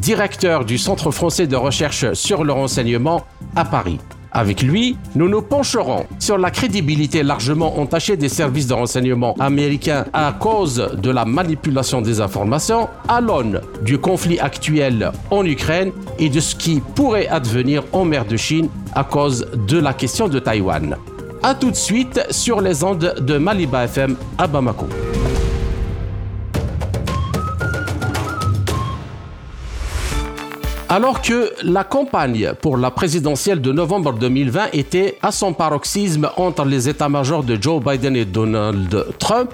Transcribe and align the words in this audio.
directeur 0.00 0.64
du 0.64 0.78
Centre 0.78 1.10
français 1.10 1.46
de 1.46 1.56
recherche 1.56 2.12
sur 2.14 2.42
le 2.42 2.52
renseignement 2.52 3.24
à 3.54 3.64
Paris. 3.64 3.98
Avec 4.32 4.62
lui, 4.62 4.96
nous 5.16 5.28
nous 5.28 5.42
pencherons 5.42 6.06
sur 6.20 6.38
la 6.38 6.50
crédibilité 6.50 7.22
largement 7.22 7.78
entachée 7.80 8.16
des 8.16 8.28
services 8.28 8.68
de 8.68 8.74
renseignement 8.74 9.34
américains 9.40 10.04
à 10.12 10.32
cause 10.32 10.90
de 10.96 11.10
la 11.10 11.24
manipulation 11.24 12.00
des 12.00 12.20
informations 12.20 12.88
à 13.08 13.20
l'aune 13.20 13.60
du 13.82 13.98
conflit 13.98 14.38
actuel 14.38 15.10
en 15.30 15.44
Ukraine 15.44 15.92
et 16.18 16.28
de 16.28 16.38
ce 16.40 16.54
qui 16.54 16.80
pourrait 16.94 17.26
advenir 17.26 17.82
en 17.92 18.04
mer 18.04 18.24
de 18.24 18.36
Chine 18.36 18.68
à 18.94 19.02
cause 19.02 19.46
de 19.66 19.78
la 19.78 19.92
question 19.94 20.28
de 20.28 20.38
Taïwan. 20.38 20.96
A 21.42 21.54
tout 21.54 21.70
de 21.70 21.76
suite 21.76 22.20
sur 22.30 22.60
les 22.60 22.84
ondes 22.84 23.16
de 23.20 23.38
Maliba 23.38 23.84
FM 23.84 24.14
à 24.38 24.46
Bamako. 24.46 24.86
Alors 30.92 31.22
que 31.22 31.52
la 31.62 31.84
campagne 31.84 32.52
pour 32.60 32.76
la 32.76 32.90
présidentielle 32.90 33.60
de 33.60 33.70
novembre 33.70 34.12
2020 34.14 34.70
était 34.72 35.18
à 35.22 35.30
son 35.30 35.52
paroxysme 35.52 36.28
entre 36.36 36.64
les 36.64 36.88
états-majors 36.88 37.44
de 37.44 37.56
Joe 37.62 37.80
Biden 37.80 38.16
et 38.16 38.24
Donald 38.24 39.06
Trump, 39.20 39.52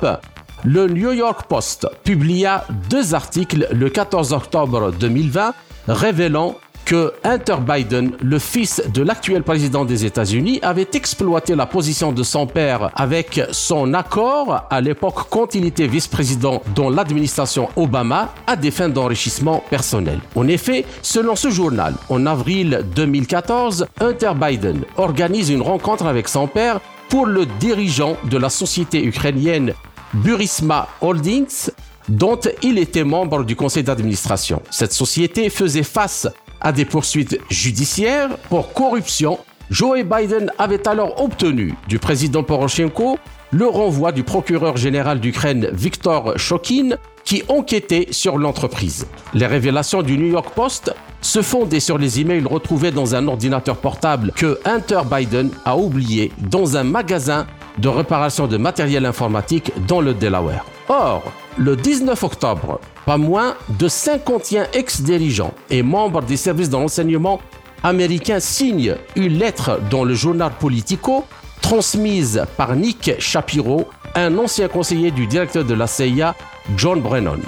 le 0.65 0.87
New 0.87 1.13
York 1.13 1.43
Post 1.47 1.89
publia 2.05 2.65
deux 2.89 3.15
articles 3.15 3.69
le 3.71 3.91
14 3.91 4.33
octobre 4.33 4.93
2020 4.99 5.53
révélant 5.89 6.57
que 6.87 7.13
Hunter 7.25 7.57
Biden, 7.61 8.13
le 8.23 8.39
fils 8.39 8.81
de 8.95 9.03
l'actuel 9.03 9.43
président 9.43 9.85
des 9.85 10.05
États-Unis, 10.05 10.61
avait 10.63 10.87
exploité 10.95 11.57
la 11.57 11.67
position 11.67 12.13
de 12.13 12.23
son 12.23 12.47
père 12.47 12.91
avec 12.95 13.41
son 13.51 13.93
accord 13.93 14.67
à 14.71 14.81
l'époque 14.81 15.29
quand 15.29 15.57
il 15.57 15.65
était 15.67 15.89
vice-président 15.89 16.63
dans 16.77 16.89
l'administration 16.89 17.69
Obama 17.75 18.33
à 18.47 18.55
des 18.55 18.71
fins 18.71 18.89
d'enrichissement 18.89 19.65
personnel. 19.69 20.21
En 20.37 20.47
effet, 20.47 20.87
selon 21.03 21.35
ce 21.35 21.51
journal, 21.51 21.95
en 22.09 22.25
avril 22.25 22.85
2014, 22.95 23.87
Hunter 24.01 24.33
Biden 24.41 24.83
organise 24.97 25.51
une 25.51 25.63
rencontre 25.63 26.07
avec 26.07 26.29
son 26.29 26.47
père 26.47 26.81
pour 27.09 27.27
le 27.27 27.47
dirigeant 27.59 28.17
de 28.31 28.39
la 28.39 28.49
société 28.49 29.05
ukrainienne 29.05 29.75
Burisma 30.15 30.89
Holdings 31.01 31.71
dont 32.09 32.39
il 32.63 32.79
était 32.79 33.05
membre 33.05 33.45
du 33.45 33.57
conseil 33.57 33.83
d'administration. 33.83 34.63
Cette 34.71 34.93
société 34.93 35.51
faisait 35.51 35.83
face 35.83 36.29
à 36.61 36.73
des 36.73 36.85
poursuites 36.85 37.39
judiciaires 37.51 38.37
pour 38.49 38.73
corruption, 38.73 39.39
Joe 39.71 40.03
Biden 40.05 40.53
avait 40.59 40.87
alors 40.87 41.23
obtenu 41.23 41.75
du 41.89 41.99
président 41.99 42.43
Poroshenko 42.43 43.19
le 43.51 43.67
renvoi 43.67 44.13
du 44.13 44.23
procureur 44.23 44.77
général 44.77 45.21
d'Ukraine 45.21 45.69
Viktor 45.73 46.39
Shokin 46.39 46.97
qui 47.25 47.43
enquêtait 47.49 48.09
sur 48.11 48.39
l'entreprise. 48.39 49.07
Les 49.35 49.47
révélations 49.47 50.03
du 50.03 50.17
New 50.17 50.29
York 50.29 50.51
Post 50.55 50.95
se 51.21 51.43
fondaient 51.43 51.81
sur 51.81 51.99
les 51.99 52.21
emails 52.21 52.45
retrouvés 52.45 52.93
dans 52.93 53.15
un 53.15 53.27
ordinateur 53.27 53.77
portable 53.77 54.33
que 54.37 54.61
Hunter 54.65 55.01
Biden 55.11 55.51
a 55.65 55.77
oublié 55.77 56.31
dans 56.39 56.77
un 56.77 56.85
magasin 56.85 57.47
de 57.79 57.89
réparation 57.89 58.47
de 58.47 58.57
matériel 58.57 59.05
informatique 59.05 59.73
dans 59.87 60.01
le 60.01 60.15
Delaware. 60.15 60.65
Or, 60.89 61.25
le 61.59 61.77
19 61.77 62.23
octobre, 62.23 62.81
pas 63.05 63.17
moins 63.17 63.55
de 63.69 63.89
51 63.89 64.67
ex-dirigeants 64.73 65.55
et 65.71 65.83
membres 65.83 66.23
des 66.23 66.37
services 66.37 66.71
de 66.71 66.77
renseignement 66.77 67.41
américains 67.83 68.41
signent 68.41 68.97
une 69.15 69.39
lettre 69.39 69.81
dans 69.91 70.05
le 70.05 70.15
journal 70.15 70.53
Politico 70.59 71.25
transmise 71.63 72.45
par 72.57 72.77
Nick 72.77 73.13
Shapiro, 73.19 73.87
un 74.15 74.37
ancien 74.39 74.69
conseiller 74.69 75.11
du 75.11 75.27
directeur 75.27 75.65
de 75.65 75.75
la 75.75 75.87
CIA, 75.87 76.35
John 76.77 77.01
Brennan. 77.01 77.41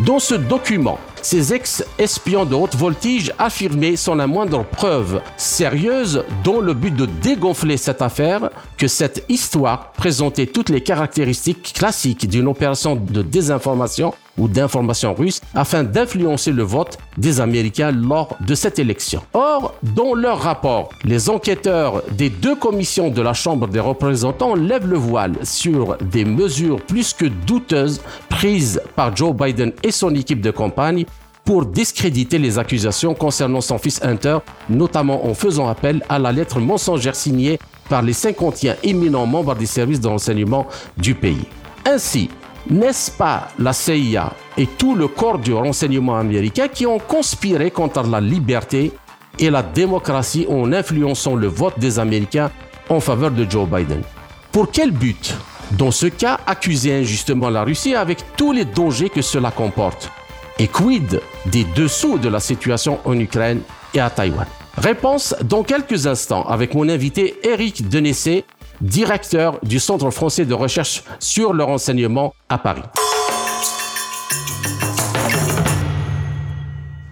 Dans 0.00 0.18
ce 0.18 0.34
document, 0.34 0.98
ces 1.24 1.54
ex-espions 1.54 2.44
de 2.44 2.54
haute 2.54 2.76
voltige 2.76 3.32
affirmaient 3.38 3.96
sans 3.96 4.14
la 4.14 4.26
moindre 4.26 4.62
preuve 4.62 5.22
sérieuse 5.38 6.22
dans 6.44 6.60
le 6.60 6.74
but 6.74 6.94
de 6.94 7.06
dégonfler 7.06 7.78
cette 7.78 8.02
affaire 8.02 8.50
que 8.76 8.88
cette 8.88 9.24
histoire 9.30 9.92
présentait 9.92 10.46
toutes 10.46 10.68
les 10.68 10.82
caractéristiques 10.82 11.72
classiques 11.72 12.28
d'une 12.28 12.46
opération 12.46 12.94
de 12.96 13.22
désinformation 13.22 14.12
ou 14.38 14.48
d'information 14.48 15.14
russe 15.14 15.40
afin 15.54 15.84
d'influencer 15.84 16.52
le 16.52 16.62
vote 16.62 16.98
des 17.16 17.40
Américains 17.40 17.92
lors 17.92 18.36
de 18.40 18.54
cette 18.54 18.78
élection. 18.78 19.22
Or, 19.32 19.74
dans 19.82 20.14
leur 20.14 20.40
rapport, 20.40 20.88
les 21.04 21.30
enquêteurs 21.30 22.02
des 22.12 22.30
deux 22.30 22.56
commissions 22.56 23.10
de 23.10 23.22
la 23.22 23.32
Chambre 23.32 23.68
des 23.68 23.80
représentants 23.80 24.54
lèvent 24.54 24.88
le 24.88 24.98
voile 24.98 25.34
sur 25.42 25.96
des 25.98 26.24
mesures 26.24 26.82
plus 26.82 27.12
que 27.12 27.26
douteuses 27.26 28.00
prises 28.28 28.80
par 28.96 29.14
Joe 29.16 29.34
Biden 29.34 29.72
et 29.82 29.90
son 29.90 30.14
équipe 30.14 30.40
de 30.40 30.50
campagne 30.50 31.06
pour 31.44 31.66
discréditer 31.66 32.38
les 32.38 32.58
accusations 32.58 33.14
concernant 33.14 33.60
son 33.60 33.78
fils 33.78 34.02
Hunter, 34.02 34.38
notamment 34.68 35.26
en 35.26 35.34
faisant 35.34 35.68
appel 35.68 36.02
à 36.08 36.18
la 36.18 36.32
lettre 36.32 36.58
mensongère 36.58 37.14
signée 37.14 37.58
par 37.88 38.02
les 38.02 38.14
51 38.14 38.76
éminents 38.82 39.26
membres 39.26 39.54
des 39.54 39.66
services 39.66 40.00
de 40.00 40.08
renseignement 40.08 40.66
du 40.96 41.14
pays. 41.14 41.44
Ainsi, 41.86 42.30
n'est-ce 42.70 43.10
pas 43.10 43.48
la 43.58 43.74
CIA 43.74 44.32
et 44.56 44.66
tout 44.66 44.94
le 44.94 45.06
corps 45.06 45.38
du 45.38 45.52
renseignement 45.52 46.16
américain 46.16 46.68
qui 46.68 46.86
ont 46.86 46.98
conspiré 46.98 47.70
contre 47.70 48.02
la 48.04 48.22
liberté 48.22 48.92
et 49.38 49.50
la 49.50 49.62
démocratie 49.62 50.46
en 50.48 50.72
influençant 50.72 51.34
le 51.34 51.48
vote 51.48 51.78
des 51.78 51.98
Américains 51.98 52.50
en 52.88 53.00
faveur 53.00 53.32
de 53.32 53.48
Joe 53.48 53.68
Biden? 53.68 54.02
Pour 54.50 54.70
quel 54.70 54.92
but? 54.92 55.34
Dans 55.72 55.90
ce 55.90 56.06
cas, 56.06 56.40
accuser 56.46 56.94
injustement 56.94 57.50
la 57.50 57.64
Russie 57.64 57.94
avec 57.94 58.24
tous 58.36 58.52
les 58.52 58.64
dangers 58.64 59.10
que 59.10 59.22
cela 59.22 59.50
comporte 59.50 60.10
et 60.58 60.68
quid 60.68 61.20
des 61.46 61.64
dessous 61.76 62.18
de 62.18 62.28
la 62.28 62.40
situation 62.40 62.98
en 63.04 63.18
Ukraine 63.18 63.60
et 63.92 64.00
à 64.00 64.10
Taïwan? 64.10 64.46
Réponse 64.76 65.34
dans 65.44 65.62
quelques 65.62 66.06
instants 66.06 66.44
avec 66.44 66.74
mon 66.74 66.88
invité 66.88 67.36
Eric 67.44 67.88
Denessé, 67.88 68.44
directeur 68.80 69.58
du 69.62 69.78
Centre 69.78 70.10
français 70.10 70.44
de 70.44 70.54
recherche 70.54 71.04
sur 71.18 71.52
le 71.52 71.62
renseignement 71.64 72.34
à 72.48 72.58
Paris. 72.58 72.82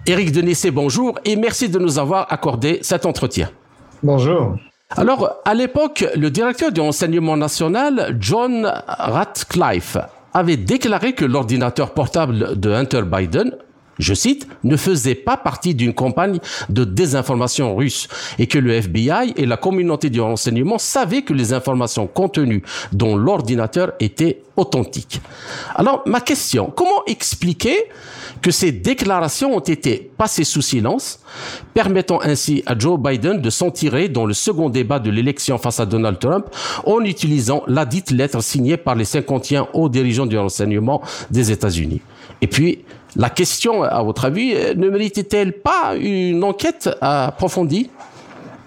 Eric 0.05 0.33
Denessé, 0.33 0.71
bonjour 0.71 1.17
et 1.23 1.37
merci 1.37 1.69
de 1.69 1.79
nous 1.79 1.97
avoir 1.97 2.31
accordé 2.31 2.79
cet 2.81 3.05
entretien. 3.05 3.49
Bonjour. 4.01 4.57
Alors, 4.97 5.37
à 5.45 5.53
l'époque, 5.53 6.05
le 6.15 6.29
directeur 6.29 6.71
du 6.71 6.81
renseignement 6.81 7.37
national, 7.37 8.17
John 8.19 8.69
Ratcliffe, 8.87 9.97
avait 10.33 10.57
déclaré 10.57 11.13
que 11.13 11.25
l'ordinateur 11.25 11.93
portable 11.93 12.59
de 12.59 12.71
Hunter 12.71 13.03
Biden 13.03 13.55
je 13.99 14.13
cite, 14.13 14.47
ne 14.63 14.77
faisait 14.77 15.15
pas 15.15 15.37
partie 15.37 15.75
d'une 15.75 15.93
campagne 15.93 16.39
de 16.69 16.83
désinformation 16.83 17.75
russe 17.75 18.07
et 18.39 18.47
que 18.47 18.57
le 18.57 18.73
FBI 18.73 19.33
et 19.37 19.45
la 19.45 19.57
communauté 19.57 20.09
du 20.09 20.21
renseignement 20.21 20.77
savaient 20.77 21.21
que 21.21 21.33
les 21.33 21.53
informations 21.53 22.07
contenues 22.07 22.63
dans 22.91 23.15
l'ordinateur 23.15 23.93
étaient 23.99 24.41
authentiques. 24.57 25.21
Alors, 25.75 26.03
ma 26.05 26.21
question, 26.21 26.71
comment 26.75 27.03
expliquer 27.07 27.77
que 28.41 28.51
ces 28.51 28.71
déclarations 28.71 29.55
ont 29.55 29.59
été 29.61 30.11
passées 30.17 30.43
sous 30.43 30.61
silence, 30.61 31.19
permettant 31.73 32.19
ainsi 32.21 32.61
à 32.65 32.77
Joe 32.77 32.99
Biden 32.99 33.41
de 33.41 33.49
s'en 33.49 33.71
tirer 33.71 34.09
dans 34.09 34.25
le 34.25 34.33
second 34.33 34.69
débat 34.69 34.99
de 34.99 35.09
l'élection 35.09 35.57
face 35.57 35.79
à 35.79 35.85
Donald 35.85 36.19
Trump 36.19 36.47
en 36.85 36.99
utilisant 37.01 37.63
la 37.67 37.85
dite 37.85 38.11
lettre 38.11 38.43
signée 38.43 38.75
par 38.75 38.95
les 38.95 39.05
51 39.05 39.69
hauts 39.73 39.87
dirigeants 39.87 40.25
du 40.25 40.37
renseignement 40.37 41.01
des 41.31 41.51
États-Unis? 41.51 42.01
Et 42.41 42.47
puis, 42.47 42.83
la 43.15 43.29
question, 43.29 43.83
à 43.83 44.01
votre 44.01 44.25
avis, 44.25 44.53
ne 44.75 44.89
méritait-elle 44.89 45.53
pas 45.53 45.95
une 45.95 46.43
enquête 46.43 46.89
approfondie 47.01 47.89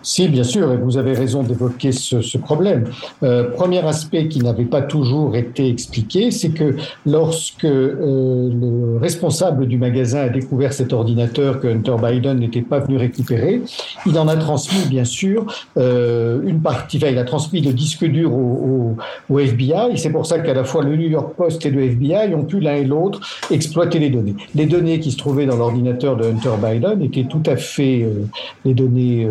Si, 0.06 0.28
bien 0.28 0.44
sûr, 0.44 0.72
et 0.72 0.76
vous 0.76 0.98
avez 0.98 1.14
raison 1.14 1.42
d'évoquer 1.42 1.90
ce, 1.90 2.38
problème. 2.38 2.84
Euh, 3.24 3.50
premier 3.50 3.84
aspect 3.84 4.28
qui 4.28 4.38
n'avait 4.38 4.64
pas 4.64 4.80
toujours 4.80 5.34
été 5.34 5.68
expliqué, 5.68 6.30
c'est 6.30 6.50
que 6.50 6.76
lorsque 7.04 7.64
euh, 7.64 8.48
le 8.48 8.98
responsable 8.98 9.66
du 9.66 9.78
magasin 9.78 10.20
a 10.20 10.28
découvert 10.28 10.72
cet 10.72 10.92
ordinateur 10.92 11.58
que 11.58 11.66
Hunter 11.66 11.96
Biden 12.00 12.38
n'était 12.38 12.62
pas 12.62 12.78
venu 12.78 12.98
récupérer, 12.98 13.62
il 14.06 14.16
en 14.16 14.28
a 14.28 14.36
transmis, 14.36 14.88
bien 14.88 15.04
sûr, 15.04 15.44
euh, 15.76 16.40
une 16.46 16.60
partie, 16.60 16.98
enfin, 16.98 17.08
il 17.08 17.18
a 17.18 17.24
transmis 17.24 17.60
le 17.60 17.72
disque 17.72 18.04
dur 18.04 18.32
au, 18.32 18.94
au, 19.28 19.38
FBI, 19.40 19.96
c'est 19.98 20.10
pour 20.10 20.24
ça 20.24 20.38
qu'à 20.38 20.54
la 20.54 20.62
fois 20.62 20.84
le 20.84 20.94
New 20.94 21.08
York 21.08 21.34
Post 21.36 21.66
et 21.66 21.70
le 21.70 21.82
FBI 21.82 22.32
ont 22.32 22.44
pu 22.44 22.60
l'un 22.60 22.76
et 22.76 22.84
l'autre 22.84 23.18
exploiter 23.50 23.98
les 23.98 24.10
données. 24.10 24.36
Les 24.54 24.66
données 24.66 25.00
qui 25.00 25.10
se 25.10 25.16
trouvaient 25.16 25.46
dans 25.46 25.56
l'ordinateur 25.56 26.16
de 26.16 26.26
Hunter 26.26 26.54
Biden 26.62 27.02
étaient 27.02 27.26
tout 27.28 27.42
à 27.44 27.56
fait 27.56 28.04
euh, 28.04 28.26
les 28.64 28.72
données 28.72 29.28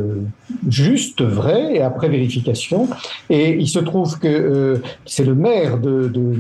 juste, 0.69 1.21
vrai, 1.21 1.75
et 1.75 1.81
après 1.81 2.09
vérification. 2.09 2.87
Et 3.29 3.51
il 3.51 3.67
se 3.67 3.79
trouve 3.79 4.19
que 4.19 4.27
euh, 4.27 4.77
c'est 5.05 5.25
le 5.25 5.35
maire 5.35 5.77
de, 5.77 6.07
de, 6.07 6.35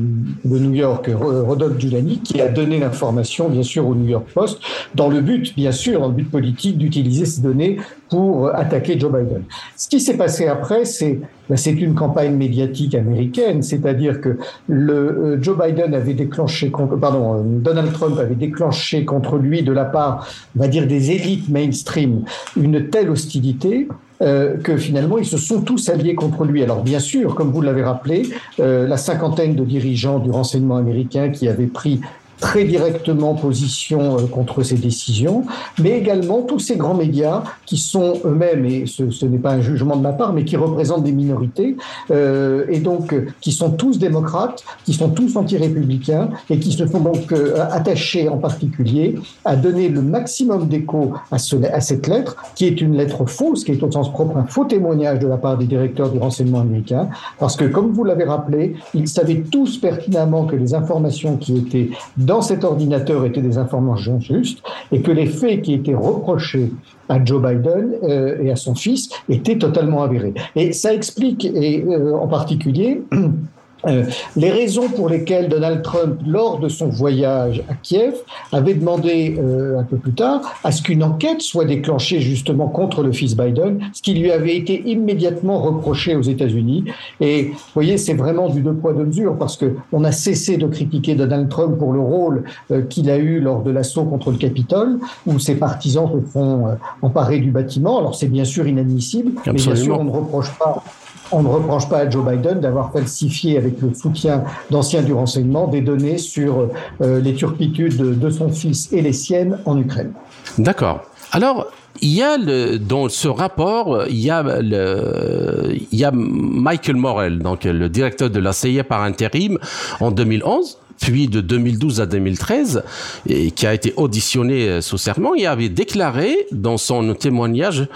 de, 0.45 0.59
New 0.59 0.73
York, 0.73 1.09
Rodolphe 1.13 1.79
Giuliani, 1.79 2.19
qui 2.19 2.41
a 2.41 2.47
donné 2.47 2.79
l'information, 2.79 3.49
bien 3.49 3.63
sûr, 3.63 3.87
au 3.87 3.95
New 3.95 4.07
York 4.07 4.27
Post, 4.33 4.59
dans 4.95 5.09
le 5.09 5.21
but, 5.21 5.55
bien 5.55 5.71
sûr, 5.71 5.99
dans 5.99 6.07
le 6.07 6.13
but 6.13 6.29
politique 6.29 6.77
d'utiliser 6.77 7.25
ces 7.25 7.41
données 7.41 7.77
pour 8.09 8.53
attaquer 8.53 8.99
Joe 8.99 9.11
Biden. 9.11 9.43
Ce 9.75 9.87
qui 9.87 9.99
s'est 9.99 10.17
passé 10.17 10.47
après, 10.47 10.85
c'est 10.85 11.19
ben, 11.49 11.57
c'est 11.57 11.73
une 11.73 11.93
campagne 11.93 12.35
médiatique 12.35 12.95
américaine, 12.95 13.61
c'est-à-dire 13.61 14.19
que 14.19 14.37
le 14.67 14.93
euh, 14.93 15.41
Joe 15.41 15.57
Biden 15.57 15.93
avait 15.93 16.15
déclenché, 16.15 16.71
pardon, 16.99 17.35
euh, 17.35 17.41
Donald 17.43 17.93
Trump 17.93 18.17
avait 18.17 18.35
déclenché 18.35 19.05
contre 19.05 19.37
lui 19.37 19.61
de 19.61 19.71
la 19.71 19.85
part, 19.85 20.27
on 20.57 20.61
va 20.61 20.67
dire, 20.67 20.87
des 20.87 21.11
élites 21.11 21.49
mainstream 21.49 22.23
une 22.55 22.89
telle 22.89 23.09
hostilité 23.09 23.87
euh, 24.21 24.55
que 24.55 24.77
finalement 24.77 25.17
ils 25.17 25.25
se 25.25 25.37
sont 25.37 25.61
tous 25.61 25.89
alliés 25.89 26.15
contre 26.15 26.45
lui. 26.45 26.63
Alors 26.63 26.83
bien 26.83 26.99
sûr, 26.99 27.35
comme 27.35 27.51
vous 27.51 27.61
l'avez 27.61 27.83
rappelé, 27.83 28.29
euh, 28.61 28.87
la 28.87 28.95
cinquantaine 28.95 29.55
de 29.55 29.65
dirigeants 29.65 30.19
du 30.19 30.31
renseignement 30.31 30.77
américain 30.77 31.29
qui 31.29 31.49
avaient 31.49 31.67
pris 31.67 31.99
très 32.39 32.65
directement 32.65 33.33
position 33.35 34.17
euh, 34.17 34.27
contre 34.27 34.63
ces 34.63 34.75
décisions, 34.75 35.43
mais 35.81 35.91
également 35.97 36.41
tous 36.41 36.59
ces 36.59 36.75
grands 36.75 36.93
médias 36.93 37.43
qui 37.65 37.77
sont 37.77 38.19
eux-mêmes, 38.25 38.65
et 38.65 38.85
ce, 38.85 39.25
n'est 39.25 39.37
pas 39.37 39.53
un 39.53 39.61
jugement 39.61 39.95
de 39.95 40.01
ma 40.01 40.13
part, 40.13 40.33
mais 40.33 40.43
qui 40.43 40.57
représentent 40.57 41.03
des 41.03 41.11
minorités, 41.11 41.77
euh, 42.11 42.65
et 42.69 42.79
donc 42.79 43.13
euh, 43.13 43.27
qui 43.41 43.51
sont 43.51 43.71
tous 43.71 43.99
démocrates, 43.99 44.63
qui 44.85 44.93
sont 44.93 45.09
tous 45.09 45.35
anti-républicains, 45.35 46.29
et 46.49 46.59
qui 46.59 46.71
se 46.71 46.85
sont 46.85 46.99
donc 46.99 47.33
attachés 47.71 48.29
en 48.29 48.37
particulier 48.37 49.15
à 49.43 49.55
donner 49.55 49.89
le 49.89 50.01
maximum 50.01 50.67
d'écho 50.67 51.13
à, 51.31 51.35
à 51.35 51.81
cette 51.81 52.07
lettre, 52.07 52.35
qui 52.55 52.65
est 52.65 52.81
une 52.81 52.95
lettre 52.95 53.25
fausse, 53.25 53.63
qui 53.63 53.71
est 53.71 53.83
au 53.83 53.91
sens 53.91 54.11
propre 54.11 54.37
un 54.37 54.45
faux 54.45 54.65
témoignage 54.65 55.19
de 55.19 55.27
la 55.27 55.37
part 55.37 55.57
des 55.57 55.65
directeurs 55.65 56.09
du 56.09 56.19
renseignement 56.19 56.61
américain, 56.61 57.09
parce 57.39 57.55
que 57.55 57.65
comme 57.65 57.91
vous 57.91 58.03
l'avez 58.03 58.23
rappelé, 58.23 58.75
ils 58.93 59.07
savaient 59.07 59.41
tous 59.51 59.77
pertinemment 59.77 60.45
que 60.45 60.55
les 60.55 60.73
informations 60.73 61.37
qui 61.37 61.57
étaient 61.57 61.89
dans 62.25 62.41
cet 62.41 62.63
ordinateur 62.63 63.25
étaient 63.25 63.41
des 63.41 63.57
informations 63.57 64.19
justes 64.19 64.61
et 64.91 65.01
que 65.01 65.11
les 65.11 65.27
faits 65.27 65.61
qui 65.61 65.73
étaient 65.73 65.95
reprochés 65.95 66.71
à 67.09 67.23
Joe 67.23 67.41
Biden 67.41 67.93
euh, 68.03 68.41
et 68.41 68.51
à 68.51 68.55
son 68.55 68.75
fils 68.75 69.09
étaient 69.29 69.57
totalement 69.57 70.03
avérés. 70.03 70.33
Et 70.55 70.73
ça 70.73 70.93
explique, 70.93 71.45
et 71.45 71.83
euh, 71.83 72.15
en 72.15 72.27
particulier, 72.27 73.03
Euh, 73.87 74.03
les 74.35 74.51
raisons 74.51 74.89
pour 74.89 75.09
lesquelles 75.09 75.49
Donald 75.49 75.81
Trump, 75.81 76.19
lors 76.25 76.59
de 76.59 76.69
son 76.69 76.87
voyage 76.87 77.63
à 77.69 77.73
Kiev, 77.75 78.15
avait 78.51 78.73
demandé 78.73 79.35
euh, 79.37 79.79
un 79.79 79.83
peu 79.83 79.97
plus 79.97 80.13
tard 80.13 80.41
à 80.63 80.71
ce 80.71 80.81
qu'une 80.81 81.03
enquête 81.03 81.41
soit 81.41 81.65
déclenchée 81.65 82.19
justement 82.19 82.67
contre 82.67 83.03
le 83.03 83.11
fils 83.11 83.35
Biden, 83.35 83.79
ce 83.93 84.01
qui 84.01 84.13
lui 84.13 84.31
avait 84.31 84.55
été 84.55 84.81
immédiatement 84.85 85.59
reproché 85.59 86.15
aux 86.15 86.21
États-Unis. 86.21 86.85
Et 87.19 87.43
vous 87.43 87.57
voyez, 87.73 87.97
c'est 87.97 88.13
vraiment 88.13 88.49
du 88.49 88.61
deux 88.61 88.73
poids 88.73 88.93
deux 88.93 89.05
mesures 89.05 89.37
parce 89.37 89.57
que 89.57 89.75
on 89.91 90.03
a 90.03 90.11
cessé 90.11 90.57
de 90.57 90.67
critiquer 90.67 91.15
Donald 91.15 91.49
Trump 91.49 91.77
pour 91.77 91.93
le 91.93 91.99
rôle 91.99 92.43
euh, 92.71 92.81
qu'il 92.81 93.09
a 93.09 93.17
eu 93.17 93.39
lors 93.39 93.61
de 93.61 93.71
l'assaut 93.71 94.03
contre 94.03 94.31
le 94.31 94.37
Capitole, 94.37 94.99
où 95.25 95.39
ses 95.39 95.55
partisans 95.55 96.09
se 96.11 96.31
font 96.31 96.77
emparer 97.01 97.39
du 97.39 97.51
bâtiment. 97.51 97.99
Alors 97.99 98.15
c'est 98.15 98.27
bien 98.27 98.45
sûr 98.45 98.67
inadmissible, 98.67 99.33
mais 99.45 99.53
bien 99.53 99.75
sûr 99.75 99.99
on 99.99 100.03
ne 100.03 100.11
reproche 100.11 100.51
pas 100.57 100.83
on 101.31 101.43
ne 101.43 101.47
reproche 101.47 101.89
pas 101.89 101.99
à 101.99 102.09
Joe 102.09 102.25
Biden 102.25 102.59
d'avoir 102.59 102.91
falsifié 102.91 103.57
avec 103.57 103.81
le 103.81 103.93
soutien 103.93 104.43
d'anciens 104.69 105.01
du 105.01 105.13
renseignement 105.13 105.67
des 105.67 105.81
données 105.81 106.17
sur 106.17 106.69
euh, 107.01 107.19
les 107.19 107.33
turpitudes 107.33 108.19
de 108.19 108.29
son 108.29 108.49
fils 108.49 108.91
et 108.91 109.01
les 109.01 109.13
siennes 109.13 109.59
en 109.65 109.77
Ukraine. 109.77 110.13
D'accord. 110.57 111.01
Alors, 111.31 111.67
il 112.01 112.13
y 112.13 112.21
a 112.21 112.37
dans 112.77 113.09
ce 113.09 113.27
rapport, 113.27 114.05
il 114.09 114.19
y 114.19 114.29
a 114.29 116.11
Michael 116.13 116.95
Morel, 116.95 117.39
donc 117.39 117.63
le 117.63 117.89
directeur 117.89 118.29
de 118.29 118.39
la 118.39 118.53
CIA 118.53 118.83
par 118.83 119.01
intérim 119.01 119.57
en 119.99 120.11
2011 120.11 120.77
puis 120.99 121.27
de 121.27 121.41
2012 121.41 122.01
à 122.01 122.05
2013, 122.05 122.83
et 123.27 123.51
qui 123.51 123.67
a 123.67 123.73
été 123.73 123.93
auditionné 123.97 124.81
sous 124.81 124.97
serment, 124.97 125.33
il 125.35 125.45
avait 125.45 125.69
déclaré 125.69 126.47
dans 126.51 126.77
son 126.77 127.13
témoignage 127.13 127.87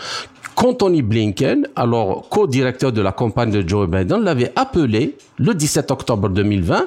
qu'Anthony 0.60 1.02
Blinken, 1.02 1.68
alors 1.78 2.28
co-directeur 2.28 2.92
de 2.92 3.02
la 3.02 3.14
campagne 3.14 3.50
de 3.50 3.66
Joe 3.66 3.88
Biden, 3.88 4.24
l'avait 4.24 4.52
appelé 4.58 5.16
le 5.38 5.54
17 5.54 5.90
octobre 5.90 6.28
2020, 6.28 6.86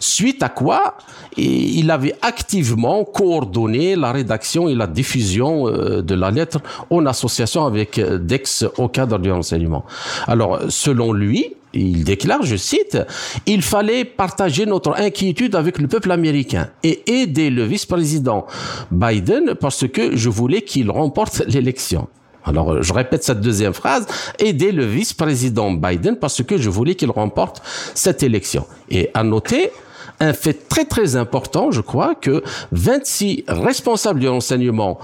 suite 0.00 0.42
à 0.42 0.50
quoi 0.50 0.98
il 1.38 1.90
avait 1.90 2.14
activement 2.20 3.04
coordonné 3.04 3.96
la 3.96 4.12
rédaction 4.12 4.68
et 4.68 4.74
la 4.74 4.86
diffusion 4.86 5.66
euh, 5.66 6.02
de 6.02 6.14
la 6.14 6.30
lettre 6.30 6.60
en 6.90 7.06
association 7.06 7.64
avec 7.64 7.98
euh, 7.98 8.18
Dex 8.18 8.66
au 8.76 8.88
cadre 8.88 9.18
du 9.18 9.32
renseignement. 9.32 9.86
Alors, 10.26 10.60
selon 10.68 11.12
lui, 11.12 11.54
il 11.76 12.04
déclare, 12.04 12.42
je 12.42 12.56
cite, 12.56 12.98
il 13.46 13.62
fallait 13.62 14.04
partager 14.04 14.66
notre 14.66 14.98
inquiétude 14.98 15.54
avec 15.54 15.78
le 15.78 15.88
peuple 15.88 16.10
américain 16.10 16.68
et 16.82 17.02
aider 17.20 17.50
le 17.50 17.64
vice-président 17.64 18.46
Biden 18.90 19.54
parce 19.60 19.86
que 19.86 20.16
je 20.16 20.28
voulais 20.28 20.62
qu'il 20.62 20.90
remporte 20.90 21.42
l'élection. 21.46 22.08
Alors, 22.44 22.80
je 22.82 22.92
répète 22.92 23.24
cette 23.24 23.40
deuxième 23.40 23.72
phrase, 23.72 24.06
aider 24.38 24.70
le 24.70 24.84
vice-président 24.84 25.72
Biden 25.72 26.16
parce 26.16 26.42
que 26.44 26.56
je 26.56 26.70
voulais 26.70 26.94
qu'il 26.94 27.10
remporte 27.10 27.60
cette 27.94 28.22
élection. 28.22 28.66
Et 28.88 29.10
à 29.14 29.24
noter, 29.24 29.72
un 30.20 30.32
fait 30.32 30.68
très 30.68 30.84
très 30.84 31.16
important, 31.16 31.70
je 31.70 31.80
crois, 31.80 32.14
que 32.14 32.42
26 32.72 33.44
responsables 33.48 34.20
du 34.20 34.28
renseignement 34.28 34.98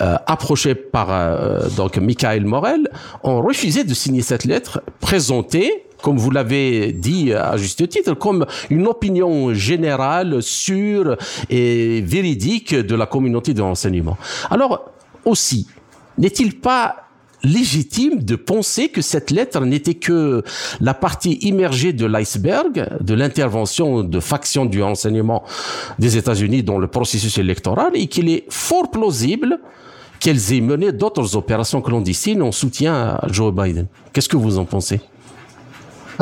euh, 0.00 0.16
approchés 0.26 0.74
par 0.74 1.08
euh, 1.10 1.68
donc 1.76 1.96
Michael 1.96 2.44
Morel 2.44 2.88
ont 3.24 3.42
refusé 3.42 3.84
de 3.84 3.94
signer 3.94 4.22
cette 4.22 4.44
lettre 4.44 4.82
présentée 5.00 5.84
comme 6.02 6.18
vous 6.18 6.30
l'avez 6.30 6.92
dit 6.92 7.32
à 7.32 7.56
juste 7.56 7.88
titre, 7.88 8.14
comme 8.14 8.44
une 8.70 8.86
opinion 8.86 9.54
générale, 9.54 10.42
sûre 10.42 11.16
et 11.48 12.02
véridique 12.02 12.74
de 12.74 12.94
la 12.94 13.06
communauté 13.06 13.54
de 13.54 13.62
renseignement. 13.62 14.18
Alors, 14.50 14.90
aussi, 15.24 15.68
n'est-il 16.18 16.58
pas 16.58 16.96
légitime 17.44 18.22
de 18.22 18.36
penser 18.36 18.88
que 18.88 19.02
cette 19.02 19.30
lettre 19.30 19.60
n'était 19.64 19.94
que 19.94 20.44
la 20.80 20.94
partie 20.94 21.38
immergée 21.42 21.92
de 21.92 22.06
l'iceberg 22.06 22.88
de 23.00 23.14
l'intervention 23.14 24.04
de 24.04 24.20
factions 24.20 24.64
du 24.64 24.82
renseignement 24.82 25.42
des 25.98 26.16
États-Unis 26.16 26.62
dans 26.62 26.78
le 26.78 26.86
processus 26.86 27.38
électoral 27.38 27.90
et 27.94 28.06
qu'il 28.06 28.28
est 28.28 28.44
fort 28.48 28.90
plausible 28.90 29.58
qu'elles 30.20 30.52
aient 30.52 30.60
mené 30.60 30.92
d'autres 30.92 31.34
opérations 31.34 31.80
clandestines 31.80 32.42
en 32.42 32.52
soutien 32.52 32.94
à 32.94 33.26
Joe 33.28 33.52
Biden? 33.52 33.88
Qu'est-ce 34.12 34.28
que 34.28 34.36
vous 34.36 34.58
en 34.58 34.64
pensez? 34.64 35.00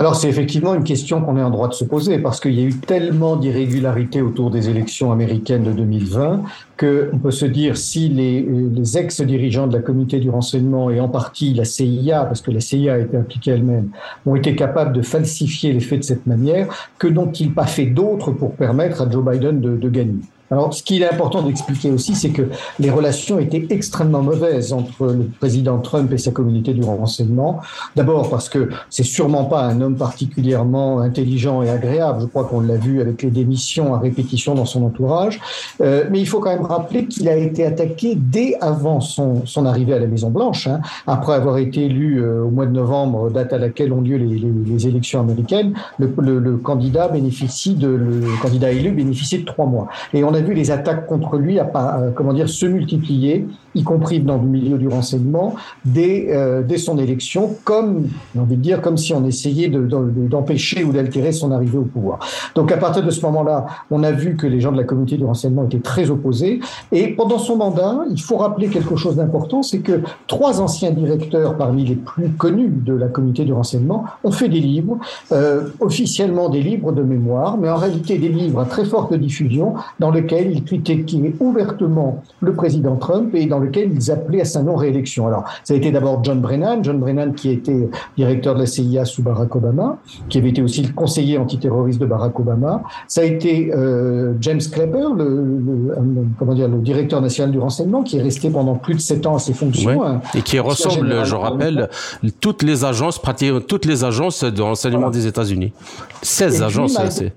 Alors 0.00 0.16
c'est 0.16 0.30
effectivement 0.30 0.74
une 0.74 0.82
question 0.82 1.20
qu'on 1.20 1.36
est 1.36 1.42
en 1.42 1.50
droit 1.50 1.68
de 1.68 1.74
se 1.74 1.84
poser 1.84 2.18
parce 2.18 2.40
qu'il 2.40 2.58
y 2.58 2.62
a 2.62 2.64
eu 2.64 2.74
tellement 2.74 3.36
d'irrégularités 3.36 4.22
autour 4.22 4.50
des 4.50 4.70
élections 4.70 5.12
américaines 5.12 5.62
de 5.62 5.72
2020 5.72 6.40
qu'on 6.78 7.18
peut 7.18 7.30
se 7.30 7.44
dire 7.44 7.76
si 7.76 8.08
les, 8.08 8.40
les 8.40 8.96
ex-dirigeants 8.96 9.66
de 9.66 9.74
la 9.76 9.82
communauté 9.82 10.18
du 10.18 10.30
renseignement 10.30 10.88
et 10.88 11.00
en 11.00 11.08
partie 11.10 11.52
la 11.52 11.66
CIA, 11.66 12.24
parce 12.24 12.40
que 12.40 12.50
la 12.50 12.60
CIA 12.60 12.94
a 12.94 12.98
été 12.98 13.14
impliquée 13.14 13.50
elle-même, 13.50 13.90
ont 14.24 14.36
été 14.36 14.56
capables 14.56 14.94
de 14.94 15.02
falsifier 15.02 15.74
les 15.74 15.80
faits 15.80 15.98
de 15.98 16.04
cette 16.04 16.26
manière, 16.26 16.90
que 16.96 17.06
n'ont-ils 17.06 17.52
pas 17.52 17.66
fait 17.66 17.84
d'autres 17.84 18.30
pour 18.30 18.54
permettre 18.54 19.02
à 19.02 19.10
Joe 19.10 19.22
Biden 19.22 19.60
de, 19.60 19.76
de 19.76 19.88
gagner? 19.90 20.22
Alors, 20.50 20.74
ce 20.74 20.82
qu'il 20.82 21.02
est 21.02 21.10
important 21.10 21.42
d'expliquer 21.42 21.92
aussi, 21.92 22.16
c'est 22.16 22.30
que 22.30 22.48
les 22.80 22.90
relations 22.90 23.38
étaient 23.38 23.64
extrêmement 23.70 24.22
mauvaises 24.22 24.72
entre 24.72 25.06
le 25.06 25.30
président 25.38 25.78
Trump 25.78 26.12
et 26.12 26.18
sa 26.18 26.32
communauté 26.32 26.74
du 26.74 26.82
renseignement. 26.82 27.60
D'abord 27.94 28.28
parce 28.28 28.48
que 28.48 28.68
c'est 28.88 29.04
sûrement 29.04 29.44
pas 29.44 29.62
un 29.62 29.80
homme 29.80 29.96
particulièrement 29.96 30.98
intelligent 30.98 31.62
et 31.62 31.70
agréable. 31.70 32.22
Je 32.22 32.26
crois 32.26 32.44
qu'on 32.44 32.60
l'a 32.60 32.76
vu 32.76 33.00
avec 33.00 33.22
les 33.22 33.30
démissions 33.30 33.94
à 33.94 34.00
répétition 34.00 34.56
dans 34.56 34.64
son 34.64 34.84
entourage. 34.84 35.40
Euh, 35.80 36.06
mais 36.10 36.18
il 36.18 36.26
faut 36.26 36.40
quand 36.40 36.50
même 36.50 36.66
rappeler 36.66 37.06
qu'il 37.06 37.28
a 37.28 37.36
été 37.36 37.64
attaqué 37.64 38.16
dès 38.16 38.56
avant 38.60 39.00
son, 39.00 39.46
son 39.46 39.66
arrivée 39.66 39.94
à 39.94 40.00
la 40.00 40.08
Maison 40.08 40.30
Blanche, 40.30 40.66
hein, 40.66 40.80
après 41.06 41.34
avoir 41.34 41.58
été 41.58 41.84
élu 41.84 42.20
euh, 42.20 42.42
au 42.42 42.50
mois 42.50 42.66
de 42.66 42.72
novembre, 42.72 43.30
date 43.30 43.52
à 43.52 43.58
laquelle 43.58 43.92
ont 43.92 44.00
lieu 44.00 44.16
les, 44.16 44.26
les, 44.66 44.86
élections 44.88 45.20
américaines. 45.20 45.74
Le, 45.98 46.12
le, 46.18 46.38
le, 46.40 46.56
candidat 46.56 47.06
bénéficie 47.06 47.74
de 47.74 47.86
le 47.86 48.22
candidat 48.42 48.72
élu 48.72 48.90
bénéficie 48.90 49.38
de 49.38 49.44
trois 49.44 49.66
mois. 49.66 49.88
Et 50.12 50.24
on 50.24 50.34
a 50.34 50.39
a 50.40 50.42
vu 50.42 50.54
les 50.54 50.70
attaques 50.70 51.06
contre 51.06 51.36
lui 51.36 51.58
à, 51.58 51.70
comment 52.14 52.32
dire, 52.32 52.48
se 52.48 52.66
multiplier 52.66 53.46
y 53.74 53.84
compris 53.84 54.20
dans 54.20 54.36
le 54.36 54.48
milieu 54.48 54.78
du 54.78 54.88
renseignement, 54.88 55.54
dès, 55.84 56.28
euh, 56.30 56.62
dès 56.62 56.78
son 56.78 56.98
élection, 56.98 57.54
comme, 57.64 58.08
envie 58.38 58.56
dire, 58.56 58.80
comme 58.80 58.96
si 58.96 59.14
on 59.14 59.24
essayait 59.24 59.68
d'empêcher 59.68 60.82
ou 60.82 60.92
d'altérer 60.92 61.32
son 61.32 61.52
arrivée 61.52 61.78
au 61.78 61.84
pouvoir. 61.84 62.18
Donc 62.54 62.72
à 62.72 62.76
partir 62.76 63.04
de 63.04 63.10
ce 63.10 63.22
moment-là, 63.26 63.66
on 63.90 64.02
a 64.02 64.10
vu 64.10 64.36
que 64.36 64.46
les 64.46 64.60
gens 64.60 64.72
de 64.72 64.76
la 64.76 64.84
communauté 64.84 65.16
du 65.16 65.24
renseignement 65.24 65.64
étaient 65.64 65.78
très 65.78 66.10
opposés. 66.10 66.60
Et 66.90 67.08
pendant 67.14 67.38
son 67.38 67.56
mandat, 67.56 68.00
il 68.10 68.20
faut 68.20 68.36
rappeler 68.36 68.68
quelque 68.68 68.96
chose 68.96 69.16
d'important, 69.16 69.62
c'est 69.62 69.80
que 69.80 70.00
trois 70.26 70.60
anciens 70.60 70.90
directeurs 70.90 71.56
parmi 71.56 71.84
les 71.84 71.96
plus 71.96 72.30
connus 72.30 72.70
de 72.70 72.94
la 72.94 73.06
communauté 73.06 73.44
du 73.44 73.52
renseignement 73.52 74.04
ont 74.24 74.32
fait 74.32 74.48
des 74.48 74.60
livres, 74.60 74.98
euh, 75.32 75.68
officiellement 75.78 76.48
des 76.48 76.62
livres 76.62 76.92
de 76.92 77.02
mémoire, 77.02 77.56
mais 77.56 77.70
en 77.70 77.76
réalité 77.76 78.18
des 78.18 78.28
livres 78.28 78.60
à 78.60 78.64
très 78.64 78.84
forte 78.84 79.14
diffusion, 79.14 79.74
dans 80.00 80.10
lesquels 80.10 80.29
ils 80.32 80.64
critiquaient 80.64 81.34
ouvertement 81.40 82.22
le 82.40 82.54
président 82.54 82.96
Trump 82.96 83.34
et 83.34 83.46
dans 83.46 83.58
lequel 83.58 83.92
ils 83.92 84.10
appelaient 84.10 84.42
à 84.42 84.44
sa 84.44 84.62
non-réélection. 84.62 85.26
Alors, 85.26 85.44
ça 85.64 85.74
a 85.74 85.76
été 85.76 85.90
d'abord 85.90 86.22
John 86.24 86.40
Brennan, 86.40 86.82
John 86.82 86.98
Brennan 86.98 87.32
qui 87.34 87.50
était 87.50 87.88
directeur 88.16 88.54
de 88.54 88.60
la 88.60 88.66
CIA 88.66 89.04
sous 89.04 89.22
Barack 89.22 89.54
Obama, 89.54 89.98
qui 90.28 90.38
avait 90.38 90.50
été 90.50 90.62
aussi 90.62 90.82
le 90.82 90.92
conseiller 90.92 91.38
antiterroriste 91.38 92.00
de 92.00 92.06
Barack 92.06 92.38
Obama. 92.38 92.82
Ça 93.08 93.22
a 93.22 93.24
été 93.24 93.72
euh, 93.74 94.34
James 94.40 94.60
Clapper, 94.60 95.06
le, 95.16 95.58
comment 96.38 96.54
dire, 96.54 96.68
le 96.68 96.78
directeur 96.78 97.20
national 97.20 97.50
du 97.50 97.58
renseignement, 97.58 98.02
qui 98.02 98.18
est 98.18 98.22
resté 98.22 98.50
pendant 98.50 98.74
plus 98.74 98.94
de 98.94 99.00
sept 99.00 99.26
ans 99.26 99.36
à 99.36 99.38
ses 99.38 99.52
fonctions. 99.52 100.02
Hein. 100.04 100.20
et 100.34 100.42
qui 100.42 100.58
ressemble, 100.58 101.24
je 101.24 101.34
rappelle, 101.34 101.88
toutes 102.40 102.62
les 102.62 102.84
agences, 102.84 103.20
toutes 103.66 103.84
les 103.84 104.04
agences 104.04 104.44
de 104.44 104.62
renseignement 104.62 105.10
des 105.10 105.26
États-Unis. 105.26 105.72
16 106.22 106.62
agences, 106.62 106.98
c'est. 107.10 107.32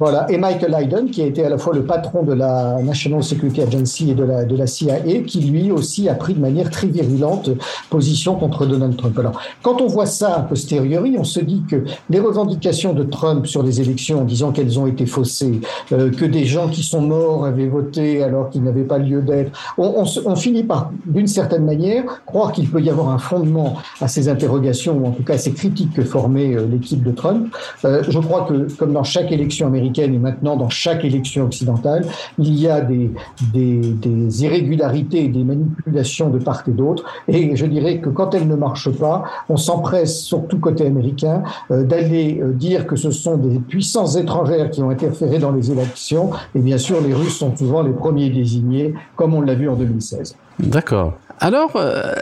Voilà. 0.00 0.30
Et 0.30 0.38
Michael 0.38 0.74
Hayden, 0.74 1.10
qui 1.10 1.20
a 1.20 1.26
été 1.26 1.44
à 1.44 1.50
la 1.50 1.58
fois 1.58 1.74
le 1.74 1.84
patron 1.84 2.22
de 2.22 2.32
la 2.32 2.80
National 2.82 3.22
Security 3.22 3.60
Agency 3.60 4.10
et 4.12 4.14
de 4.14 4.24
la, 4.24 4.46
de 4.46 4.56
la 4.56 4.66
CIA, 4.66 4.98
qui 5.26 5.40
lui 5.42 5.70
aussi 5.70 6.08
a 6.08 6.14
pris 6.14 6.32
de 6.32 6.40
manière 6.40 6.70
très 6.70 6.86
virulente 6.86 7.50
position 7.90 8.34
contre 8.36 8.64
Donald 8.64 8.96
Trump. 8.96 9.18
Alors, 9.18 9.38
quand 9.60 9.82
on 9.82 9.86
voit 9.88 10.06
ça 10.06 10.36
a 10.36 10.40
posteriori, 10.40 11.16
on 11.18 11.24
se 11.24 11.40
dit 11.40 11.64
que 11.68 11.84
les 12.08 12.18
revendications 12.18 12.94
de 12.94 13.02
Trump 13.02 13.46
sur 13.46 13.62
les 13.62 13.82
élections, 13.82 14.22
en 14.22 14.24
disant 14.24 14.52
qu'elles 14.52 14.80
ont 14.80 14.86
été 14.86 15.04
faussées, 15.04 15.60
euh, 15.92 16.10
que 16.10 16.24
des 16.24 16.46
gens 16.46 16.68
qui 16.68 16.82
sont 16.82 17.02
morts 17.02 17.44
avaient 17.44 17.68
voté 17.68 18.22
alors 18.22 18.48
qu'ils 18.48 18.62
n'avaient 18.62 18.84
pas 18.84 18.96
lieu 18.96 19.20
d'être, 19.20 19.52
on, 19.76 20.06
finit 20.34 20.62
par, 20.62 20.92
d'une 21.04 21.26
certaine 21.26 21.66
manière, 21.66 22.22
croire 22.24 22.52
qu'il 22.52 22.70
peut 22.70 22.80
y 22.80 22.88
avoir 22.88 23.10
un 23.10 23.18
fondement 23.18 23.76
à 24.00 24.08
ces 24.08 24.30
interrogations, 24.30 24.96
ou 24.96 25.06
en 25.06 25.10
tout 25.10 25.24
cas 25.24 25.34
à 25.34 25.38
ces 25.38 25.52
critiques 25.52 25.92
que 25.92 26.04
formait 26.04 26.56
euh, 26.56 26.66
l'équipe 26.66 27.02
de 27.02 27.10
Trump. 27.10 27.54
Euh, 27.84 28.02
je 28.08 28.18
crois 28.18 28.46
que, 28.48 28.72
comme 28.78 28.94
dans 28.94 29.04
chaque 29.04 29.30
élection 29.30 29.66
américaine, 29.66 29.89
et 29.98 30.18
maintenant 30.18 30.56
dans 30.56 30.68
chaque 30.68 31.04
élection 31.04 31.44
occidentale, 31.44 32.06
il 32.38 32.58
y 32.58 32.68
a 32.68 32.80
des, 32.80 33.10
des, 33.52 34.44
irrégularités 34.44 35.24
et 35.24 35.28
des 35.28 35.44
manipulations 35.44 36.30
de 36.30 36.38
part 36.38 36.62
et 36.66 36.70
d'autre. 36.70 37.04
Et 37.28 37.56
je 37.56 37.66
dirais 37.66 37.98
que 37.98 38.08
quand 38.08 38.34
elles 38.34 38.46
ne 38.46 38.54
marchent 38.54 38.90
pas, 38.90 39.24
on 39.48 39.56
s'empresse, 39.56 40.20
surtout 40.20 40.58
côté 40.58 40.86
américain, 40.86 41.42
euh, 41.70 41.82
d'aller 41.82 42.40
euh, 42.40 42.52
dire 42.52 42.86
que 42.86 42.96
ce 42.96 43.10
sont 43.10 43.36
des 43.36 43.58
puissances 43.58 44.16
étrangères 44.16 44.70
qui 44.70 44.82
ont 44.82 44.90
interféré 44.90 45.38
dans 45.38 45.52
les 45.52 45.70
élections. 45.70 46.30
Et 46.54 46.60
bien 46.60 46.78
sûr, 46.78 47.00
les 47.00 47.14
Russes 47.14 47.38
sont 47.38 47.56
souvent 47.56 47.82
les 47.82 47.92
premiers 47.92 48.30
désignés, 48.30 48.94
comme 49.16 49.34
on 49.34 49.40
l'a 49.40 49.54
vu 49.54 49.68
en 49.68 49.74
2016. 49.74 50.36
D'accord. 50.58 51.14
Alors, 51.40 51.72
euh, 51.76 52.12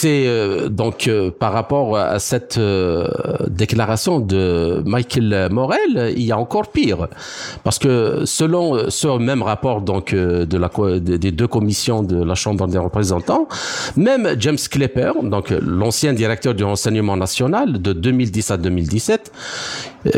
c'est 0.00 0.28
euh, 0.28 0.68
donc 0.68 1.08
euh, 1.08 1.32
par 1.32 1.52
rapport 1.52 1.96
à 1.96 2.20
cette 2.20 2.56
euh, 2.56 3.08
déclaration 3.48 4.20
de 4.20 4.80
Michael 4.86 5.48
Morel, 5.50 6.12
il 6.16 6.22
y 6.22 6.30
a 6.30 6.38
encore 6.38 6.68
pire, 6.68 7.08
parce 7.64 7.80
que 7.80 8.22
selon 8.24 8.90
ce 8.90 9.18
même 9.18 9.42
rapport 9.42 9.80
donc 9.80 10.14
de 10.14 10.56
la 10.56 10.70
des 11.00 11.32
deux 11.32 11.48
commissions 11.48 12.02
de 12.04 12.22
la 12.22 12.36
Chambre 12.36 12.68
des 12.68 12.78
représentants, 12.78 13.48
même 13.96 14.36
James 14.38 14.62
Clapper, 14.70 15.12
donc 15.24 15.52
l'ancien 15.62 16.12
directeur 16.12 16.54
du 16.54 16.62
renseignement 16.62 17.16
national 17.16 17.82
de 17.82 17.92
2010 17.92 18.50
à 18.52 18.56
2017, 18.56 19.32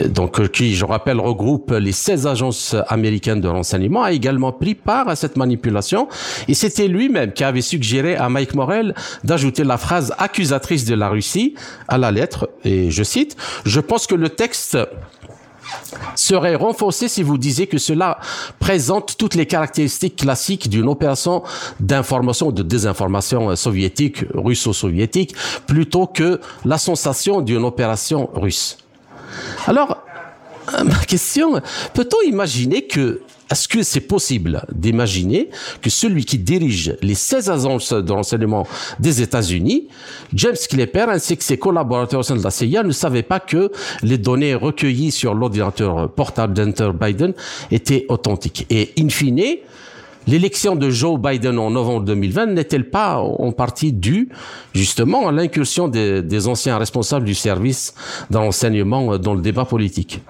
donc 0.08 0.50
qui 0.50 0.74
je 0.74 0.84
rappelle 0.84 1.20
regroupe 1.20 1.70
les 1.72 1.92
16 1.92 2.26
agences 2.26 2.76
américaines 2.88 3.40
de 3.40 3.48
renseignement, 3.48 4.02
a 4.02 4.12
également 4.12 4.52
pris 4.52 4.74
part 4.74 5.08
à 5.08 5.16
cette 5.16 5.36
manipulation. 5.36 6.08
Et 6.48 6.54
c'était 6.54 6.88
lui-même 6.88 7.32
qui 7.32 7.44
avait 7.44 7.62
suggéré 7.62 8.16
à 8.16 8.28
Mike 8.28 8.54
Morel 8.54 8.94
d'ajouter 9.24 9.64
la 9.70 9.78
phrase 9.78 10.12
accusatrice 10.18 10.84
de 10.84 10.96
la 10.96 11.08
Russie 11.08 11.54
à 11.86 11.96
la 11.96 12.10
lettre, 12.10 12.50
et 12.64 12.90
je 12.90 13.04
cite, 13.04 13.36
Je 13.64 13.78
pense 13.78 14.08
que 14.08 14.16
le 14.16 14.28
texte 14.28 14.76
serait 16.16 16.56
renforcé 16.56 17.06
si 17.06 17.22
vous 17.22 17.38
disiez 17.38 17.68
que 17.68 17.78
cela 17.78 18.18
présente 18.58 19.16
toutes 19.16 19.36
les 19.36 19.46
caractéristiques 19.46 20.16
classiques 20.16 20.68
d'une 20.68 20.88
opération 20.88 21.44
d'information 21.78 22.48
ou 22.48 22.52
de 22.52 22.64
désinformation 22.64 23.54
soviétique, 23.54 24.24
russo-soviétique, 24.34 25.36
plutôt 25.68 26.06
que 26.08 26.40
la 26.64 26.78
sensation 26.78 27.40
d'une 27.40 27.64
opération 27.64 28.28
russe. 28.34 28.76
Alors, 29.68 30.02
ma 30.84 31.04
question, 31.04 31.60
peut-on 31.94 32.28
imaginer 32.28 32.86
que 32.86 33.22
est-ce 33.50 33.66
que 33.66 33.82
c'est 33.82 34.00
possible 34.00 34.62
d'imaginer 34.72 35.50
que 35.82 35.90
celui 35.90 36.24
qui 36.24 36.38
dirige 36.38 36.96
les 37.02 37.16
16 37.16 37.50
agences 37.50 37.92
de 37.92 38.12
renseignement 38.12 38.64
des 39.00 39.22
États-Unis, 39.22 39.88
James 40.32 40.54
Clapper, 40.68 41.06
ainsi 41.08 41.36
que 41.36 41.42
ses 41.42 41.58
collaborateurs 41.58 42.20
au 42.20 42.22
sein 42.22 42.36
de 42.36 42.44
la 42.44 42.52
CIA, 42.52 42.84
ne 42.84 42.92
savaient 42.92 43.24
pas 43.24 43.40
que 43.40 43.72
les 44.02 44.18
données 44.18 44.54
recueillies 44.54 45.10
sur 45.10 45.34
l'ordinateur 45.34 46.12
portable 46.12 46.54
d'Hunter 46.54 46.90
Biden 46.94 47.32
étaient 47.72 48.06
authentiques? 48.08 48.66
Et 48.70 48.92
in 48.96 49.08
fine, 49.08 49.56
l'élection 50.28 50.76
de 50.76 50.88
Joe 50.88 51.18
Biden 51.18 51.58
en 51.58 51.70
novembre 51.70 52.04
2020 52.04 52.46
n'est-elle 52.46 52.88
pas 52.88 53.18
en 53.18 53.50
partie 53.50 53.92
due 53.92 54.28
justement 54.74 55.26
à 55.26 55.32
l'incursion 55.32 55.88
des, 55.88 56.46
anciens 56.46 56.78
responsables 56.78 57.24
du 57.24 57.34
service 57.34 57.94
d'enseignement 58.30 59.18
dans 59.18 59.34
le 59.34 59.42
débat 59.42 59.64
politique? 59.64 60.20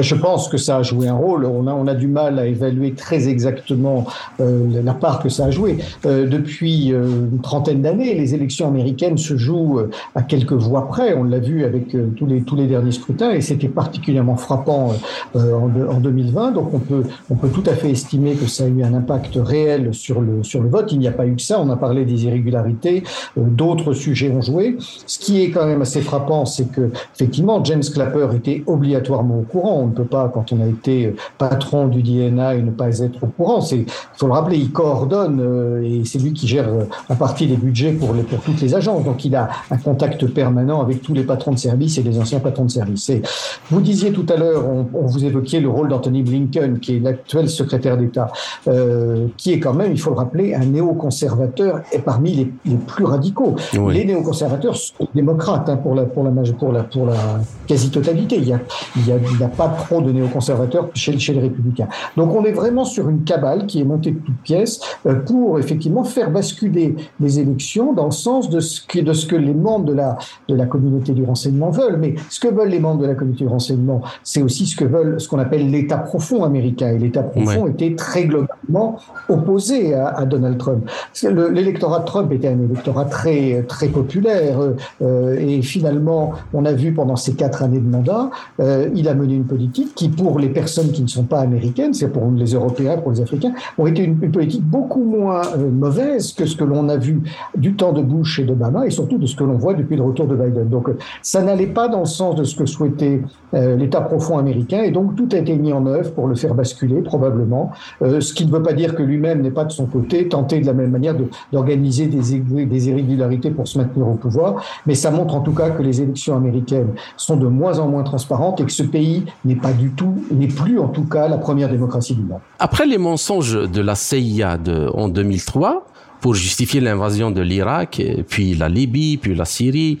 Je 0.00 0.14
pense 0.14 0.48
que 0.48 0.56
ça 0.56 0.78
a 0.78 0.82
joué 0.82 1.08
un 1.08 1.14
rôle. 1.14 1.44
On 1.44 1.66
a, 1.66 1.72
on 1.72 1.86
a 1.86 1.94
du 1.94 2.08
mal 2.08 2.38
à 2.38 2.46
évaluer 2.46 2.92
très 2.92 3.28
exactement 3.28 4.06
euh, 4.40 4.82
la 4.82 4.94
part 4.94 5.22
que 5.22 5.28
ça 5.28 5.46
a 5.46 5.50
joué. 5.50 5.78
Euh, 6.06 6.26
depuis 6.26 6.92
euh, 6.92 7.04
une 7.32 7.40
trentaine 7.40 7.82
d'années, 7.82 8.14
les 8.14 8.34
élections 8.34 8.68
américaines 8.68 9.18
se 9.18 9.36
jouent 9.36 9.78
euh, 9.78 9.90
à 10.14 10.22
quelques 10.22 10.52
voix 10.52 10.88
près. 10.88 11.14
On 11.14 11.24
l'a 11.24 11.38
vu 11.38 11.64
avec 11.64 11.94
euh, 11.94 12.08
tous, 12.16 12.26
les, 12.26 12.42
tous 12.42 12.56
les 12.56 12.66
derniers 12.66 12.92
scrutins 12.92 13.30
et 13.30 13.40
c'était 13.40 13.68
particulièrement 13.68 14.36
frappant 14.36 14.94
en, 15.34 15.40
en, 15.40 16.00
2020. 16.00 16.52
Donc 16.52 16.72
on 16.72 16.78
peut, 16.78 17.04
on 17.30 17.34
peut 17.34 17.48
tout 17.48 17.64
à 17.66 17.74
fait 17.74 17.90
estimer 17.90 18.34
que 18.34 18.46
ça 18.46 18.64
a 18.64 18.66
eu 18.68 18.82
un 18.82 18.94
impact 18.94 19.36
réel 19.36 19.94
sur 19.94 20.20
le, 20.20 20.42
sur 20.42 20.62
le 20.62 20.68
vote. 20.68 20.92
Il 20.92 20.98
n'y 20.98 21.08
a 21.08 21.12
pas 21.12 21.26
eu 21.26 21.34
que 21.34 21.42
ça. 21.42 21.60
On 21.60 21.70
a 21.70 21.76
parlé 21.76 22.04
des 22.04 22.24
irrégularités. 22.24 23.02
D'autres 23.36 23.92
sujets 23.92 24.30
ont 24.30 24.42
joué. 24.42 24.76
Ce 25.06 25.18
qui 25.18 25.42
est 25.42 25.50
quand 25.50 25.66
même 25.66 25.82
assez 25.82 26.00
frappant, 26.00 26.44
c'est 26.44 26.70
que 26.70 26.90
effectivement 27.14 27.62
James 27.64 27.82
Clapper 27.82 28.28
était 28.34 28.62
obligatoirement 28.66 29.40
au 29.40 29.42
courant 29.42 29.57
on 29.64 29.86
ne 29.86 29.92
peut 29.92 30.04
pas, 30.04 30.30
quand 30.32 30.52
on 30.52 30.60
a 30.60 30.66
été 30.66 31.14
patron 31.38 31.88
du 31.88 32.02
DNA, 32.02 32.56
ne 32.56 32.70
pas 32.70 32.98
être 33.00 33.22
au 33.22 33.26
courant. 33.26 33.64
Il 33.72 33.86
faut 34.16 34.26
le 34.26 34.32
rappeler, 34.32 34.56
il 34.56 34.72
coordonne 34.72 35.40
euh, 35.40 35.82
et 35.82 36.02
c'est 36.04 36.18
lui 36.18 36.32
qui 36.32 36.46
gère 36.46 36.68
euh, 36.68 36.84
en 37.08 37.14
partie 37.14 37.46
les 37.46 37.56
budgets 37.56 37.92
pour, 37.92 38.14
les, 38.14 38.22
pour 38.22 38.40
toutes 38.40 38.60
les 38.60 38.74
agences. 38.74 39.04
Donc 39.04 39.24
il 39.24 39.34
a 39.36 39.48
un 39.70 39.76
contact 39.76 40.26
permanent 40.26 40.80
avec 40.80 41.02
tous 41.02 41.14
les 41.14 41.24
patrons 41.24 41.52
de 41.52 41.58
service 41.58 41.98
et 41.98 42.02
les 42.02 42.18
anciens 42.18 42.40
patrons 42.40 42.64
de 42.64 42.70
service. 42.70 43.08
Et 43.10 43.22
vous 43.70 43.80
disiez 43.80 44.12
tout 44.12 44.26
à 44.28 44.36
l'heure, 44.36 44.64
on, 44.68 45.06
vous 45.06 45.24
évoquiez 45.24 45.60
le 45.60 45.68
rôle 45.68 45.88
d'Anthony 45.88 46.22
Blinken, 46.22 46.80
qui 46.80 46.96
est 46.96 47.00
l'actuel 47.00 47.48
secrétaire 47.48 47.96
d'État, 47.96 48.30
euh, 48.66 49.26
qui 49.36 49.52
est 49.52 49.60
quand 49.60 49.74
même, 49.74 49.92
il 49.92 50.00
faut 50.00 50.10
le 50.10 50.16
rappeler, 50.16 50.54
un 50.54 50.66
néoconservateur 50.66 51.80
et 51.92 51.98
parmi 51.98 52.34
les, 52.34 52.76
plus 52.86 53.04
radicaux. 53.04 53.56
Les 53.72 54.04
néoconservateurs 54.04 54.76
sont 54.76 55.08
démocrates 55.14 55.68
hein, 55.68 55.76
pour, 55.76 55.94
la, 55.94 56.04
pour, 56.04 56.24
la, 56.24 56.30
pour, 56.30 56.72
la, 56.72 56.82
pour 56.82 57.06
la 57.06 57.40
quasi-totalité. 57.66 58.36
Il 58.36 58.48
y 58.48 58.52
a, 58.52 58.60
il 58.96 59.08
y 59.08 59.12
a, 59.12 59.37
il 59.38 59.42
y 59.42 59.44
a 59.44 59.48
pas 59.48 59.68
trop 59.68 60.00
de 60.00 60.10
néoconservateurs 60.10 60.88
chez, 60.94 61.18
chez 61.18 61.32
les 61.32 61.40
républicains. 61.40 61.88
Donc 62.16 62.34
on 62.34 62.44
est 62.44 62.52
vraiment 62.52 62.84
sur 62.84 63.08
une 63.08 63.22
cabale 63.22 63.66
qui 63.66 63.80
est 63.80 63.84
montée 63.84 64.10
de 64.10 64.18
toutes 64.18 64.42
pièces 64.42 64.80
euh, 65.06 65.14
pour 65.14 65.58
effectivement 65.58 66.04
faire 66.04 66.30
basculer 66.30 66.96
les 67.20 67.38
élections 67.38 67.92
dans 67.92 68.06
le 68.06 68.10
sens 68.10 68.50
de 68.50 68.60
ce 68.60 68.80
que, 68.80 69.00
de 69.00 69.12
ce 69.12 69.26
que 69.26 69.36
les 69.36 69.54
membres 69.54 69.84
de 69.84 69.92
la, 69.92 70.18
de 70.48 70.54
la 70.54 70.66
communauté 70.66 71.12
du 71.12 71.24
renseignement 71.24 71.70
veulent. 71.70 71.98
Mais 71.98 72.14
ce 72.30 72.40
que 72.40 72.48
veulent 72.48 72.70
les 72.70 72.80
membres 72.80 73.02
de 73.02 73.06
la 73.06 73.14
communauté 73.14 73.44
du 73.44 73.50
renseignement, 73.50 74.02
c'est 74.22 74.42
aussi 74.42 74.66
ce 74.66 74.74
que 74.74 74.84
veulent 74.84 75.20
ce 75.20 75.28
qu'on 75.28 75.38
appelle 75.38 75.70
l'État 75.70 75.98
profond 75.98 76.42
américain. 76.44 76.88
Et 76.88 76.98
l'État 76.98 77.22
profond 77.22 77.66
était 77.68 77.94
très 77.94 78.24
globalement 78.24 78.98
opposé 79.28 79.94
à, 79.94 80.08
à 80.08 80.24
Donald 80.24 80.58
Trump. 80.58 80.88
L'électorat 81.22 82.00
de 82.00 82.04
Trump 82.04 82.32
était 82.32 82.48
un 82.48 82.60
électorat 82.60 83.04
très, 83.04 83.62
très 83.68 83.88
populaire. 83.88 84.58
Euh, 85.02 85.36
et 85.38 85.62
finalement, 85.62 86.32
on 86.52 86.64
a 86.64 86.72
vu 86.72 86.92
pendant 86.92 87.16
ces 87.16 87.34
quatre 87.34 87.62
années 87.62 87.80
de 87.80 87.88
mandat, 87.88 88.30
euh, 88.60 88.88
il 88.94 89.08
a 89.08 89.14
mené 89.14 89.27
une 89.34 89.44
politique 89.44 89.94
qui, 89.94 90.08
pour 90.08 90.38
les 90.38 90.48
personnes 90.48 90.90
qui 90.90 91.02
ne 91.02 91.06
sont 91.06 91.24
pas 91.24 91.40
américaines, 91.40 91.94
c'est 91.94 92.12
pour 92.12 92.30
les 92.30 92.54
Européens, 92.54 92.98
pour 92.98 93.12
les 93.12 93.20
Africains, 93.20 93.52
ont 93.76 93.86
été 93.86 94.02
une, 94.04 94.18
politique 94.18 94.64
beaucoup 94.64 95.02
moins 95.02 95.42
euh, 95.56 95.70
mauvaise 95.70 96.32
que 96.32 96.46
ce 96.46 96.56
que 96.56 96.64
l'on 96.64 96.88
a 96.88 96.96
vu 96.96 97.22
du 97.56 97.74
temps 97.74 97.92
de 97.92 98.02
Bush 98.02 98.38
et 98.40 98.44
d'Obama, 98.44 98.86
et 98.86 98.90
surtout 98.90 99.18
de 99.18 99.26
ce 99.26 99.36
que 99.36 99.44
l'on 99.44 99.54
voit 99.54 99.74
depuis 99.74 99.96
le 99.96 100.02
retour 100.02 100.26
de 100.26 100.36
Biden. 100.36 100.68
Donc, 100.68 100.88
ça 101.22 101.42
n'allait 101.42 101.66
pas 101.66 101.88
dans 101.88 102.00
le 102.00 102.06
sens 102.06 102.36
de 102.36 102.44
ce 102.44 102.56
que 102.56 102.66
souhaitait 102.66 103.22
euh, 103.54 103.76
l'État 103.76 104.00
profond 104.00 104.38
américain, 104.38 104.82
et 104.82 104.90
donc 104.90 105.16
tout 105.16 105.28
a 105.32 105.36
été 105.36 105.56
mis 105.56 105.72
en 105.72 105.86
œuvre 105.86 106.12
pour 106.12 106.26
le 106.26 106.34
faire 106.34 106.54
basculer, 106.54 107.00
probablement. 107.02 107.70
Euh, 108.02 108.20
ce 108.20 108.34
qui 108.34 108.46
ne 108.46 108.50
veut 108.50 108.62
pas 108.62 108.72
dire 108.72 108.94
que 108.94 109.02
lui-même 109.02 109.42
n'est 109.42 109.50
pas 109.50 109.64
de 109.64 109.72
son 109.72 109.86
côté 109.86 110.28
tenté 110.28 110.60
de 110.60 110.66
la 110.66 110.74
même 110.74 110.90
manière 110.90 111.14
d'organiser 111.52 112.06
des, 112.06 112.66
des 112.66 112.88
irrégularités 112.88 113.50
pour 113.50 113.66
se 113.66 113.78
maintenir 113.78 114.08
au 114.08 114.14
pouvoir, 114.14 114.62
mais 114.86 114.94
ça 114.94 115.10
montre 115.10 115.34
en 115.34 115.40
tout 115.40 115.52
cas 115.52 115.70
que 115.70 115.82
les 115.82 116.02
élections 116.02 116.36
américaines 116.36 116.90
sont 117.16 117.36
de 117.36 117.46
moins 117.46 117.78
en 117.78 117.88
moins 117.88 118.02
transparentes 118.02 118.60
et 118.60 118.64
que 118.64 118.72
ce 118.72 118.82
pays 118.82 119.17
n'est 119.44 119.56
pas 119.56 119.72
du 119.72 119.90
tout, 119.90 120.24
n'est 120.30 120.48
plus 120.48 120.78
en 120.78 120.88
tout 120.88 121.04
cas 121.04 121.28
la 121.28 121.38
première 121.38 121.68
démocratie 121.68 122.14
du 122.14 122.22
monde. 122.22 122.40
Après 122.58 122.86
les 122.86 122.98
mensonges 122.98 123.70
de 123.70 123.80
la 123.80 123.94
CIA 123.94 124.58
en 124.94 125.08
2003, 125.08 125.86
pour 126.20 126.34
justifier 126.34 126.80
l'invasion 126.80 127.30
de 127.30 127.40
l'Irak, 127.40 128.02
puis 128.28 128.54
la 128.54 128.68
Libye, 128.68 129.18
puis 129.18 129.34
la 129.34 129.44
Syrie. 129.44 129.98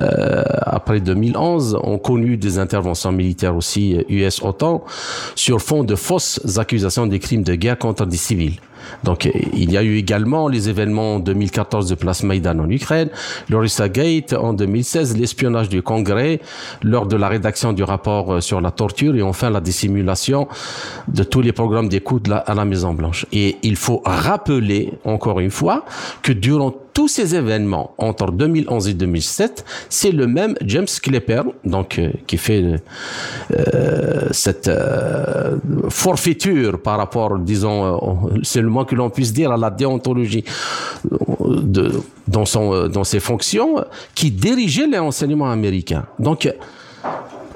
Euh, 0.00 0.42
après 0.62 1.00
2011, 1.00 1.78
on 1.82 1.98
connu 1.98 2.36
des 2.36 2.58
interventions 2.58 3.12
militaires 3.12 3.56
aussi 3.56 3.96
US-OTAN 4.08 4.84
sur 5.34 5.60
fond 5.60 5.84
de 5.84 5.94
fausses 5.94 6.40
accusations 6.58 7.06
des 7.06 7.18
crimes 7.18 7.42
de 7.42 7.54
guerre 7.54 7.78
contre 7.78 8.06
des 8.06 8.16
civils. 8.16 8.58
Donc, 9.04 9.26
euh, 9.26 9.30
il 9.52 9.70
y 9.70 9.76
a 9.76 9.82
eu 9.82 9.96
également 9.96 10.48
les 10.48 10.68
événements 10.68 11.16
en 11.16 11.18
2014 11.18 11.88
de 11.88 11.94
Place 11.94 12.22
Maïdan 12.22 12.58
en 12.58 12.70
Ukraine, 12.70 13.10
l'Orissa 13.48 13.88
Gate 13.88 14.32
en 14.32 14.52
2016, 14.52 15.16
l'espionnage 15.16 15.68
du 15.68 15.82
Congrès 15.82 16.40
lors 16.82 17.06
de 17.06 17.16
la 17.16 17.28
rédaction 17.28 17.72
du 17.72 17.82
rapport 17.82 18.34
euh, 18.34 18.40
sur 18.40 18.60
la 18.60 18.70
torture 18.70 19.14
et 19.16 19.22
enfin 19.22 19.50
la 19.50 19.60
dissimulation 19.60 20.48
de 21.08 21.22
tous 21.22 21.40
les 21.40 21.52
programmes 21.52 21.88
d'écoute 21.88 22.28
à 22.30 22.54
la 22.54 22.64
Maison 22.64 22.94
Blanche. 22.94 23.26
Et 23.32 23.56
il 23.62 23.76
faut 23.76 24.02
rappeler 24.04 24.92
encore 25.04 25.40
une 25.40 25.50
fois 25.50 25.84
que 26.22 26.32
durant 26.32 26.74
tous 26.98 27.06
ces 27.06 27.36
événements 27.36 27.94
entre 27.96 28.32
2011 28.32 28.88
et 28.88 28.94
2007, 28.94 29.64
c'est 29.88 30.10
le 30.10 30.26
même 30.26 30.56
James 30.62 30.88
Klepper, 31.00 31.42
donc 31.64 31.96
euh, 31.96 32.10
qui 32.26 32.36
fait 32.36 32.64
euh, 33.56 34.28
cette 34.32 34.66
euh, 34.66 35.58
forfaiture 35.90 36.82
par 36.82 36.98
rapport, 36.98 37.38
disons, 37.38 38.18
c'est 38.42 38.60
le 38.60 38.68
moins 38.68 38.84
que 38.84 38.96
l'on 38.96 39.10
puisse 39.10 39.32
dire 39.32 39.52
à 39.52 39.56
la 39.56 39.70
déontologie 39.70 40.42
de, 41.08 41.92
dans 42.26 42.44
son 42.44 42.88
dans 42.88 43.04
ses 43.04 43.20
fonctions, 43.20 43.76
qui 44.16 44.32
dirigeait 44.32 44.88
les 44.88 44.98
enseignements 44.98 45.52
américains. 45.52 46.04
Donc, 46.18 46.52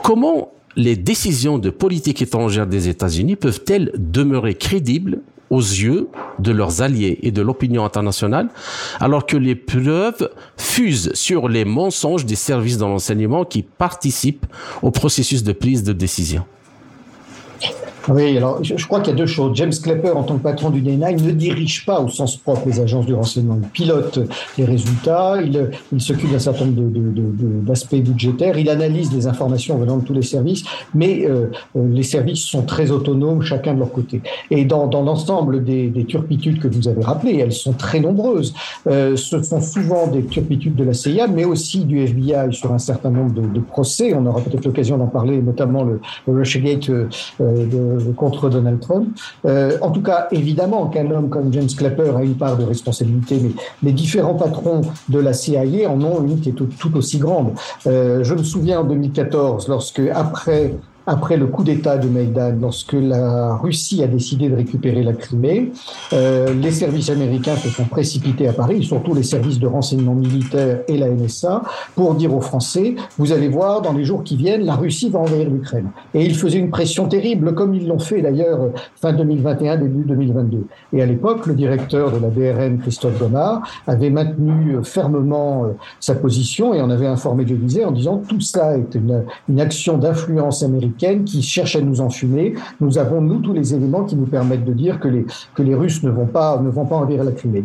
comment 0.05 0.53
les 0.77 0.95
décisions 0.95 1.59
de 1.59 1.71
politique 1.71 2.23
étrangère 2.23 2.69
des 2.69 2.89
États-Unis 2.89 3.35
peuvent-elles 3.35 3.91
demeurer 3.97 4.55
crédibles 4.55 5.19
aux 5.53 5.61
yeux 5.61 6.09
de 6.39 6.51
leurs 6.51 6.81
alliés 6.81 7.19
et 7.23 7.31
de 7.31 7.43
l'opinion 7.43 7.85
internationale, 7.85 8.49
alors 9.01 9.27
que 9.27 9.37
les 9.37 9.55
preuves 9.55 10.31
fusent 10.57 11.13
sur 11.13 11.47
les 11.47 11.67
mensonges 11.67 12.25
des 12.25 12.37
services 12.37 12.79
de 12.79 12.85
l'enseignement 12.85 13.45
qui 13.45 13.63
participent 13.63 14.47
au 14.81 14.91
processus 14.91 15.43
de 15.45 15.53
prise 15.53 15.85
de 15.85 15.93
décision. 15.93 16.47
Oui, 18.09 18.37
alors 18.37 18.63
je, 18.63 18.87
crois 18.87 19.01
qu'il 19.01 19.13
y 19.13 19.17
a 19.17 19.19
deux 19.19 19.27
choses. 19.27 19.53
James 19.55 19.73
Clapper, 19.73 20.11
en 20.11 20.25
tant 20.25 20.37
que 20.37 20.43
patron 20.43 20.71
du 20.71 20.81
DNA, 20.81 21.13
ne 21.13 21.31
dirige 21.31 21.87
pas 21.87 22.01
au 22.01 22.09
sens 22.09 22.37
propre 22.37 22.63
les 22.67 22.81
agences 22.81 23.07
du 23.07 23.15
renseignement. 23.15 23.59
Il 23.63 23.69
pilote 23.69 24.19
les 24.59 24.65
résultats, 24.65 25.37
il, 25.41 26.01
s'occupe 26.01 26.31
d'un 26.31 26.39
certain 26.39 26.67
nombre 26.67 26.81
d'aspects 27.65 27.95
de, 27.95 28.01
de, 28.01 28.11
budgétaires, 28.11 28.59
il 28.59 28.69
analyse 28.69 29.13
les 29.13 29.27
informations 29.27 29.79
venant 29.79 29.99
de 29.99 30.05
tous 30.05 30.15
les 30.15 30.23
services, 30.23 30.65
mais 30.95 31.25
euh, 31.25 31.47
euh, 31.77 31.89
les 31.89 32.03
services 32.03 32.41
sont 32.41 32.63
très 32.63 32.91
autonomes, 32.91 33.43
chacun 33.43 33.75
de 33.75 33.79
leur 33.79 33.93
côté. 33.93 34.21
Et 34.51 34.65
dans, 34.65 34.89
l'ensemble 34.91 35.65
des, 35.65 35.89
des, 35.89 36.05
turpitudes 36.05 36.59
que 36.59 36.69
vous 36.69 36.89
avez 36.89 37.03
rappelées, 37.03 37.39
elles 37.39 37.53
sont 37.53 37.73
très 37.73 38.01
nombreuses. 38.01 38.55
Euh, 38.89 39.17
ce 39.17 39.43
sont 39.43 39.61
souvent 39.61 40.09
des 40.09 40.25
turpitudes 40.25 40.75
de 40.75 40.85
la 40.85 40.93
CIA, 40.93 41.29
mais 41.29 41.45
aussi 41.45 41.85
du 41.85 42.01
FBI 42.01 42.53
sur 42.53 42.73
un 42.73 42.79
certain 42.79 43.11
nombre 43.11 43.33
de, 43.33 43.61
procès. 43.61 44.13
On 44.15 44.27
aura 44.27 44.41
peut-être 44.41 44.65
l'occasion 44.65 44.99
d'en 44.99 45.07
parler, 45.07 45.41
notamment 45.41 45.85
le, 45.85 46.01
le 46.27 46.35
Russiagate 46.35 46.91
de 46.91 47.92
contre 48.17 48.49
Donald 48.49 48.81
Trump. 48.81 49.09
Euh, 49.45 49.79
en 49.81 49.91
tout 49.91 50.03
cas, 50.03 50.29
évidemment 50.31 50.87
qu'un 50.87 51.11
homme 51.11 51.29
comme 51.29 51.53
James 51.53 51.69
Clapper 51.77 52.13
a 52.17 52.23
une 52.23 52.37
part 52.37 52.57
de 52.57 52.65
responsabilité, 52.65 53.41
mais 53.43 53.51
les 53.83 53.93
différents 53.93 54.35
patrons 54.35 54.83
de 55.09 55.19
la 55.19 55.33
CIA 55.33 55.91
en 55.91 56.01
ont 56.03 56.23
une 56.27 56.41
qui 56.41 56.51
est 56.51 56.53
tout, 56.53 56.69
tout 56.79 56.97
aussi 56.97 57.19
grande. 57.19 57.53
Euh, 57.87 58.25
je 58.25 58.35
me 58.35 58.43
souviens 58.43 58.81
en 58.81 58.85
2014, 58.85 59.69
lorsque 59.69 60.03
après 60.13 60.75
après 61.07 61.37
le 61.37 61.47
coup 61.47 61.65
d'État 61.65 61.99
de 61.99 62.09
Maïdan, 62.09 62.57
lorsque 62.61 62.93
la 62.93 63.57
Russie 63.57 64.03
a 64.03 64.07
décidé 64.07 64.49
de 64.49 64.55
récupérer 64.55 65.03
la 65.03 65.13
Crimée, 65.13 65.73
euh, 66.13 66.55
les 66.55 66.71
services 66.71 67.11
américains 67.11 67.57
se 67.57 67.69
sont 67.69 67.85
précipités 67.85 68.47
à 68.49 68.53
Paris, 68.53 68.85
surtout 68.85 69.15
les 69.15 69.23
services 69.23 69.59
de 69.59 69.67
renseignement 69.67 70.15
militaire 70.15 70.81
et 70.87 70.97
la 70.97 71.09
NSA, 71.09 71.63
pour 71.97 72.15
dire 72.15 72.35
aux 72.35 72.41
Français, 72.41 72.95
vous 73.19 73.33
allez 73.33 73.49
voir, 73.49 73.83
dans 73.83 73.93
les 73.93 74.05
jours 74.05 74.23
qui 74.23 74.37
viennent, 74.37 74.65
la 74.65 74.77
Russie 74.77 75.11
va 75.11 75.19
envahir 75.19 75.51
l'Ukraine. 75.51 75.91
Et 76.15 76.25
ils 76.25 76.37
faisaient 76.37 76.59
une 76.59 76.71
pression 76.71 77.09
terrible, 77.09 77.55
comme 77.55 77.75
ils 77.75 77.89
l'ont 77.89 77.99
fait 77.99 78.23
d'ailleurs 78.23 78.71
fin 78.97 79.13
2021, 79.13 79.79
début 79.79 80.05
2022. 80.05 80.67
Et 80.93 81.03
à 81.03 81.07
l'époque, 81.07 81.47
le 81.47 81.55
directeur 81.55 82.13
de 82.13 82.19
la 82.19 82.29
BRN, 82.29 82.79
Christophe 82.79 83.19
Gomard, 83.19 83.63
avait 83.87 84.11
maintenu 84.11 84.77
fermement 84.85 85.65
euh, 85.65 85.69
sa 85.99 86.15
position 86.15 86.75
et 86.75 86.81
en 86.81 86.91
avait 86.91 87.07
informé 87.07 87.45
l'Élysée 87.45 87.85
en 87.85 87.93
disant 87.93 88.23
tout 88.29 88.41
ça 88.41 88.77
est 88.77 88.97
une 89.49 89.61
action 89.61 89.99
d'influence 89.99 90.63
américaine 90.63 90.92
qui 90.93 91.43
cherche 91.43 91.77
à 91.77 91.81
nous 91.81 92.01
enfumer. 92.01 92.55
Nous 92.81 92.99
avons, 92.99 93.21
nous, 93.21 93.41
tous 93.41 93.53
les 93.53 93.75
éléments 93.75 94.05
qui 94.05 94.17
nous 94.17 94.27
permettent 94.27 94.65
de 94.65 94.73
dire 94.73 95.01
que 95.01 95.09
les, 95.09 95.75
Russes 95.75 96.03
ne 96.03 96.11
vont 96.11 96.27
pas, 96.27 96.61
ne 96.61 96.71
vont 96.71 96.85
pas 96.85 96.97
envahir 96.97 97.25
la 97.25 97.33
Crimée. 97.33 97.63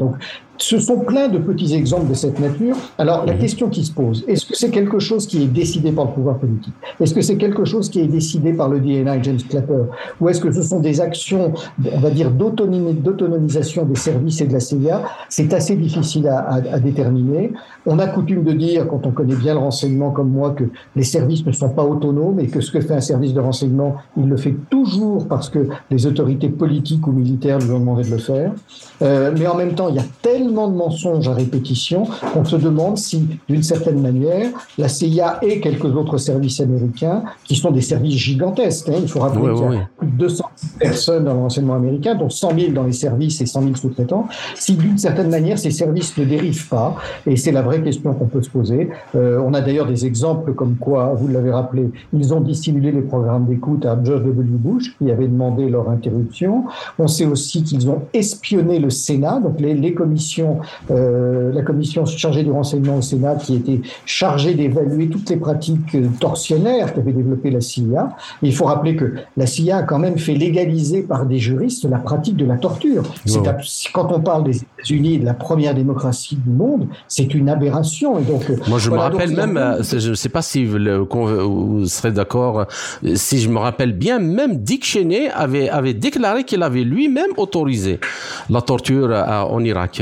Ce 0.57 0.79
sont 0.79 0.99
plein 0.99 1.27
de 1.27 1.37
petits 1.37 1.73
exemples 1.73 2.09
de 2.09 2.13
cette 2.13 2.39
nature. 2.39 2.75
Alors, 2.97 3.25
la 3.25 3.33
mhm. 3.33 3.39
question 3.39 3.69
qui 3.69 3.83
se 3.83 3.91
pose, 3.91 4.23
est-ce 4.27 4.45
que 4.45 4.55
c'est 4.55 4.69
quelque 4.69 4.99
chose 4.99 5.27
qui 5.27 5.43
est 5.43 5.47
décidé 5.47 5.91
par 5.91 6.05
le 6.05 6.11
pouvoir 6.11 6.37
politique? 6.37 6.73
Est-ce 6.99 7.13
que 7.13 7.21
c'est 7.21 7.37
quelque 7.37 7.65
chose 7.65 7.89
qui 7.89 7.99
est 7.99 8.07
décidé 8.07 8.53
par 8.53 8.69
le 8.69 8.79
DNA 8.79 9.21
James 9.21 9.39
Clapper? 9.49 9.83
Ou 10.19 10.29
est-ce 10.29 10.41
que 10.41 10.51
ce 10.51 10.61
sont 10.61 10.79
des 10.79 11.01
actions, 11.01 11.53
on 11.91 11.99
va 11.99 12.09
dire, 12.09 12.31
d'autonomisation 12.31 13.85
des 13.85 13.95
services 13.95 14.41
et 14.41 14.47
de 14.47 14.53
la 14.53 14.59
CIA 14.59 15.03
C'est 15.29 15.53
assez 15.53 15.75
difficile 15.75 16.27
à, 16.27 16.47
à, 16.47 16.79
déterminer. 16.79 17.51
On 17.85 17.99
a 17.99 18.07
coutume 18.07 18.43
de 18.43 18.53
dire, 18.53 18.87
quand 18.87 19.05
on 19.05 19.11
connaît 19.11 19.35
bien 19.35 19.53
le 19.53 19.59
renseignement 19.59 20.11
comme 20.11 20.29
moi, 20.29 20.51
que 20.51 20.65
les 20.95 21.03
services 21.03 21.45
ne 21.45 21.51
sont 21.51 21.69
pas 21.69 21.83
autonomes 21.83 22.39
et 22.39 22.47
que 22.47 22.61
ce 22.61 22.71
que 22.71 22.81
fait 22.81 22.95
un 22.95 23.01
service 23.01 23.33
de 23.33 23.39
renseignement, 23.39 23.95
il 24.17 24.27
le 24.27 24.37
fait 24.37 24.55
toujours 24.69 25.27
parce 25.27 25.49
que 25.49 25.67
les 25.91 26.05
autorités 26.05 26.49
politiques 26.49 27.05
ou 27.07 27.11
militaires 27.11 27.59
lui 27.59 27.71
ont 27.71 27.79
demandé 27.79 28.03
de 28.03 28.11
le 28.11 28.17
faire. 28.17 28.51
Euh, 29.01 29.31
mais 29.37 29.47
en 29.47 29.55
même 29.55 29.73
temps, 29.73 29.89
il 29.89 29.95
y 29.95 29.99
a 29.99 30.05
tellement 30.21 30.46
tellement 30.47 30.69
de 30.69 30.75
mensonges 30.75 31.27
à 31.27 31.33
répétition 31.33 32.03
qu'on 32.33 32.45
se 32.45 32.55
demande 32.55 32.97
si, 32.97 33.27
d'une 33.49 33.63
certaine 33.63 34.01
manière, 34.01 34.49
la 34.77 34.87
CIA 34.87 35.39
et 35.41 35.59
quelques 35.59 35.93
autres 35.95 36.17
services 36.17 36.61
américains, 36.61 37.23
qui 37.43 37.55
sont 37.55 37.71
des 37.71 37.81
services 37.81 38.15
gigantesques, 38.15 38.87
hein, 38.89 38.99
il 39.01 39.09
faut 39.09 39.19
rappeler 39.19 39.53
qu'il 39.53 39.73
y 39.73 39.77
a 39.77 39.89
plus 39.97 40.07
de 40.07 40.17
200 40.17 40.45
personnes 40.79 41.25
dans 41.25 41.33
le 41.33 41.39
renseignement 41.39 41.75
américain, 41.75 42.15
dont 42.15 42.29
100 42.29 42.57
000 42.57 42.71
dans 42.71 42.83
les 42.83 42.93
services 42.93 43.41
et 43.41 43.45
100 43.45 43.61
000 43.61 43.75
sous-traitants, 43.75 44.27
si 44.55 44.75
d'une 44.75 44.97
certaine 44.97 45.29
manière 45.29 45.59
ces 45.59 45.71
services 45.71 46.17
ne 46.17 46.23
dérivent 46.23 46.69
pas, 46.69 46.95
et 47.25 47.35
c'est 47.35 47.51
la 47.51 47.61
vraie 47.61 47.81
question 47.81 48.13
qu'on 48.13 48.27
peut 48.27 48.41
se 48.41 48.49
poser. 48.49 48.89
Euh, 49.15 49.41
on 49.45 49.53
a 49.53 49.59
d'ailleurs 49.59 49.87
des 49.87 50.05
exemples 50.05 50.53
comme 50.53 50.75
quoi, 50.75 51.13
vous 51.13 51.27
l'avez 51.27 51.51
rappelé, 51.51 51.89
ils 52.13 52.33
ont 52.33 52.41
dissimulé 52.41 52.93
les 52.93 53.01
programmes 53.01 53.45
d'écoute 53.45 53.85
à 53.85 53.99
George 54.01 54.23
W. 54.23 54.43
Bush, 54.51 54.95
qui 54.97 55.11
avait 55.11 55.27
demandé 55.27 55.69
leur 55.69 55.89
interruption. 55.89 56.63
On 56.97 57.07
sait 57.07 57.25
aussi 57.25 57.63
qu'ils 57.63 57.89
ont 57.89 58.03
espionné 58.13 58.79
le 58.79 58.89
Sénat, 58.89 59.39
donc 59.39 59.59
les, 59.59 59.73
les 59.73 59.93
commissions 59.93 60.36
euh, 60.91 61.51
la 61.53 61.61
commission 61.61 62.05
chargée 62.05 62.43
du 62.43 62.51
renseignement 62.51 62.97
au 62.97 63.01
Sénat 63.01 63.35
qui 63.35 63.55
était 63.55 63.81
chargée 64.05 64.53
d'évaluer 64.53 65.09
toutes 65.09 65.29
les 65.29 65.37
pratiques 65.37 65.97
torsionnaires 66.19 66.93
qu'avait 66.93 67.11
développées 67.11 67.51
la 67.51 67.61
CIA. 67.61 68.09
il 68.41 68.53
faut 68.53 68.65
rappeler 68.65 68.95
que 68.95 69.15
la 69.35 69.45
CIA 69.45 69.77
a 69.77 69.83
quand 69.83 69.99
même 69.99 70.17
fait 70.17 70.33
légaliser 70.33 71.03
par 71.03 71.25
des 71.25 71.39
juristes 71.39 71.85
la 71.89 71.97
pratique 71.97 72.35
de 72.35 72.45
la 72.45 72.57
torture. 72.57 73.03
Quand 73.93 74.11
on 74.11 74.19
parle 74.19 74.43
des 74.43 74.57
États-Unis, 74.57 75.19
de 75.19 75.25
la 75.25 75.33
première 75.33 75.73
démocratie 75.73 76.35
du 76.35 76.49
monde, 76.49 76.87
c'est 77.07 77.33
une 77.33 77.49
aberration. 77.49 78.19
Et 78.19 78.23
donc, 78.23 78.49
euh, 78.49 78.57
Moi, 78.67 78.79
je 78.79 78.89
me 78.89 78.97
rappelle 78.97 79.35
même, 79.35 79.57
euh, 79.57 79.81
je 79.83 80.09
ne 80.09 80.15
sais 80.15 80.29
pas 80.29 80.41
si 80.41 80.65
vous, 80.65 81.85
serez 81.85 82.11
d'accord, 82.11 82.65
si 83.15 83.39
je 83.39 83.49
me 83.49 83.59
rappelle 83.59 83.93
bien, 83.93 84.19
même 84.19 84.57
Dick 84.57 84.85
Cheney 84.85 85.29
avait, 85.33 85.69
avait 85.69 85.93
déclaré 85.93 86.43
qu'il 86.43 86.63
avait 86.63 86.83
lui-même 86.83 87.31
autorisé 87.37 87.99
la 88.49 88.61
torture 88.61 89.11
en 89.11 89.63
Irak. 89.63 90.01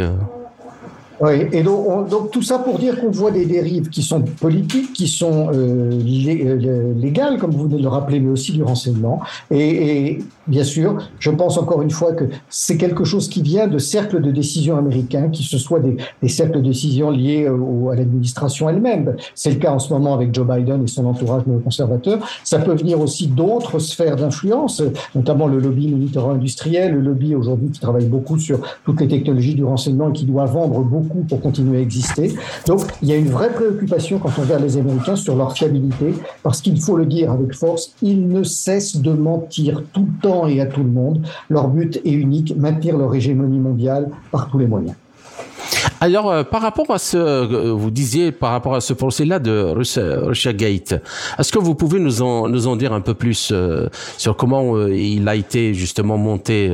Oui, 1.22 1.48
et 1.54 1.64
donc, 1.64 2.32
tout 2.32 2.42
ça 2.42 2.60
pour 2.60 2.78
dire 2.78 3.00
qu'on 3.00 3.10
voit 3.10 3.32
des 3.32 3.46
dérives 3.46 3.90
qui 3.90 4.02
sont 4.02 4.22
politiques, 4.22 4.92
qui 4.92 5.08
sont 5.08 5.50
euh, 5.54 5.92
euh 5.94 6.94
légales, 6.96 7.38
comme 7.38 7.52
vous 7.52 7.64
venez 7.64 7.78
de 7.78 7.84
le 7.84 7.88
rappeler, 7.88 8.20
mais 8.20 8.32
aussi 8.32 8.52
du 8.52 8.64
renseignement. 8.64 9.22
Et, 9.50 10.20
bien 10.48 10.64
sûr, 10.64 10.98
je 11.20 11.32
pense 11.32 11.58
encore 11.58 11.82
une 11.82 11.92
fois 11.92 12.14
que 12.14 12.26
c'est 12.50 12.78
quelque 12.78 13.04
chose 13.06 13.30
qui 13.30 13.42
vient 13.42 13.68
de 13.68 13.78
cercles 13.78 14.22
de 14.22 14.32
décision 14.32 14.78
américains, 14.78 15.30
qui 15.30 15.44
ce 15.44 15.58
soit 15.58 15.80
des, 15.80 16.28
cercles 16.28 16.58
de 16.58 16.68
décision 16.68 17.12
liés 17.12 17.48
au, 17.48 17.90
à 17.90 17.96
l'administration 17.96 18.70
elle-même. 18.70 19.16
C'est 19.36 19.52
le 19.52 19.58
cas 19.58 19.72
en 19.72 19.80
ce 19.80 19.94
moment 19.94 20.14
avec 20.14 20.34
Joe 20.34 20.46
Biden 20.46 20.84
et 20.84 20.88
son 20.88 21.06
entourage 21.06 21.44
conservateur. 21.64 22.28
Ça 22.44 22.60
peut 22.60 22.76
venir 22.76 23.00
aussi 23.00 23.28
d'autres 23.28 23.80
sphères 23.80 24.18
d'influence, 24.18 24.84
notamment 25.16 25.48
le 25.48 25.60
lobby 25.60 25.88
militaro-industriel, 25.88 26.94
le 26.94 27.00
lobby 27.00 27.36
aujourd'hui 27.36 27.70
qui 27.70 27.80
travaille 27.80 28.06
beaucoup 28.06 28.38
sur 28.38 28.60
toutes 28.84 29.00
les 29.00 29.08
technologies 29.08 29.56
du 29.56 29.64
renseignement 29.64 30.10
et 30.10 30.14
qui 30.14 30.26
doit 30.26 30.46
vendre 30.46 30.82
beaucoup 30.82 31.05
pour 31.28 31.42
continuer 31.42 31.78
à 31.78 31.82
exister. 31.82 32.36
Donc, 32.68 32.82
il 33.02 33.10
y 33.10 33.14
a 33.14 33.16
une 33.16 33.30
vraie 33.30 33.52
préoccupation 33.52 34.20
quand 34.20 34.32
on 34.38 34.42
regarde 34.42 34.64
les 34.64 34.78
Américains 34.78 35.16
sur 35.16 35.36
leur 35.36 35.54
fiabilité, 35.54 36.14
parce 36.44 36.62
qu'il 36.62 36.80
faut 36.82 36.98
le 36.98 37.06
dire 37.06 37.32
avec 37.32 37.54
force, 37.54 37.94
ils 38.02 38.28
ne 38.28 38.44
cessent 38.44 38.98
de 38.98 39.12
mentir 39.12 39.84
tout 39.94 40.08
le 40.08 40.22
temps 40.22 40.48
et 40.48 40.62
à 40.62 40.66
tout 40.66 40.84
le 40.84 40.90
monde. 40.90 41.26
Leur 41.50 41.68
but 41.68 42.02
est 42.06 42.12
unique, 42.12 42.56
maintenir 42.58 42.98
leur 42.98 43.14
hégémonie 43.14 43.60
mondiale 43.60 44.10
par 44.32 44.50
tous 44.50 44.58
les 44.58 44.68
moyens. 44.68 44.96
Alors, 46.02 46.30
euh, 46.30 46.44
par 46.44 46.62
rapport 46.62 46.92
à 46.92 47.00
ce, 47.00 47.18
euh, 47.18 47.74
vous 47.74 47.92
disiez, 47.92 48.32
par 48.32 48.52
rapport 48.52 48.76
à 48.76 48.82
ce 48.82 48.94
procès-là 48.94 49.40
de 49.40 49.74
Russia, 49.74 50.54
Gate, 50.54 50.96
est-ce 51.40 51.52
que 51.52 51.60
vous 51.60 51.76
pouvez 51.76 52.00
nous 52.00 52.22
en, 52.22 52.50
nous 52.50 52.68
en 52.68 52.76
dire 52.76 52.94
un 52.94 53.02
peu 53.02 53.14
plus 53.14 53.50
euh, 53.52 53.88
sur 54.18 54.36
comment 54.36 54.88
il 54.88 55.28
a 55.28 55.36
été 55.36 55.74
justement 55.74 56.18
monté 56.18 56.72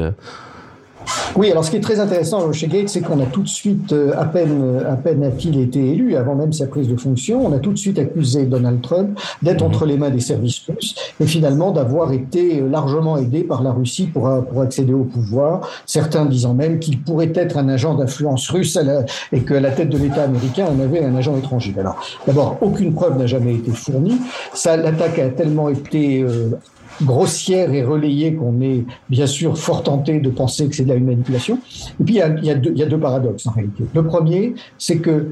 oui, 1.35 1.51
alors 1.51 1.63
ce 1.63 1.71
qui 1.71 1.77
est 1.77 1.81
très 1.81 1.99
intéressant 1.99 2.51
chez 2.51 2.67
Gates, 2.67 2.89
c'est 2.89 3.01
qu'on 3.01 3.19
a 3.21 3.25
tout 3.25 3.41
de 3.41 3.47
suite, 3.47 3.93
euh, 3.93 4.13
à 4.17 4.25
peine, 4.25 4.83
à 4.87 4.95
peine 4.95 5.23
a-t-il 5.23 5.59
été 5.59 5.79
élu, 5.91 6.15
avant 6.15 6.35
même 6.35 6.53
sa 6.53 6.67
prise 6.67 6.87
de 6.87 6.95
fonction, 6.95 7.45
on 7.45 7.53
a 7.53 7.59
tout 7.59 7.71
de 7.71 7.77
suite 7.77 7.99
accusé 7.99 8.45
Donald 8.45 8.81
Trump 8.81 9.19
d'être 9.41 9.61
mhm. 9.61 9.67
entre 9.67 9.85
les 9.85 9.97
mains 9.97 10.09
des 10.09 10.19
services 10.19 10.61
russes 10.67 10.95
et 11.19 11.25
finalement 11.25 11.71
d'avoir 11.71 12.11
été 12.11 12.61
largement 12.61 13.17
aidé 13.17 13.43
par 13.43 13.63
la 13.63 13.71
Russie 13.71 14.07
pour, 14.07 14.29
pour 14.45 14.61
accéder 14.61 14.93
au 14.93 15.03
pouvoir. 15.03 15.67
Certains 15.85 16.25
disant 16.25 16.53
même 16.53 16.79
qu'il 16.79 17.01
pourrait 17.01 17.31
être 17.35 17.57
un 17.57 17.69
agent 17.69 17.95
d'influence 17.95 18.49
russe 18.49 18.77
et 19.31 19.41
qu'à 19.41 19.59
la 19.59 19.71
tête 19.71 19.89
de 19.89 19.97
l'État 19.97 20.23
américain, 20.23 20.67
on 20.75 20.81
avait 20.81 21.03
un 21.03 21.15
agent 21.15 21.35
étranger. 21.37 21.73
Alors, 21.77 21.95
d'abord, 22.25 22.57
aucune 22.61 22.93
preuve 22.93 23.17
n'a 23.17 23.27
jamais 23.27 23.55
été 23.55 23.71
fournie. 23.71 24.17
Ça, 24.53 24.77
l'attaque 24.77 25.19
a 25.19 25.29
tellement 25.29 25.69
été 25.69 26.21
euh, 26.21 26.49
grossière 27.03 27.73
et 27.73 27.83
relayée 27.83 28.35
qu'on 28.35 28.61
est 28.61 28.83
bien 29.09 29.27
sûr 29.27 29.57
fort 29.57 29.83
tenté 29.83 30.19
de 30.19 30.29
penser 30.29 30.67
que 30.67 30.75
c'est 30.75 30.83
de 30.83 30.93
la 30.93 30.99
manipulation. 30.99 31.59
Et 31.99 32.03
puis 32.03 32.15
il 32.15 32.45
y 32.45 32.51
a, 32.51 32.55
deux, 32.55 32.71
deux 32.71 32.99
paradoxes 32.99 33.47
en 33.47 33.51
réalité. 33.51 33.83
Le 33.93 34.03
premier, 34.03 34.53
c'est 34.77 34.97
que 34.97 35.27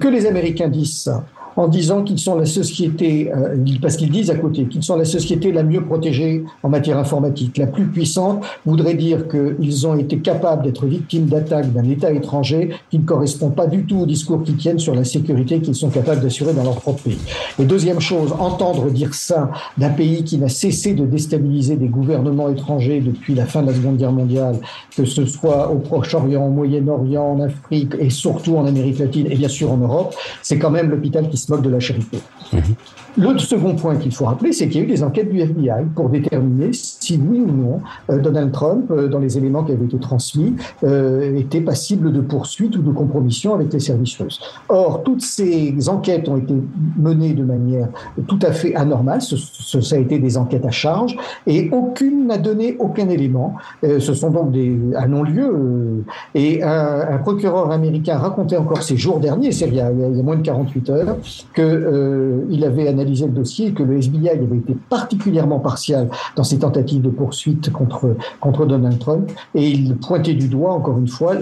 que 0.00 0.08
les 0.08 0.26
Américains 0.26 0.68
disent 0.68 1.02
ça 1.02 1.24
en 1.58 1.66
disant 1.66 2.04
qu'ils 2.04 2.20
sont 2.20 2.36
la 2.36 2.46
société, 2.46 3.32
euh, 3.34 3.56
parce 3.82 3.96
qu'ils 3.96 4.10
disent 4.10 4.30
à 4.30 4.36
côté, 4.36 4.66
qu'ils 4.66 4.84
sont 4.84 4.96
la 4.96 5.04
société 5.04 5.50
la 5.50 5.64
mieux 5.64 5.84
protégée 5.84 6.44
en 6.62 6.68
matière 6.68 6.98
informatique, 6.98 7.58
la 7.58 7.66
plus 7.66 7.86
puissante, 7.88 8.44
voudrait 8.64 8.94
dire 8.94 9.26
qu'ils 9.26 9.84
ont 9.86 9.96
été 9.96 10.18
capables 10.18 10.62
d'être 10.62 10.86
victimes 10.86 11.26
d'attaques 11.26 11.72
d'un 11.72 11.82
État 11.82 12.12
étranger 12.12 12.70
qui 12.90 13.00
ne 13.00 13.04
correspond 13.04 13.50
pas 13.50 13.66
du 13.66 13.84
tout 13.84 13.98
au 13.98 14.06
discours 14.06 14.44
qu'ils 14.44 14.56
tiennent 14.56 14.78
sur 14.78 14.94
la 14.94 15.02
sécurité 15.02 15.58
qu'ils 15.60 15.74
sont 15.74 15.90
capables 15.90 16.20
d'assurer 16.20 16.54
dans 16.54 16.62
leur 16.62 16.76
propre 16.76 17.02
pays. 17.02 17.18
Et 17.58 17.64
deuxième 17.64 18.00
chose, 18.00 18.32
entendre 18.38 18.88
dire 18.90 19.12
ça 19.14 19.50
d'un 19.76 19.90
pays 19.90 20.22
qui 20.22 20.38
n'a 20.38 20.48
cessé 20.48 20.94
de 20.94 21.06
déstabiliser 21.06 21.74
des 21.74 21.88
gouvernements 21.88 22.50
étrangers 22.50 23.00
depuis 23.00 23.34
la 23.34 23.46
fin 23.46 23.62
de 23.62 23.66
la 23.66 23.74
Seconde 23.74 23.96
Guerre 23.96 24.12
mondiale, 24.12 24.60
que 24.96 25.04
ce 25.04 25.26
soit 25.26 25.72
au 25.72 25.78
Proche-Orient, 25.78 26.46
au 26.46 26.50
Moyen-Orient, 26.50 27.32
en 27.32 27.40
Afrique 27.40 27.94
et 27.98 28.10
surtout 28.10 28.56
en 28.56 28.64
Amérique 28.64 29.00
latine 29.00 29.26
et 29.28 29.34
bien 29.34 29.48
sûr 29.48 29.72
en 29.72 29.78
Europe, 29.78 30.14
c'est 30.42 30.58
quand 30.58 30.70
même 30.70 30.88
l'hôpital 30.90 31.28
qui 31.28 31.36
se 31.36 31.47
moque 31.48 31.62
de 31.62 31.70
la 31.70 31.80
charité. 31.80 32.18
Mhm. 32.52 32.62
Le 33.16 33.38
second 33.38 33.74
point 33.74 33.96
qu'il 33.96 34.14
faut 34.14 34.26
rappeler, 34.26 34.52
c'est 34.52 34.68
qu'il 34.68 34.80
y 34.80 34.84
a 34.84 34.86
eu 34.86 34.90
des 34.90 35.02
enquêtes 35.02 35.30
du 35.30 35.40
FBI 35.40 35.86
pour 35.94 36.08
déterminer 36.08 36.70
si 37.08 37.18
oui 37.26 37.40
ou 37.40 37.50
non 37.50 37.80
euh, 38.10 38.18
Donald 38.18 38.52
Trump, 38.52 38.90
euh, 38.90 39.08
dans 39.08 39.18
les 39.18 39.38
éléments 39.38 39.64
qui 39.64 39.72
avaient 39.72 39.86
été 39.86 39.98
transmis, 39.98 40.54
euh, 40.84 41.34
était 41.36 41.60
passible 41.60 42.12
de 42.12 42.20
poursuite 42.20 42.76
ou 42.76 42.82
de 42.82 42.90
compromission 42.90 43.54
avec 43.54 43.72
les 43.72 43.80
services 43.80 44.16
russes. 44.18 44.40
Or, 44.68 45.02
toutes 45.02 45.22
ces 45.22 45.88
enquêtes 45.88 46.28
ont 46.28 46.36
été 46.36 46.54
menées 46.98 47.32
de 47.32 47.44
manière 47.44 47.88
tout 48.26 48.38
à 48.42 48.52
fait 48.52 48.74
anormale. 48.74 49.22
Ça 49.22 49.96
a 49.96 49.98
été 49.98 50.18
des 50.18 50.36
enquêtes 50.36 50.66
à 50.66 50.70
charge 50.70 51.16
et 51.46 51.70
aucune 51.72 52.26
n'a 52.26 52.38
donné 52.38 52.76
aucun 52.78 53.08
élément. 53.08 53.54
ce 53.82 54.12
sont 54.14 54.30
donc 54.30 54.52
des 54.52 54.76
à 54.96 55.06
non-lieu. 55.06 56.04
et 56.34 56.62
un, 56.62 57.18
procureur 57.18 57.70
américain 57.70 58.18
racontait 58.18 58.56
encore 58.56 58.82
ces 58.82 58.96
jours 58.96 59.18
derniers, 59.20 59.52
c'est 59.52 59.68
il, 59.68 59.74
y 59.74 59.80
a 59.80 59.90
moins 60.22 60.36
de 60.36 60.42
48 60.42 60.90
heures, 60.90 61.16
qu'il 61.54 62.64
avait 62.64 62.88
analysé 62.88 63.26
le 63.26 63.32
dossier 63.32 63.72
que 63.72 63.82
le 63.82 63.96
FBI 63.98 64.30
avait 64.30 64.56
été 64.56 64.76
particulièrement 64.88 65.58
partial 65.58 66.08
dans 66.36 66.44
ses 66.44 66.58
tentatives 66.58 66.97
de 66.98 67.08
poursuite 67.08 67.72
contre, 67.72 68.16
contre 68.40 68.66
Donald 68.66 68.98
Trump. 68.98 69.30
Et 69.54 69.68
il 69.68 69.96
pointait 69.96 70.34
du 70.34 70.48
doigt, 70.48 70.72
encore 70.72 70.98
une 70.98 71.08
fois, 71.08 71.34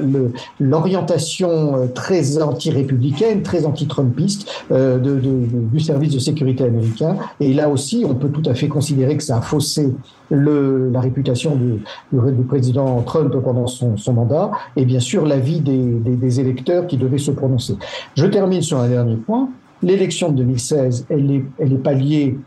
l'orientation 0.60 1.76
euh, 1.76 1.86
très 1.86 2.42
anti-républicaine, 2.42 3.42
très 3.42 3.66
anti-trumpiste 3.66 4.48
euh, 4.70 4.98
du 4.98 5.80
service 5.80 6.12
de 6.14 6.18
sécurité 6.18 6.64
américain. 6.64 7.16
Et 7.40 7.52
là 7.52 7.68
aussi, 7.68 8.04
on 8.08 8.14
peut 8.14 8.28
tout 8.28 8.48
à 8.48 8.54
fait 8.54 8.68
considérer 8.68 9.16
que 9.16 9.22
ça 9.22 9.38
a 9.38 9.40
faussé 9.40 9.92
la 10.30 11.00
réputation 11.00 11.56
du, 11.56 12.42
président 12.48 13.00
Trump 13.02 13.34
pendant 13.42 13.66
son, 13.66 13.96
mandat 14.12 14.50
et 14.76 14.84
bien 14.84 15.00
sûr 15.00 15.26
l'avis 15.26 15.60
des, 15.60 15.76
des, 15.76 16.40
électeurs 16.40 16.86
qui 16.86 16.96
devaient 16.96 17.18
se 17.18 17.30
prononcer. 17.30 17.76
Je 18.16 18.26
termine 18.26 18.62
sur 18.62 18.78
un 18.78 18.88
dernier 18.88 19.16
point. 19.16 19.48
L'élection 19.82 20.30
de 20.30 20.36
2016, 20.36 21.06
elle 21.10 21.26
n'est 21.26 21.44
elle 21.58 21.72
est 21.72 21.78
pas 21.78 21.92
liée 21.92 22.38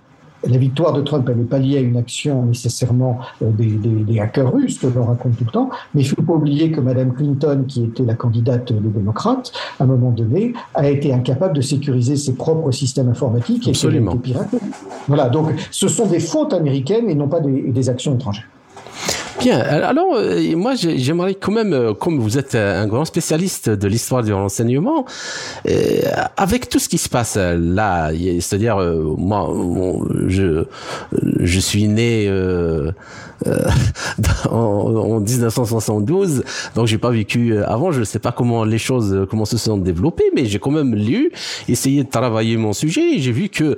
la 0.48 0.58
victoire 0.58 0.94
de 0.94 1.02
Trump, 1.02 1.28
elle 1.30 1.38
n'est 1.38 1.44
pas 1.44 1.60
liée 1.60 1.78
à 1.78 1.82
une 1.82 1.98
action 1.98 2.46
nécessairement 2.46 3.20
euh, 3.42 3.50
des, 3.52 3.68
des, 3.68 3.90
des, 4.04 4.20
hackers 4.20 4.52
russes 4.52 4.80
que 4.80 4.88
l'on 4.88 5.06
raconte 5.06 5.38
tout 5.38 5.46
le 5.46 5.52
temps, 5.52 5.70
mais 5.94 6.02
il 6.02 6.06
ne 6.06 6.10
faut 6.10 6.22
pas 6.22 6.34
oublier 6.34 6.72
que 6.72 6.80
Mme 6.80 7.14
Clinton, 7.14 7.66
qui 7.68 7.84
était 7.84 8.04
la 8.04 8.16
candidate 8.16 8.72
des 8.72 8.90
démocrates, 8.90 9.52
à 9.80 9.84
un 9.84 9.88
moment 9.88 10.12
donné, 10.12 10.54
a 10.74 10.90
été 10.90 11.14
incapable 11.14 11.56
de 11.56 11.62
sécuriser 11.62 12.16
ses 12.16 12.34
propres 12.34 12.72
systèmes 12.72 13.10
informatiques 13.10 13.68
et 13.68 13.72
Absolument. 13.72 14.16
piratés. 14.18 14.60
Voilà, 15.08 15.30
donc 15.30 15.52
ce 15.72 15.88
sont 15.88 16.08
des 16.08 16.20
fautes 16.20 16.54
américaines 16.54 17.10
et 17.10 17.16
non 17.16 17.28
pas 17.28 17.40
des, 17.40 17.72
des 17.72 17.90
actions 17.90 18.16
étrangères. 18.16 18.48
Bien. 19.40 19.60
Alors, 19.60 20.16
euh, 20.16 20.56
moi, 20.56 20.74
j'aimerais 20.76 21.34
quand 21.34 21.54
même, 21.54 21.72
euh, 21.74 21.94
comme 21.94 22.20
vous 22.20 22.38
êtes 22.38 22.56
un 22.56 22.88
grand 22.88 23.06
spécialiste 23.06 23.70
de 23.70 23.88
l'histoire 23.88 24.22
du 24.22 24.34
renseignement, 24.34 25.06
euh, 25.68 26.02
avec 26.36 26.68
tout 26.68 26.80
ce 26.80 26.90
qui 26.90 26.98
se 26.98 27.08
passe 27.08 27.38
là, 27.38 28.12
c'est-à-dire, 28.40 28.78
moi, 29.18 29.50
je, 30.28 30.66
je 31.40 31.60
suis 31.60 31.88
né 31.88 32.30
euh, 33.48 33.70
en, 34.52 35.20
1972, 35.20 36.44
donc 36.76 36.88
j'ai 36.88 36.98
pas 36.98 37.12
vécu 37.12 37.54
euh, 37.54 37.70
avant, 37.70 37.92
je 37.92 38.04
sais 38.04 38.20
pas 38.20 38.32
comment 38.32 38.64
les 38.64 38.78
choses 38.78 39.14
euh, 39.14 39.26
comment 39.26 39.46
se 39.46 39.58
sont 39.58 39.78
développées, 39.78 40.30
mais 40.36 40.46
j'ai 40.46 40.60
quand 40.60 40.72
même 40.72 40.94
lu, 40.96 41.32
essayé 41.68 42.04
de 42.04 42.10
travailler 42.10 42.58
mon 42.58 42.74
sujet, 42.74 43.16
et 43.16 43.20
j'ai 43.20 43.32
vu 43.32 43.50
que 43.50 43.78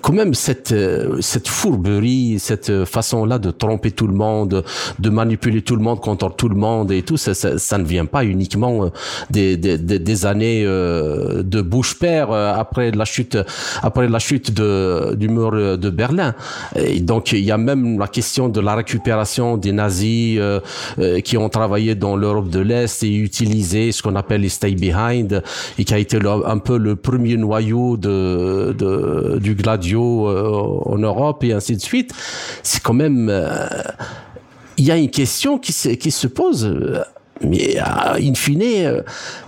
quand 0.00 0.12
même 0.12 0.34
cette 0.34 0.74
cette 1.20 1.48
fourberie, 1.48 2.38
cette 2.38 2.84
façon-là 2.84 3.38
de 3.38 3.50
tromper 3.50 3.90
tout 3.90 4.06
le 4.06 4.14
monde, 4.14 4.64
de 4.98 5.10
manipuler 5.10 5.62
tout 5.62 5.76
le 5.76 5.82
monde 5.82 6.00
contre 6.00 6.34
tout 6.34 6.48
le 6.48 6.56
monde 6.56 6.90
et 6.92 7.02
tout, 7.02 7.16
ça, 7.16 7.34
ça, 7.34 7.58
ça 7.58 7.78
ne 7.78 7.84
vient 7.84 8.06
pas 8.06 8.24
uniquement 8.24 8.90
des, 9.30 9.56
des, 9.56 9.78
des 9.78 10.26
années 10.26 10.64
de 10.64 11.62
Bush 11.62 11.98
père 11.98 12.32
après 12.32 12.90
la 12.90 13.04
chute 13.04 13.36
après 13.82 14.08
la 14.08 14.18
chute 14.18 14.52
de, 14.52 15.14
du 15.14 15.28
mur 15.28 15.52
de 15.52 15.90
Berlin. 15.90 16.34
Et 16.76 17.00
donc 17.00 17.32
il 17.32 17.44
y 17.44 17.50
a 17.50 17.58
même 17.58 17.98
la 17.98 18.08
question 18.08 18.48
de 18.48 18.61
la 18.62 18.74
récupération 18.74 19.56
des 19.56 19.72
nazis 19.72 20.38
euh, 20.38 20.60
euh, 20.98 21.20
qui 21.20 21.36
ont 21.36 21.48
travaillé 21.48 21.94
dans 21.94 22.16
l'Europe 22.16 22.48
de 22.48 22.60
l'Est 22.60 23.02
et 23.02 23.14
utilisé 23.14 23.92
ce 23.92 24.02
qu'on 24.02 24.16
appelle 24.16 24.42
les 24.42 24.48
stay 24.48 24.74
behind 24.74 25.42
et 25.78 25.84
qui 25.84 25.94
a 25.94 25.98
été 25.98 26.18
un 26.46 26.58
peu 26.58 26.78
le 26.78 26.96
premier 26.96 27.36
noyau 27.36 27.96
de, 27.96 29.38
du 29.40 29.54
gladio 29.54 30.28
euh, 30.28 30.82
en 30.86 30.98
Europe 30.98 31.44
et 31.44 31.52
ainsi 31.52 31.76
de 31.76 31.82
suite. 31.82 32.12
C'est 32.62 32.82
quand 32.82 32.94
même 32.94 33.30
il 34.76 34.84
y 34.84 34.90
a 34.90 34.96
une 34.96 35.10
question 35.10 35.58
qui 35.58 35.72
se 35.72 36.26
pose 36.26 37.04
mais 37.40 37.78
in 37.78 38.34
fine, 38.34 38.62
euh, 38.62 39.02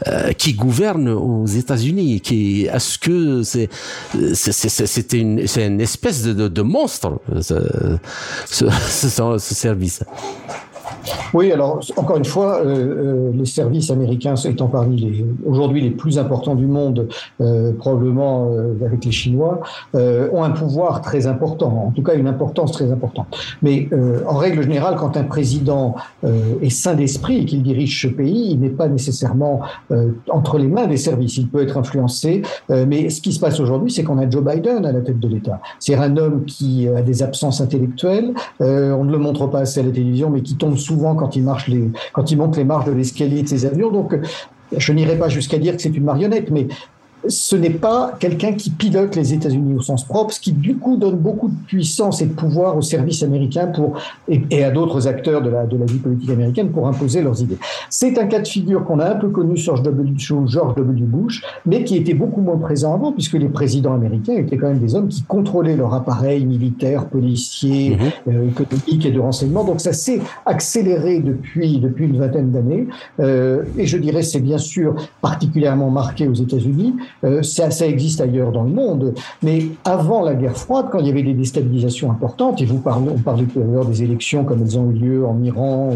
euh, 0.08 0.32
qui 0.32 0.54
gouverne 0.54 1.08
aux 1.08 1.46
États-Unis 1.46 2.20
qui 2.20 2.66
Est-ce 2.66 2.98
que 2.98 3.42
c'est 3.42 3.68
c'était 4.34 5.18
une, 5.18 5.46
c'est 5.46 5.66
une 5.66 5.80
espèce 5.80 6.22
de, 6.22 6.32
de, 6.32 6.48
de 6.48 6.62
monstre 6.62 7.20
ce, 7.40 7.98
ce, 8.46 8.66
ce 8.68 9.54
service? 9.54 10.02
Oui, 11.32 11.50
alors 11.50 11.80
encore 11.96 12.16
une 12.16 12.24
fois, 12.24 12.60
euh, 12.60 12.66
euh, 12.66 13.32
les 13.34 13.44
services 13.44 13.90
américains 13.90 14.34
étant 14.36 14.68
parmi 14.68 14.96
les 15.00 15.26
aujourd'hui 15.44 15.80
les 15.80 15.90
plus 15.90 16.18
importants 16.18 16.54
du 16.54 16.66
monde, 16.66 17.08
euh, 17.40 17.72
probablement 17.72 18.48
avec 18.84 19.04
les 19.04 19.10
Chinois, 19.10 19.60
ont 19.94 20.42
un 20.42 20.50
pouvoir 20.50 21.00
très 21.00 21.26
important, 21.26 21.86
en 21.88 21.90
tout 21.90 22.02
cas 22.02 22.14
une 22.14 22.26
importance 22.26 22.72
très 22.72 22.90
importante. 22.90 23.26
Mais 23.62 23.88
en 24.26 24.36
règle 24.36 24.62
générale, 24.62 24.96
quand 24.96 25.16
un 25.16 25.24
président 25.24 25.94
est 26.22 26.70
sain 26.70 26.94
d'esprit 26.94 27.38
et 27.38 27.44
qu'il 27.44 27.62
dirige 27.62 28.02
ce 28.02 28.08
pays, 28.08 28.52
il 28.52 28.60
n'est 28.60 28.70
pas 28.70 28.88
nécessairement 28.88 29.60
entre 30.28 30.58
les 30.58 30.68
mains 30.68 30.86
des 30.86 30.96
services. 30.96 31.36
Il 31.36 31.48
peut 31.48 31.62
être 31.62 31.76
influencé, 31.76 32.42
mais 32.68 33.10
ce 33.10 33.20
qui 33.20 33.32
se 33.32 33.40
passe 33.40 33.60
aujourd'hui, 33.60 33.90
c'est 33.90 34.04
qu'on 34.04 34.18
a 34.18 34.28
Joe 34.28 34.44
Biden 34.44 34.84
à 34.84 34.92
la 34.92 35.00
tête 35.00 35.18
de 35.18 35.28
l'État. 35.28 35.60
C'est 35.78 35.94
un 35.94 36.16
homme 36.16 36.44
qui 36.44 36.88
a 36.88 37.02
des 37.02 37.22
absences 37.22 37.60
intellectuelles. 37.60 38.32
on 38.60 39.04
ne 39.04 39.12
le 39.12 39.18
montre 39.18 39.46
pas 39.46 39.60
assez 39.60 39.80
à 39.80 39.82
la 39.82 39.90
télévision, 39.90 40.30
mais 40.30 40.42
qui 40.42 40.56
tombe 40.56 40.73
souvent 40.76 41.14
quand 41.14 41.36
il 41.36 41.42
marche 41.42 41.68
les, 41.68 41.90
marches 42.64 42.86
de 42.86 42.92
l'escalier 42.92 43.42
de 43.42 43.48
ses 43.48 43.66
avions. 43.66 43.90
Donc, 43.90 44.16
je 44.76 44.92
n'irai 44.92 45.18
pas 45.18 45.28
jusqu'à 45.28 45.58
dire 45.58 45.76
que 45.76 45.82
c'est 45.82 45.96
une 45.96 46.04
marionnette, 46.04 46.50
mais 46.50 46.68
ce 47.28 47.56
n'est 47.56 47.70
pas 47.70 48.14
quelqu'un 48.18 48.52
qui 48.52 48.70
pilote 48.70 49.16
les 49.16 49.34
États-Unis 49.34 49.74
au 49.74 49.82
sens 49.82 50.04
propre, 50.04 50.32
ce 50.32 50.40
qui 50.40 50.52
du 50.52 50.76
coup 50.76 50.96
donne 50.96 51.16
beaucoup 51.16 51.48
de 51.48 51.54
puissance 51.66 52.20
et 52.22 52.26
de 52.26 52.32
pouvoir 52.32 52.76
aux 52.76 52.82
services 52.82 53.22
américains 53.22 53.66
pour, 53.66 53.98
et, 54.28 54.64
à 54.64 54.70
d'autres 54.70 55.08
acteurs 55.08 55.42
de 55.42 55.50
la, 55.50 55.66
de 55.66 55.76
la 55.76 55.84
vie 55.84 55.98
politique 55.98 56.30
américaine 56.30 56.70
pour 56.70 56.86
imposer 56.88 57.22
leurs 57.22 57.40
idées. 57.40 57.58
C'est 57.90 58.18
un 58.18 58.26
cas 58.26 58.40
de 58.40 58.48
figure 58.48 58.84
qu'on 58.84 58.98
a 58.98 59.10
un 59.10 59.16
peu 59.16 59.28
connu 59.28 59.56
sur 59.56 59.76
George 59.76 60.74
W. 60.74 61.04
Bush, 61.04 61.42
mais 61.66 61.84
qui 61.84 61.96
était 61.96 62.14
beaucoup 62.14 62.40
moins 62.40 62.56
présent 62.56 62.94
avant, 62.94 63.12
puisque 63.12 63.34
les 63.34 63.48
présidents 63.48 63.94
américains 63.94 64.34
étaient 64.34 64.56
quand 64.56 64.68
même 64.68 64.78
des 64.78 64.94
hommes 64.94 65.08
qui 65.08 65.22
contrôlaient 65.22 65.76
leur 65.76 65.94
appareil 65.94 66.44
militaire, 66.44 67.06
policier, 67.06 67.96
mmh. 67.96 68.30
euh, 68.30 68.48
économique 68.48 69.06
et 69.06 69.10
de 69.10 69.20
renseignement. 69.20 69.64
Donc 69.64 69.80
ça 69.80 69.92
s'est 69.92 70.20
accéléré 70.46 71.20
depuis, 71.20 71.78
depuis 71.78 72.06
une 72.06 72.18
vingtaine 72.18 72.50
d'années. 72.50 72.88
Euh, 73.20 73.64
et 73.76 73.86
je 73.86 73.98
dirais 73.98 74.22
c'est 74.22 74.40
bien 74.40 74.58
sûr 74.58 74.94
particulièrement 75.20 75.90
marqué 75.90 76.28
aux 76.28 76.34
États-Unis, 76.34 76.94
euh, 77.22 77.42
ça, 77.42 77.70
ça, 77.70 77.86
existe 77.86 78.20
ailleurs 78.20 78.52
dans 78.52 78.64
le 78.64 78.70
monde. 78.70 79.14
Mais 79.42 79.68
avant 79.84 80.22
la 80.22 80.34
guerre 80.34 80.56
froide, 80.56 80.86
quand 80.90 80.98
il 80.98 81.06
y 81.06 81.10
avait 81.10 81.22
des 81.22 81.34
déstabilisations 81.34 82.10
importantes, 82.10 82.60
et 82.60 82.64
vous 82.64 82.78
parlez, 82.78 83.08
on 83.14 83.18
parlait 83.18 83.44
tout 83.44 83.60
à 83.60 83.64
l'heure 83.64 83.86
des 83.86 84.02
élections 84.02 84.44
comme 84.44 84.62
elles 84.62 84.78
ont 84.78 84.90
eu 84.90 84.94
lieu 84.94 85.26
en 85.26 85.42
Iran, 85.42 85.90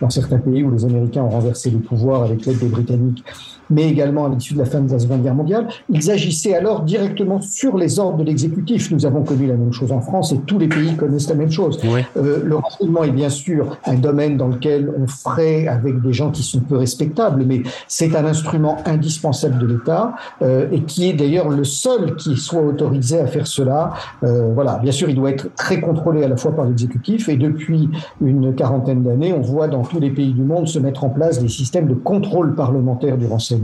dans 0.00 0.10
certains 0.10 0.38
pays 0.38 0.62
où 0.62 0.70
les 0.70 0.84
Américains 0.84 1.22
ont 1.22 1.30
renversé 1.30 1.70
le 1.70 1.78
pouvoir 1.78 2.22
avec 2.22 2.46
l'aide 2.46 2.58
des 2.58 2.68
Britanniques, 2.68 3.24
mais 3.72 3.88
également 3.88 4.26
à 4.26 4.28
l'issue 4.28 4.54
de 4.54 4.58
la 4.58 4.64
fin 4.64 4.80
de 4.80 4.90
la 4.90 4.98
Seconde 4.98 5.22
Guerre 5.22 5.34
mondiale, 5.34 5.68
ils 5.88 6.10
agissaient 6.10 6.54
alors 6.54 6.82
directement 6.82 7.40
sur 7.40 7.76
les 7.76 7.98
ordres 7.98 8.18
de 8.18 8.24
l'exécutif. 8.24 8.90
Nous 8.90 9.06
avons 9.06 9.22
connu 9.22 9.46
la 9.46 9.54
même 9.54 9.72
chose 9.72 9.92
en 9.92 10.00
France 10.00 10.32
et 10.32 10.38
tous 10.46 10.58
les 10.58 10.68
pays 10.68 10.94
connaissent 10.94 11.28
la 11.28 11.34
même 11.34 11.50
chose. 11.50 11.78
Euh, 12.16 12.42
le 12.44 12.56
renseignement 12.56 13.04
est 13.04 13.10
bien 13.10 13.30
sûr 13.30 13.78
un 13.86 13.94
domaine 13.94 14.36
dans 14.36 14.48
lequel 14.48 14.92
on 14.98 15.06
ferait 15.06 15.66
avec 15.66 16.00
des 16.02 16.12
gens 16.12 16.30
qui 16.30 16.42
sont 16.42 16.60
peu 16.60 16.76
respectables, 16.76 17.44
mais 17.46 17.62
c'est 17.88 18.14
un 18.14 18.24
instrument 18.24 18.76
indispensable 18.84 19.58
de 19.58 19.66
l'État 19.66 20.14
euh, 20.42 20.66
et 20.70 20.82
qui 20.82 21.08
est 21.08 21.14
d'ailleurs 21.14 21.48
le 21.48 21.64
seul 21.64 22.16
qui 22.16 22.36
soit 22.36 22.62
autorisé 22.62 23.20
à 23.20 23.26
faire 23.26 23.46
cela. 23.46 23.92
Euh, 24.22 24.52
voilà, 24.54 24.78
bien 24.78 24.92
sûr, 24.92 25.08
il 25.08 25.16
doit 25.16 25.30
être 25.30 25.54
très 25.54 25.80
contrôlé 25.80 26.22
à 26.24 26.28
la 26.28 26.36
fois 26.36 26.54
par 26.54 26.66
l'exécutif 26.66 27.28
et 27.28 27.36
depuis 27.36 27.88
une 28.20 28.54
quarantaine 28.54 29.02
d'années, 29.02 29.32
on 29.32 29.40
voit 29.40 29.68
dans 29.68 29.82
tous 29.82 30.00
les 30.00 30.10
pays 30.10 30.32
du 30.32 30.42
monde 30.42 30.68
se 30.68 30.78
mettre 30.78 31.04
en 31.04 31.08
place 31.08 31.40
des 31.40 31.48
systèmes 31.48 31.88
de 31.88 31.94
contrôle 31.94 32.54
parlementaire 32.54 33.16
du 33.16 33.26
renseignement 33.26 33.61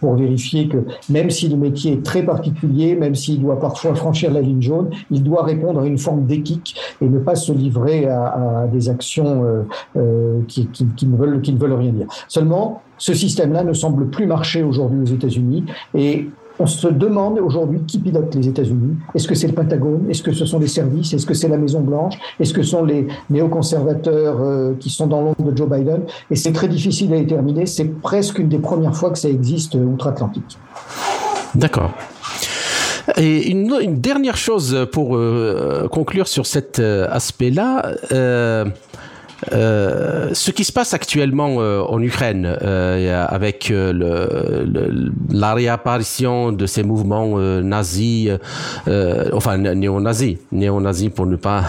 pour 0.00 0.14
vérifier 0.14 0.68
que 0.68 0.78
même 1.08 1.30
si 1.30 1.48
le 1.48 1.56
métier 1.56 1.94
est 1.94 2.04
très 2.04 2.22
particulier, 2.22 2.94
même 2.94 3.14
s'il 3.14 3.40
doit 3.40 3.58
parfois 3.58 3.94
franchir 3.94 4.32
la 4.32 4.40
ligne 4.40 4.62
jaune, 4.62 4.90
il 5.10 5.22
doit 5.22 5.44
répondre 5.44 5.80
à 5.80 5.86
une 5.86 5.98
forme 5.98 6.26
d'éthique 6.26 6.76
et 7.00 7.08
ne 7.08 7.18
pas 7.18 7.34
se 7.34 7.52
livrer 7.52 8.06
à, 8.06 8.66
des 8.72 8.88
actions 8.88 9.44
euh, 9.44 9.62
euh, 9.96 10.40
qui, 10.48 10.68
ne 11.06 11.16
veulent, 11.16 11.40
qui 11.40 11.52
ne 11.52 11.58
veulent 11.58 11.72
rien 11.74 11.92
dire. 11.92 12.06
Seulement, 12.28 12.82
ce 12.98 13.14
système-là 13.14 13.64
ne 13.64 13.72
semble 13.72 14.08
plus 14.08 14.26
marcher 14.26 14.62
aujourd'hui 14.62 15.00
aux 15.00 15.14
États-Unis 15.14 15.64
et 15.94 16.28
on 16.58 16.66
se 16.66 16.86
demande 16.88 17.38
aujourd'hui 17.38 17.80
qui 17.86 17.98
pilote 17.98 18.34
les 18.34 18.48
États-Unis. 18.48 18.96
Est-ce 19.14 19.26
que 19.26 19.34
c'est 19.34 19.48
le 19.48 19.54
Pentagone? 19.54 20.06
Est-ce 20.08 20.22
que 20.22 20.32
ce 20.32 20.46
sont 20.46 20.58
les 20.58 20.68
services? 20.68 21.12
Est-ce 21.12 21.26
que 21.26 21.34
c'est 21.34 21.48
la 21.48 21.56
Maison 21.56 21.80
Blanche? 21.80 22.14
Est-ce 22.38 22.54
que 22.54 22.62
ce 22.62 22.70
sont 22.70 22.84
les 22.84 23.08
néoconservateurs 23.30 24.36
euh, 24.40 24.74
qui 24.78 24.90
sont 24.90 25.06
dans 25.06 25.20
l'ombre 25.20 25.50
de 25.50 25.56
Joe 25.56 25.68
Biden? 25.68 26.02
Et 26.30 26.36
c'est 26.36 26.52
très 26.52 26.68
difficile 26.68 27.12
à 27.12 27.18
déterminer. 27.18 27.66
C'est 27.66 27.86
presque 28.00 28.38
une 28.38 28.48
des 28.48 28.58
premières 28.58 28.94
fois 28.94 29.10
que 29.10 29.18
ça 29.18 29.28
existe 29.28 29.74
euh, 29.74 29.84
outre-Atlantique. 29.84 30.58
D'accord. 31.54 31.92
Et 33.16 33.50
une, 33.50 34.00
dernière 34.00 34.36
chose 34.36 34.86
pour 34.90 35.16
euh, 35.16 35.88
conclure 35.88 36.26
sur 36.26 36.46
cet 36.46 36.78
aspect-là. 36.78 37.94
Euh, 39.52 40.30
ce 40.32 40.50
qui 40.50 40.64
se 40.64 40.72
passe 40.72 40.94
actuellement 40.94 41.56
euh, 41.58 41.82
en 41.82 42.00
Ukraine 42.00 42.56
euh, 42.62 43.26
avec 43.28 43.72
la 45.30 45.54
réapparition 45.54 46.52
de 46.52 46.66
ces 46.66 46.82
mouvements 46.82 47.38
nazis, 47.62 48.30
enfin 49.32 49.58
néo-nazis, 49.58 50.38
néo-nazis 50.52 51.10
pour 51.10 51.26
ne 51.26 51.36
pas 51.36 51.64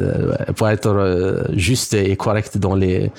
pour 0.56 0.68
être 0.68 1.46
juste 1.52 1.94
et 1.94 2.16
correct 2.16 2.58
dans 2.58 2.74
les 2.74 3.10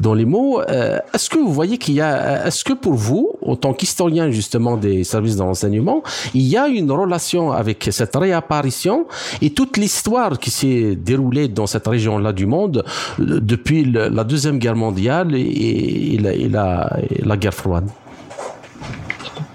dans 0.00 0.14
les 0.14 0.24
mots. 0.24 0.62
est-ce 0.62 1.28
que 1.28 1.38
vous 1.38 1.52
voyez 1.52 1.78
qu'il 1.78 1.94
y 1.94 2.00
a, 2.00 2.46
est-ce 2.46 2.64
que 2.64 2.72
pour 2.72 2.94
vous, 2.94 3.32
en 3.42 3.56
tant 3.56 3.72
qu'historien 3.72 4.30
justement 4.30 4.76
des 4.76 5.04
services 5.04 5.36
de 5.36 5.42
renseignement, 5.42 6.02
il 6.34 6.42
y 6.42 6.56
a 6.56 6.66
une 6.68 6.90
relation 6.90 7.52
avec 7.52 7.88
cette 7.90 8.16
réapparition 8.16 9.06
et 9.42 9.50
toute 9.50 9.76
l'histoire 9.76 10.38
qui 10.38 10.50
s'est 10.50 10.96
déroulée 10.96 11.48
dans 11.48 11.66
cette 11.66 11.86
région-là 11.86 12.32
du 12.32 12.46
monde 12.46 12.84
de 13.18 13.53
depuis 13.54 13.84
la 13.84 14.24
Deuxième 14.24 14.58
Guerre 14.58 14.74
mondiale 14.74 15.34
et, 15.34 16.18
la 16.18 17.36
guerre 17.36 17.54
froide. 17.54 17.88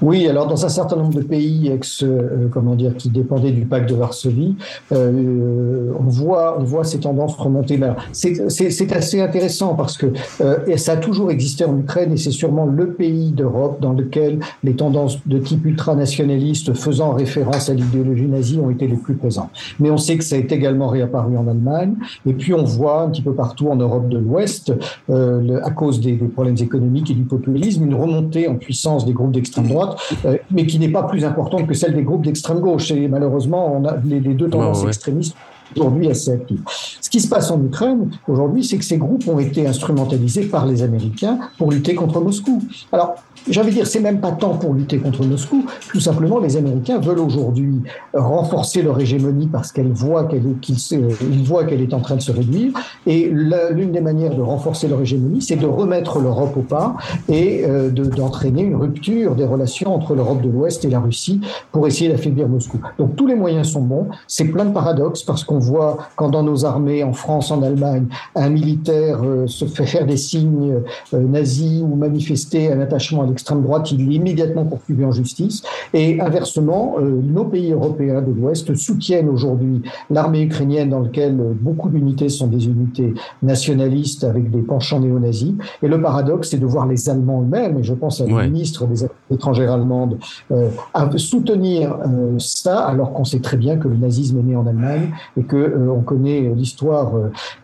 Oui, 0.01 0.27
alors 0.27 0.47
dans 0.47 0.65
un 0.65 0.69
certain 0.69 0.95
nombre 0.95 1.13
de 1.13 1.21
pays 1.21 1.67
ex, 1.67 2.03
euh, 2.03 2.47
comment 2.51 2.75
dire, 2.75 2.95
qui 2.95 3.09
dépendaient 3.09 3.51
du 3.51 3.65
pacte 3.65 3.89
de 3.89 3.95
Varsovie, 3.95 4.55
euh, 4.91 5.91
on 5.99 6.03
voit, 6.03 6.57
on 6.59 6.63
voit 6.63 6.83
ces 6.83 6.99
tendances 6.99 7.35
remonter 7.35 7.77
là. 7.77 7.97
C'est 8.13 8.91
assez 8.93 9.21
intéressant 9.21 9.75
parce 9.75 9.97
que 9.97 10.07
euh, 10.41 10.77
ça 10.77 10.93
a 10.93 10.97
toujours 10.97 11.31
existé 11.31 11.65
en 11.65 11.77
Ukraine 11.77 12.13
et 12.13 12.17
c'est 12.17 12.31
sûrement 12.31 12.65
le 12.65 12.93
pays 12.93 13.31
d'Europe 13.31 13.79
dans 13.81 13.93
lequel 13.93 14.39
les 14.63 14.75
tendances 14.75 15.19
de 15.25 15.38
type 15.39 15.65
ultranationaliste 15.65 16.73
faisant 16.73 17.12
référence 17.12 17.69
à 17.69 17.73
l'idéologie 17.73 18.27
nazie 18.27 18.59
ont 18.59 18.69
été 18.69 18.88
les 18.88 18.95
plus 18.95 19.15
présentes. 19.15 19.49
Mais 19.79 19.91
on 19.91 19.97
sait 19.97 20.17
que 20.17 20.23
ça 20.23 20.38
est 20.38 20.51
également 20.51 20.88
réapparu 20.88 21.38
en 21.38 21.47
Allemagne 21.47 21.95
et 22.25 22.33
puis 22.33 22.53
on 22.53 22.63
voit 22.63 23.01
un 23.01 23.09
petit 23.09 23.21
peu 23.21 23.33
partout 23.33 23.67
en 23.69 23.75
Europe 23.75 24.07
de 24.07 24.17
l'Ouest, 24.17 24.73
euh, 25.09 25.59
à 25.63 25.71
cause 25.71 25.99
des, 25.99 26.13
des 26.13 26.27
problèmes 26.27 26.57
économiques 26.59 27.12
et 27.12 27.13
du 27.13 27.23
populisme, 27.23 27.85
une 27.85 27.95
remontée 27.95 28.47
en 28.47 28.55
puissance 28.55 29.05
des 29.05 29.13
groupes 29.13 29.31
d'extrême 29.31 29.67
droite 29.67 29.88
euh, 30.25 30.38
mais 30.52 30.65
qui 30.65 30.80
n'est 30.80 30.89
pas 30.89 31.04
plus 31.04 31.23
importante 31.25 31.67
que 31.67 31.73
celle 31.73 31.95
des 31.95 32.04
groupes 32.04 32.23
d'extrême 32.23 32.60
gauche. 32.60 32.91
Et 32.91 33.08
malheureusement, 33.08 33.75
on 33.75 33.86
a 33.86 33.97
les, 34.04 34.19
deux 34.19 34.49
tendances 34.49 34.86
extrémistes 34.86 35.36
aujourd'hui 35.75 36.10
assez 36.10 36.32
actives. 36.32 36.62
Ce 37.01 37.10
qui 37.10 37.19
se 37.19 37.27
passe 37.27 37.51
en 37.51 37.63
Ukraine 37.63 38.10
aujourd'hui, 38.27 38.63
c'est 38.63 38.77
que 38.77 38.86
ces 38.86 38.97
groupes 38.97 39.27
ont 39.27 39.39
été 39.39 39.67
instrumentalisés 39.67 40.45
par 40.45 40.65
les 40.65 40.84
Américains 40.84 41.39
pour 41.58 41.71
lutter 41.71 41.95
contre 41.95 42.21
Moscou. 42.21 42.62
Alors, 42.91 43.15
de 43.47 43.69
dire, 43.69 43.88
c'est 43.88 43.99
même 43.99 44.19
pas 44.19 44.32
tant 44.32 44.55
pour 44.55 44.73
lutter 44.73 44.99
contre 44.99 45.25
Moscou. 45.25 45.65
Tout 45.91 45.99
simplement, 45.99 46.39
les 46.39 46.58
Américains 46.58 46.99
veulent 46.99 47.19
aujourd'hui 47.19 47.82
renforcer 48.13 48.82
leur 48.82 48.99
hégémonie 48.99 49.47
parce 49.47 49.71
qu'ils 49.71 49.91
voient 49.93 50.25
qu'elle 50.25 51.82
est 51.82 51.93
en 51.93 51.99
train 51.99 52.15
de 52.15 52.21
se 52.21 52.32
réduire. 52.32 52.73
Et 53.05 53.29
l'une 53.29 53.91
des 53.91 54.01
manières 54.01 54.36
de 54.36 54.41
renforcer 54.41 54.88
leur 54.88 55.01
hégémonie, 55.01 55.41
c'est 55.41 55.55
de 55.55 55.65
remettre 55.65 56.19
l'Europe 56.19 56.55
au 56.58 56.62
pas 56.62 56.95
et 57.27 57.63
euh, 57.65 57.89
d'entraîner 57.89 58.63
une 58.63 58.75
rupture 58.75 59.36
des 59.36 59.45
relations 59.45 59.93
entre 59.93 60.15
l'Europe 60.15 60.41
de 60.41 60.49
l'Ouest 60.49 60.86
et 60.86 60.89
la 60.89 60.99
Russie 60.99 61.41
pour 61.71 61.88
essayer 61.88 62.10
d'affaiblir 62.10 62.47
Moscou. 62.47 62.79
Donc 62.97 63.15
tous 63.15 63.27
les 63.27 63.36
moyens 63.36 63.69
sont 63.69 63.82
bons. 63.82 64.08
C'est 64.27 64.45
plein 64.45 64.65
de 64.65 64.73
paradoxes 64.73 65.23
parce 65.23 65.43
qu'on 65.43 65.58
voit 65.59 65.97
quand 66.15 66.29
dans 66.29 66.43
nos 66.43 66.65
armées, 66.65 67.03
en 67.03 67.13
France, 67.13 67.51
en 67.51 67.61
Allemagne, 67.61 68.07
un 68.35 68.49
militaire 68.49 69.19
euh, 69.23 69.47
se 69.47 69.65
fait 69.65 69.85
faire 69.85 70.05
des 70.05 70.17
signes 70.17 70.81
euh, 71.13 71.19
nazis 71.19 71.81
ou 71.81 71.95
manifester 71.95 72.71
un 72.71 72.79
attachement 72.81 73.23
à 73.23 73.27
l'extrême 73.27 73.61
droite, 73.61 73.91
il 73.91 74.01
est 74.01 74.15
immédiatement 74.15 74.65
poursuivi 74.65 75.05
en 75.05 75.11
justice. 75.11 75.63
Et 75.93 76.19
inversement, 76.21 76.95
euh, 76.99 77.21
nos 77.23 77.45
pays 77.45 77.71
européens 77.71 78.21
de 78.21 78.31
l'Ouest 78.31 78.75
soutiennent 78.75 79.29
aujourd'hui 79.29 79.81
l'armée 80.09 80.43
ukrainienne 80.43 80.89
dans 80.89 80.99
laquelle 80.99 81.37
beaucoup 81.59 81.89
d'unités 81.89 82.29
sont 82.29 82.47
des 82.47 82.67
unités 82.67 83.13
nationalistes 83.43 84.23
avec 84.23 84.49
des 84.51 84.61
penchants 84.61 84.99
néo-nazis. 84.99 85.53
Et 85.83 85.87
le 85.87 86.01
paradoxe, 86.01 86.49
c'est 86.51 86.57
de 86.57 86.65
voir 86.65 86.87
les 86.87 87.09
Allemands 87.09 87.41
eux-mêmes, 87.41 87.79
et 87.79 87.83
je 87.83 87.93
pense 87.93 88.21
à 88.21 88.25
la 88.25 88.47
ministre 88.47 88.85
des 88.85 89.03
Affaires 89.03 89.15
étrangères 89.31 89.73
allemande, 89.73 90.17
euh, 90.51 90.69
soutenir 91.17 91.97
ça, 92.37 92.79
alors 92.79 93.13
qu'on 93.13 93.25
sait 93.25 93.39
très 93.39 93.57
bien 93.57 93.77
que 93.77 93.87
le 93.87 93.95
nazisme 93.95 94.39
est 94.39 94.43
né 94.43 94.55
en 94.55 94.65
Allemagne 94.65 95.11
et 95.37 95.43
que 95.49 95.89
on 95.89 96.01
connaît 96.01 96.51
l'histoire, 96.55 97.12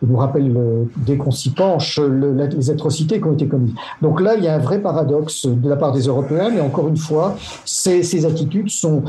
il 0.01 0.09
nous 0.09 0.17
rappelle 0.17 0.53
dès 0.97 1.17
qu'on 1.17 1.31
s'y 1.31 1.51
penche, 1.51 1.99
les 1.99 2.69
atrocités 2.69 3.19
qui 3.19 3.25
ont 3.25 3.33
été 3.33 3.47
commises. 3.47 3.75
Donc 4.01 4.19
là, 4.19 4.35
il 4.35 4.43
y 4.43 4.47
a 4.47 4.55
un 4.55 4.59
vrai 4.59 4.79
paradoxe 4.81 5.45
de 5.47 5.69
la 5.69 5.77
part 5.77 5.93
des 5.93 6.07
Européens, 6.07 6.49
mais 6.53 6.61
encore 6.61 6.87
une 6.87 6.97
fois, 6.97 7.37
ces 7.63 8.25
attitudes 8.25 8.69
sont 8.69 9.03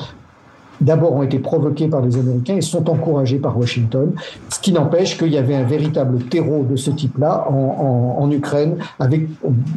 d'abord 0.80 1.14
ont 1.14 1.22
été 1.22 1.38
provoqués 1.38 1.88
par 1.88 2.00
les 2.00 2.16
Américains 2.16 2.56
et 2.56 2.60
sont 2.60 2.88
encouragés 2.90 3.38
par 3.38 3.58
Washington, 3.58 4.12
ce 4.48 4.60
qui 4.60 4.72
n'empêche 4.72 5.18
qu'il 5.18 5.32
y 5.32 5.38
avait 5.38 5.54
un 5.54 5.64
véritable 5.64 6.18
terreau 6.24 6.64
de 6.68 6.76
ce 6.76 6.90
type-là 6.90 7.48
en, 7.50 8.30
Ukraine, 8.30 8.76
avec 8.98 9.28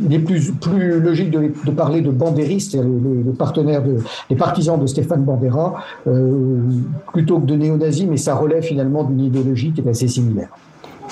les 0.08 0.18
plus, 0.18 0.52
plus 0.52 1.00
logique 1.00 1.30
de, 1.30 1.72
parler 1.72 2.02
de 2.02 2.10
bandéristes, 2.10 2.74
les, 2.74 3.32
partenaires, 3.34 3.84
de, 3.84 3.98
les 4.30 4.36
partisans 4.36 4.80
de 4.80 4.88
Stéphane 4.88 5.24
Bandera, 5.24 5.76
euh, 6.08 6.58
plutôt 7.14 7.40
que 7.40 7.46
de 7.46 7.56
néo-nazis, 7.56 8.08
mais 8.10 8.18
ça 8.18 8.36
relève 8.36 8.64
finalement 8.64 9.04
d'une 9.04 9.22
idéologie 9.22 9.72
qui 9.72 9.82
est 9.82 9.88
assez 9.88 10.08
similaire. 10.08 10.50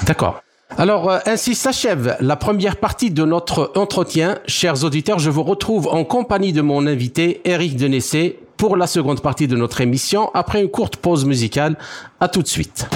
D'accord. 0.05 0.41
Alors, 0.75 1.09
euh, 1.09 1.19
ainsi 1.25 1.55
s'achève 1.55 2.17
la 2.19 2.35
première 2.35 2.75
partie 2.75 3.09
de 3.09 3.23
notre 3.23 3.71
entretien. 3.75 4.39
Chers 4.47 4.83
auditeurs, 4.83 5.17
je 5.17 5.29
vous 5.29 5.43
retrouve 5.43 5.87
en 5.87 6.03
compagnie 6.03 6.51
de 6.51 6.61
mon 6.61 6.85
invité, 6.85 7.41
Eric 7.45 7.77
Denessé, 7.77 8.37
pour 8.57 8.75
la 8.75 8.87
seconde 8.87 9.21
partie 9.21 9.47
de 9.47 9.55
notre 9.55 9.81
émission, 9.81 10.29
après 10.33 10.61
une 10.61 10.69
courte 10.69 10.97
pause 10.97 11.25
musicale. 11.25 11.77
À 12.19 12.27
tout 12.27 12.41
de 12.41 12.47
suite. 12.47 12.87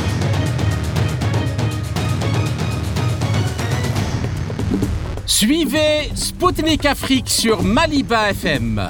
Suivez 5.25 6.11
Spoutnik 6.13 6.85
Afrique 6.85 7.29
sur 7.29 7.63
Maliba 7.63 8.31
FM. 8.31 8.89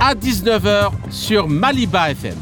à 0.00 0.14
19h 0.14 0.90
sur 1.10 1.48
Maliba 1.48 2.10
FM. 2.10 2.34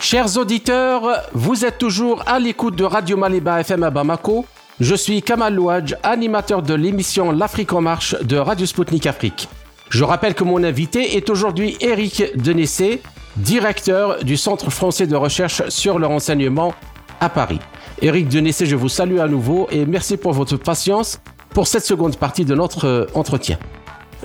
Chers 0.00 0.36
auditeurs, 0.38 1.02
vous 1.34 1.64
êtes 1.64 1.78
toujours 1.78 2.22
à 2.26 2.38
l'écoute 2.38 2.76
de 2.76 2.84
Radio 2.84 3.16
Maliba 3.16 3.60
FM 3.60 3.82
à 3.82 3.90
Bamako. 3.90 4.46
Je 4.80 4.94
suis 4.94 5.22
Kamal 5.22 5.54
Louadj, 5.54 5.96
animateur 6.02 6.62
de 6.62 6.72
l'émission 6.74 7.30
L'Afrique 7.32 7.72
en 7.72 7.80
marche 7.80 8.16
de 8.22 8.36
Radio 8.36 8.64
Sputnik 8.64 9.06
Afrique. 9.06 9.48
Je 9.90 10.04
rappelle 10.04 10.34
que 10.34 10.44
mon 10.44 10.62
invité 10.62 11.16
est 11.16 11.28
aujourd'hui 11.30 11.76
Eric 11.80 12.22
Denessé, 12.36 13.02
directeur 13.36 14.24
du 14.24 14.36
Centre 14.36 14.70
français 14.70 15.06
de 15.06 15.16
recherche 15.16 15.68
sur 15.68 15.98
le 15.98 16.06
renseignement 16.06 16.74
à 17.20 17.28
Paris. 17.28 17.60
Eric 18.00 18.28
Denessé, 18.28 18.66
je 18.66 18.76
vous 18.76 18.88
salue 18.88 19.18
à 19.18 19.28
nouveau 19.28 19.68
et 19.70 19.86
merci 19.86 20.16
pour 20.16 20.32
votre 20.32 20.56
patience 20.56 21.20
pour 21.50 21.66
cette 21.66 21.84
seconde 21.84 22.16
partie 22.16 22.44
de 22.44 22.54
notre 22.54 22.86
euh, 22.86 23.06
entretien. 23.14 23.58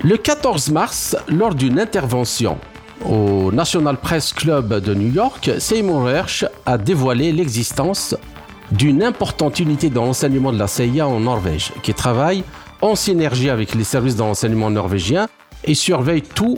Le 0.03 0.17
14 0.17 0.69
mars, 0.71 1.15
lors 1.27 1.55
d'une 1.55 1.79
intervention 1.79 2.57
au 3.05 3.51
National 3.51 3.97
Press 3.97 4.33
Club 4.33 4.79
de 4.79 4.93
New 4.93 5.11
York, 5.11 5.51
Seymour 5.59 6.09
Hersh 6.09 6.45
a 6.65 6.77
dévoilé 6.77 7.31
l'existence 7.31 8.15
d'une 8.71 9.03
importante 9.03 9.59
unité 9.59 9.89
de 9.89 9.99
renseignement 9.99 10.51
de 10.51 10.57
la 10.57 10.67
CIA 10.67 11.07
en 11.07 11.19
Norvège, 11.19 11.71
qui 11.83 11.93
travaille 11.93 12.43
en 12.81 12.95
synergie 12.95 13.49
avec 13.49 13.75
les 13.75 13.83
services 13.83 14.15
de 14.15 14.21
renseignement 14.21 14.69
norvégiens 14.69 15.27
et 15.63 15.75
surveille 15.75 16.21
tout 16.21 16.57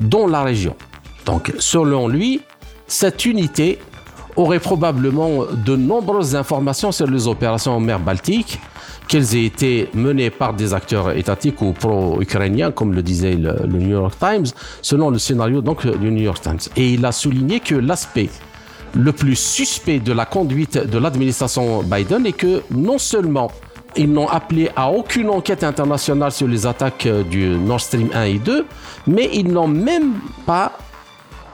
dans 0.00 0.26
la 0.26 0.42
région. 0.42 0.76
Donc, 1.24 1.52
selon 1.58 2.08
lui, 2.08 2.40
cette 2.86 3.26
unité 3.26 3.78
aurait 4.36 4.60
probablement 4.60 5.44
de 5.52 5.76
nombreuses 5.76 6.36
informations 6.36 6.92
sur 6.92 7.06
les 7.06 7.26
opérations 7.26 7.72
en 7.72 7.80
mer 7.80 7.98
Baltique, 8.00 8.60
qu'elles 9.08 9.34
aient 9.36 9.44
été 9.44 9.88
menées 9.94 10.30
par 10.30 10.54
des 10.54 10.74
acteurs 10.74 11.16
étatiques 11.16 11.62
ou 11.62 11.72
pro-ukrainiens, 11.72 12.70
comme 12.70 12.92
le 12.92 13.02
disait 13.02 13.34
le, 13.34 13.66
New 13.66 13.88
York 13.88 14.14
Times, 14.18 14.46
selon 14.82 15.10
le 15.10 15.18
scénario 15.18 15.60
donc 15.60 15.86
du 15.86 16.10
New 16.10 16.22
York 16.22 16.40
Times. 16.40 16.58
Et 16.76 16.94
il 16.94 17.04
a 17.04 17.12
souligné 17.12 17.60
que 17.60 17.74
l'aspect 17.74 18.30
le 18.94 19.12
plus 19.12 19.36
suspect 19.36 19.98
de 19.98 20.12
la 20.12 20.24
conduite 20.24 20.78
de 20.78 20.98
l'administration 20.98 21.82
Biden 21.82 22.26
est 22.26 22.32
que 22.32 22.62
non 22.70 22.98
seulement 22.98 23.50
ils 23.94 24.10
n'ont 24.10 24.28
appelé 24.28 24.70
à 24.76 24.90
aucune 24.90 25.30
enquête 25.30 25.64
internationale 25.64 26.32
sur 26.32 26.46
les 26.46 26.66
attaques 26.66 27.08
du 27.30 27.48
Nord 27.48 27.80
Stream 27.80 28.10
1 28.14 28.22
et 28.24 28.38
2, 28.38 28.66
mais 29.06 29.30
ils 29.32 29.50
n'ont 29.50 29.68
même 29.68 30.14
pas 30.44 30.72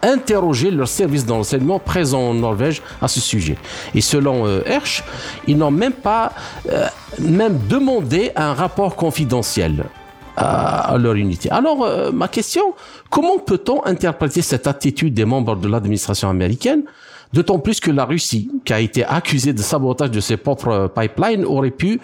interroger 0.03 0.71
leur 0.71 0.89
service 0.89 1.25
d'enseignement 1.25 1.79
présent 1.79 2.21
en 2.21 2.35
Norvège 2.35 2.83
à 3.01 3.09
ce 3.09 3.21
sujet. 3.21 3.57
Et 3.95 4.01
selon 4.01 4.47
euh, 4.47 4.63
Hersch, 4.67 5.05
ils 5.47 5.57
n'ont 5.57 5.71
même 5.71 5.93
pas 5.93 6.33
euh, 6.71 6.87
même 7.19 7.59
demandé 7.69 8.33
un 8.37 8.53
rapport 8.53 8.97
confidentiel 8.97 9.85
à, 10.37 10.97
leur 10.99 11.15
unité. 11.15 11.51
Alors, 11.51 11.85
euh, 11.85 12.11
ma 12.11 12.27
question, 12.27 12.75
comment 13.11 13.39
peut-on 13.39 13.85
interpréter 13.85 14.43
cette 14.43 14.67
attitude 14.67 15.15
des 15.15 15.27
membres 15.27 15.57
de 15.57 15.69
l'administration 15.69 16.29
américaine 16.29 16.85
D'autant 17.33 17.59
plus 17.59 17.81
que 17.81 17.91
la 17.91 18.05
Russie, 18.05 18.51
qui 18.65 18.75
a 18.75 18.81
été 18.81 19.07
accusée 19.07 19.55
de 19.55 19.63
sabotage 19.63 20.11
de 20.11 20.21
ses 20.21 20.37
propres 20.37 20.91
pipelines, 20.95 21.47
aurait 21.47 21.71
pu 21.71 21.99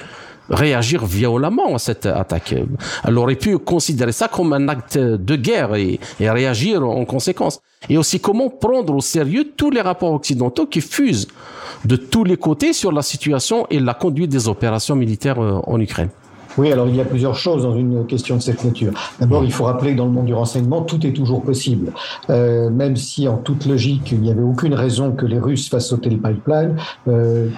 réagir 0.50 1.04
violemment 1.04 1.74
à 1.74 1.78
cette 1.78 2.06
attaque. 2.06 2.54
Elle 3.04 3.18
aurait 3.18 3.36
pu 3.36 3.58
considérer 3.58 4.12
ça 4.12 4.28
comme 4.28 4.52
un 4.52 4.68
acte 4.68 4.98
de 4.98 5.36
guerre 5.36 5.74
et, 5.74 6.00
réagir 6.20 6.86
en 6.86 7.04
conséquence. 7.04 7.60
Et 7.88 7.96
aussi 7.96 8.20
comment 8.20 8.48
prendre 8.48 8.94
au 8.94 9.00
sérieux 9.00 9.52
tous 9.56 9.70
les 9.70 9.80
rapports 9.80 10.12
occidentaux 10.12 10.66
qui 10.66 10.80
fusent 10.80 11.28
de 11.84 11.96
tous 11.96 12.24
les 12.24 12.36
côtés 12.36 12.72
sur 12.72 12.90
la 12.92 13.02
situation 13.02 13.66
et 13.70 13.78
la 13.78 13.94
conduite 13.94 14.30
des 14.30 14.48
opérations 14.48 14.96
militaires 14.96 15.40
euh, 15.40 15.60
en 15.64 15.80
Ukraine? 15.80 16.10
Oui, 16.58 16.72
alors 16.72 16.88
il 16.88 16.96
y 16.96 17.00
a 17.00 17.04
plusieurs 17.04 17.36
choses 17.36 17.62
dans 17.62 17.76
une 17.76 18.04
question 18.06 18.36
de 18.36 18.42
cette 18.42 18.64
nature. 18.64 18.92
D'abord, 19.20 19.44
il 19.44 19.52
faut 19.52 19.64
rappeler 19.64 19.92
que 19.92 19.98
dans 19.98 20.06
le 20.06 20.10
monde 20.10 20.26
du 20.26 20.34
renseignement, 20.34 20.82
tout 20.82 21.06
est 21.06 21.12
toujours 21.12 21.42
possible. 21.42 21.92
Euh, 22.30 22.68
même 22.68 22.96
si 22.96 23.28
en 23.28 23.36
toute 23.36 23.64
logique, 23.64 24.10
il 24.10 24.20
n'y 24.20 24.30
avait 24.30 24.42
aucune 24.42 24.74
raison 24.74 25.12
que 25.12 25.24
les 25.24 25.38
Russes 25.38 25.68
fassent 25.68 25.88
sauter 25.88 26.10
le 26.10 26.16
pipeline, 26.16 26.74
euh, 27.06 27.48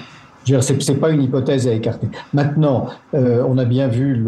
c'est 0.44 1.00
pas 1.00 1.10
une 1.10 1.22
hypothèse 1.22 1.68
à 1.68 1.72
écarter. 1.72 2.08
Maintenant, 2.32 2.86
euh, 3.14 3.44
on 3.48 3.58
a 3.58 3.64
bien 3.64 3.88
vu 3.88 4.24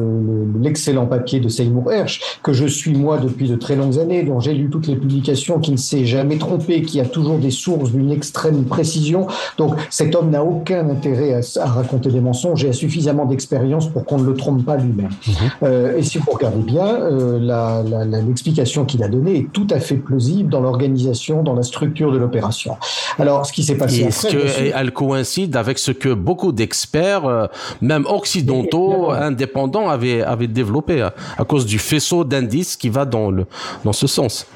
l'excellent 0.61 1.07
papier 1.07 1.41
de 1.41 1.49
Seymour 1.49 1.93
Hersh, 1.93 2.21
que 2.43 2.53
je 2.53 2.67
suis 2.67 2.95
moi 2.95 3.19
depuis 3.19 3.49
de 3.49 3.57
très 3.57 3.77
longues 3.77 3.99
années, 3.99 4.23
dont 4.23 4.41
j'ai 4.41 4.55
lu 4.55 4.69
toutes 4.71 4.87
les 4.87 4.97
publications, 4.97 5.59
qui 5.59 5.73
ne 5.73 5.77
s'est 5.77 6.05
jamais 6.05 6.39
trompé, 6.39 6.83
qui 6.83 7.01
a 7.01 7.05
toujours 7.05 7.39
des 7.39 7.51
sources 7.51 7.93
d'une 7.93 8.11
extrême 8.11 8.65
précision. 8.65 9.27
Donc 9.59 9.75
cet 9.91 10.15
homme 10.15 10.31
n'a 10.31 10.45
aucun 10.45 10.89
intérêt 10.89 11.35
à, 11.35 11.67
raconter 11.67 12.11
des 12.11 12.21
mensonges 12.21 12.65
et 12.65 12.69
a 12.69 12.73
suffisamment 12.73 13.25
d'expérience 13.25 13.89
pour 13.89 14.05
qu'on 14.05 14.19
ne 14.19 14.27
le 14.27 14.35
trompe 14.35 14.65
pas 14.65 14.77
lui-même. 14.77 15.11
Mhm. 15.27 15.35
Euh, 15.63 15.97
et 15.97 16.03
si 16.03 16.19
vous 16.19 16.31
regardez 16.31 16.63
bien, 16.63 16.87
euh, 16.87 18.23
l'explication 18.27 18.85
qu'il 18.85 19.03
a 19.03 19.09
donnée 19.09 19.39
est 19.39 19.53
tout 19.53 19.67
à 19.71 19.81
fait 19.81 19.97
plausible 19.97 20.51
dans 20.51 20.61
l'organisation, 20.61 21.43
dans 21.43 21.55
la 21.55 21.63
structure 21.63 22.13
de 22.13 22.19
l'opération. 22.19 22.77
Alors, 23.19 23.47
ce 23.47 23.53
qui 23.53 23.63
s'est 23.63 23.77
passé... 23.77 24.03
Est-ce 24.03 24.29
qu'elle 24.29 24.93
coïncide 24.93 25.57
avec 25.57 25.79
ce 25.79 25.93
que 26.03 26.13
beaucoup 26.13 26.51
d'experts, 26.51 27.27
euh, 27.27 27.47
même 27.81 28.05
occidentaux, 28.07 29.13
indépendants, 29.13 29.89
avaient, 29.89 30.21
avaient 30.21 30.49
développé 30.49 31.01
à, 31.01 31.15
à 31.39 31.45
cause 31.45 31.65
du 31.65 31.79
faisceau 31.79 32.25
d'indices 32.25 32.77
qui 32.77 32.89
va 32.89 33.05
dans, 33.05 33.31
le, 33.31 33.47
dans 33.85 33.93
ce 33.93 34.09
sens. 34.09 34.47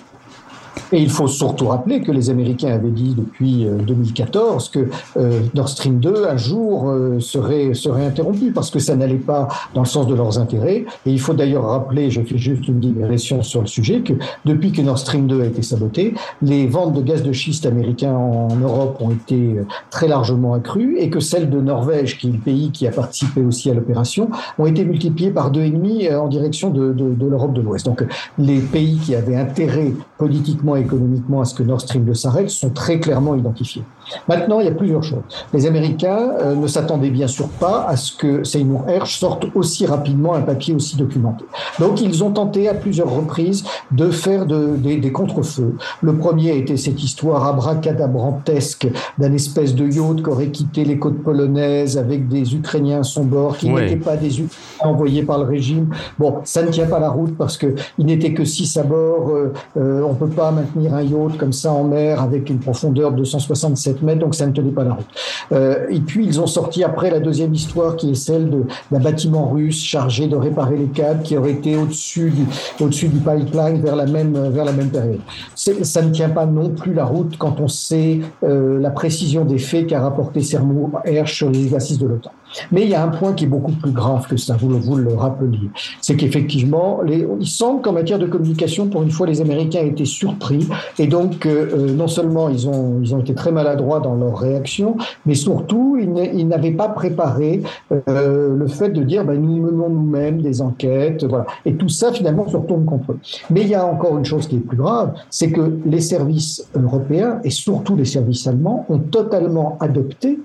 Et 0.93 1.01
il 1.01 1.11
faut 1.11 1.27
surtout 1.27 1.69
rappeler 1.69 2.01
que 2.01 2.13
les 2.13 2.31
Américains 2.31 2.73
avaient 2.73 2.91
dit 2.91 3.15
depuis 3.17 3.67
2014 3.87 4.71
euh, 4.77 4.85
que 4.85 4.91
euh, 5.19 5.41
Nord 5.55 5.69
Stream 5.69 5.99
2, 5.99 6.27
un 6.29 6.37
jour, 6.37 6.89
euh, 6.89 7.19
serait, 7.19 7.75
serait 7.75 8.07
interrompu 8.07 8.53
parce 8.53 8.71
que 8.71 8.79
ça 8.79 8.95
n'allait 8.95 9.17
pas 9.17 9.49
dans 9.75 9.81
le 9.81 9.87
sens 9.87 10.07
de 10.07 10.15
leurs 10.15 10.39
intérêts. 10.39 10.85
Et 11.05 11.11
il 11.11 11.21
faut 11.21 11.35
d'ailleurs 11.35 11.65
rappeler, 11.65 12.11
je 12.11 12.21
fais 12.23 12.39
juste 12.39 12.69
une 12.69 12.79
digression 12.79 13.43
sur 13.43 13.61
le 13.61 13.67
sujet, 13.67 14.01
que 14.01 14.13
depuis 14.45 14.73
que 14.73 14.81
Nord 14.81 14.99
Stream 14.99 15.27
2 15.27 15.43
a 15.43 15.47
été 15.47 15.63
saboté, 15.63 16.15
les 16.41 16.67
ventes 16.67 16.93
de 16.93 17.03
gaz 17.03 17.23
de 17.23 17.33
schiste 17.33 17.67
américains 17.67 18.15
en 18.15 18.55
Europe 18.57 18.99
ont 19.01 19.11
été 19.11 19.57
très 19.91 20.07
largement 20.07 20.55
accrues 20.55 20.97
et 20.99 21.11
que 21.11 21.21
celles 21.21 21.51
de 21.51 21.61
Norvège, 21.61 22.19
qui 22.19 22.29
est 22.29 22.33
le 22.33 22.39
pays 22.39 22.71
qui 22.71 22.87
a 22.87 22.93
participé 22.93 23.43
aussi 23.43 23.71
à 23.71 23.75
l'opération, 23.75 24.31
ont 24.59 24.67
été 24.67 24.85
multipliées 24.85 25.31
par 25.31 25.51
deux 25.51 25.63
et 25.63 25.71
demi 25.71 26.09
en 26.09 26.29
direction 26.29 26.71
de, 26.71 26.93
de, 26.93 27.15
de 27.15 27.27
l'Europe 27.27 27.53
de 27.53 27.61
l'Ouest. 27.61 27.87
Donc 27.87 28.05
les 28.39 28.61
pays 28.61 28.99
qui 28.99 29.15
avaient 29.15 29.37
intérêt 29.37 29.93
politiquement 30.19 30.76
économiquement 30.81 31.41
à 31.41 31.45
ce 31.45 31.55
que 31.55 31.63
Nord 31.63 31.81
Stream 31.81 32.05
2 32.05 32.15
s'arrête 32.15 32.51
sont 32.51 32.71
très 32.71 33.01
clairement 33.01 33.35
identifiés. 33.35 33.85
Maintenant, 34.29 34.61
il 34.61 34.67
y 34.67 34.69
a 34.69 34.73
plusieurs 34.73 35.03
choses. 35.03 35.23
Les 35.53 35.67
Américains 35.67 36.31
euh, 36.41 36.55
ne 36.55 36.67
s'attendaient 36.67 37.11
bien 37.11 37.27
sûr 37.27 37.49
pas 37.49 37.87
à 37.89 37.97
ce 37.97 38.13
que 38.17 38.45
Seymour 38.45 38.85
Hersh 38.89 39.19
sorte 39.19 39.47
aussi 39.55 39.87
rapidement 39.87 40.35
un 40.35 40.43
papier 40.43 40.75
aussi 40.75 40.97
documenté. 40.97 41.45
Donc, 41.79 42.01
ils 42.01 42.23
ont 42.23 42.31
tenté 42.31 42.69
à 42.69 42.75
plusieurs 42.75 43.11
reprises 43.11 43.65
de 43.91 44.11
faire 44.11 44.47
de, 44.47 44.77
des, 44.77 44.97
des 44.97 45.13
contre-feux. 45.13 45.77
Le 46.03 46.17
premier 46.17 46.57
était 46.57 46.77
cette 46.77 47.03
histoire 47.03 47.47
abracadabrantesque 47.47 48.89
d'un 49.19 49.33
espèce 49.33 49.75
de 49.75 49.87
yacht 49.87 50.23
qui 50.23 50.29
aurait 50.29 50.49
quitté 50.49 50.85
les 50.85 50.99
côtes 50.99 51.23
polonaises 51.23 51.99
avec 51.99 52.29
des 52.29 52.55
Ukrainiens 52.55 53.01
à 53.01 53.05
son 53.05 53.25
bord, 53.25 53.57
qui 53.57 53.71
n'étaient 53.71 53.97
pas 53.97 54.17
des 54.17 54.41
Ukrainiens 54.41 54.51
envoyés 54.81 55.23
par 55.23 55.39
le 55.39 55.45
régime. 55.45 55.89
Bon, 56.19 56.37
ça 56.45 56.63
ne 56.63 56.69
tient 56.71 56.87
pas 56.87 56.99
la 56.99 57.09
route 57.09 57.37
parce 57.37 57.57
qu'il 57.57 57.75
n'était 57.99 58.35
que 58.35 58.45
six 58.45 58.77
à 58.77 58.83
bord. 58.83 59.31
Euh, 59.31 59.53
euh, 59.77 60.03
on 60.03 60.15
peut 60.15 60.29
pas 60.29 60.51
maintenir 60.51 60.95
un 60.95 61.03
yacht 61.03 61.37
comme 61.39 61.53
ça 61.53 61.73
en 61.73 61.85
mer 61.85 62.21
avec 62.21 62.51
une 62.51 62.59
profondeur 62.59 63.13
de 63.13 63.25
267 63.97 64.03
mètres, 64.03 64.21
donc 64.21 64.35
ça 64.35 64.47
ne 64.47 64.53
tenait 64.53 64.71
pas 64.71 64.85
la 64.85 64.95
route. 64.95 65.07
Euh, 65.53 65.87
et 65.91 66.01
puis 66.01 66.27
ils 66.27 66.41
ont 66.41 66.47
sorti 66.47 66.85
après 66.85 67.11
la 67.11 67.21
deuxième 67.21 67.55
histoire 67.55 67.97
qui 67.97 68.11
est 68.11 68.15
celle 68.15 68.51
d'un 68.91 68.99
bâtiment 68.99 69.49
russe 69.49 69.83
chargé 69.83 70.27
de 70.27 70.37
réparer 70.37 70.77
les 70.77 70.87
câbles 70.87 71.23
qui 71.23 71.37
aurait 71.37 71.53
été 71.53 71.77
au-dessus 71.77 72.31
du, 72.31 73.19
pipeline 73.19 73.81
vers 73.81 73.97
la 73.97 74.07
même, 74.07 74.33
période. 74.93 75.21
Ça 75.55 76.03
ne 76.03 76.11
tient 76.11 76.31
pas 76.31 76.47
non 76.47 76.71
plus 76.71 76.95
la 76.95 77.05
route 77.05 77.37
quand 77.39 77.61
on 77.61 77.69
sait 77.69 78.21
euh, 78.43 78.79
la 78.81 78.91
précision 78.91 79.45
des 79.45 79.59
faits 79.59 79.87
qu'a 79.89 80.01
rapporté 80.01 80.43
Sermo 80.43 80.91
Hersch 81.05 81.37
sur 81.37 81.51
les 81.51 81.65
exercices 81.65 81.99
de 81.99 82.07
l'OTAN. 82.07 82.31
Mais 82.73 82.83
il 82.83 82.89
y 82.89 82.95
a 82.95 83.03
un 83.03 83.09
point 83.09 83.33
qui 83.33 83.45
est 83.45 83.49
beaucoup 83.49 83.73
plus 83.73 83.91
grave 83.91 84.27
que 84.27 84.37
ça, 84.37 84.57
vous 84.57 84.69
le, 84.69 84.77
vous 84.77 84.97
le 84.97 85.15
rappeliez. 85.15 85.71
C'est 86.01 86.17
qu'effectivement, 86.17 87.01
il 87.07 87.47
semble 87.47 87.83
qu'en 87.83 87.93
matière 87.93 88.19
de 88.19 88.27
communication, 88.27 88.89
pour 88.89 89.03
une 89.03 89.11
fois, 89.11 89.27
les 89.27 89.41
Américains 89.41 89.85
étaient 89.85 90.05
surpris. 90.05 90.67
Et 90.99 91.07
donc, 91.07 91.47
euh, 91.47 91.69
euh, 91.73 91.93
non 91.93 92.09
seulement 92.09 92.49
ils 92.49 92.69
ont, 92.69 93.01
ils 93.03 93.15
ont 93.15 93.21
été 93.21 93.35
très 93.35 93.53
maladroits 93.53 94.01
dans 94.01 94.15
leur 94.15 94.39
réaction, 94.39 94.97
mais 95.25 95.35
surtout, 95.35 95.97
ils 95.99 96.49
n'avaient 96.49 96.73
pas 96.73 96.89
préparé 96.89 97.63
euh, 97.93 98.55
le 98.57 98.67
fait 98.67 98.91
de 98.91 99.03
dire, 99.03 99.25
ben, 99.25 99.41
nous 99.41 99.57
menons 99.63 99.89
nous-mêmes 99.89 100.41
des 100.43 100.61
enquêtes. 100.61 101.25
Voilà. 101.25 101.47
Et 101.65 101.75
tout 101.75 101.89
ça, 101.89 102.13
finalement, 102.13 102.49
se 102.49 102.57
retourne 102.57 102.85
contre 102.85 103.13
eux. 103.13 103.19
Mais 103.51 103.63
il 103.63 103.69
y 103.69 103.75
a 103.75 103.85
encore 103.85 104.19
une 104.19 104.25
chose 104.25 104.47
qui 104.47 104.57
est 104.57 104.61
plus 104.61 104.77
grave, 104.77 105.15
c'est 105.31 105.51
que 105.51 105.79
les 105.85 106.01
services 106.01 106.67
européens, 106.75 107.41
et 107.45 107.51
surtout 107.51 107.97
les 107.97 108.05
services 108.05 108.47
allemands, 108.47 108.87
ont 108.89 108.99
totalement 108.99 109.77
adopté 109.81 110.39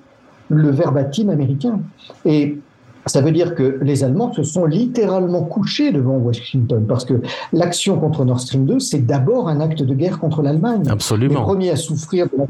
le 0.51 0.69
verbatim 0.69 1.29
américain. 1.29 1.79
Et 2.25 2.59
ça 3.05 3.21
veut 3.21 3.31
dire 3.31 3.55
que 3.55 3.79
les 3.81 4.03
Allemands 4.03 4.31
se 4.33 4.43
sont 4.43 4.65
littéralement 4.65 5.41
couchés 5.43 5.91
devant 5.91 6.17
Washington, 6.17 6.85
parce 6.87 7.05
que 7.05 7.21
l'action 7.51 7.97
contre 7.97 8.25
Nord 8.25 8.39
Stream 8.39 8.65
2, 8.65 8.79
c'est 8.79 9.05
d'abord 9.05 9.49
un 9.49 9.59
acte 9.59 9.81
de 9.81 9.93
guerre 9.95 10.19
contre 10.19 10.43
l'Allemagne. 10.43 10.83
Absolument. 10.87 11.39
Les 11.39 11.41
premiers 11.41 11.69
à 11.71 11.75
souffrir 11.77 12.27
de 12.27 12.37
la 12.37 12.45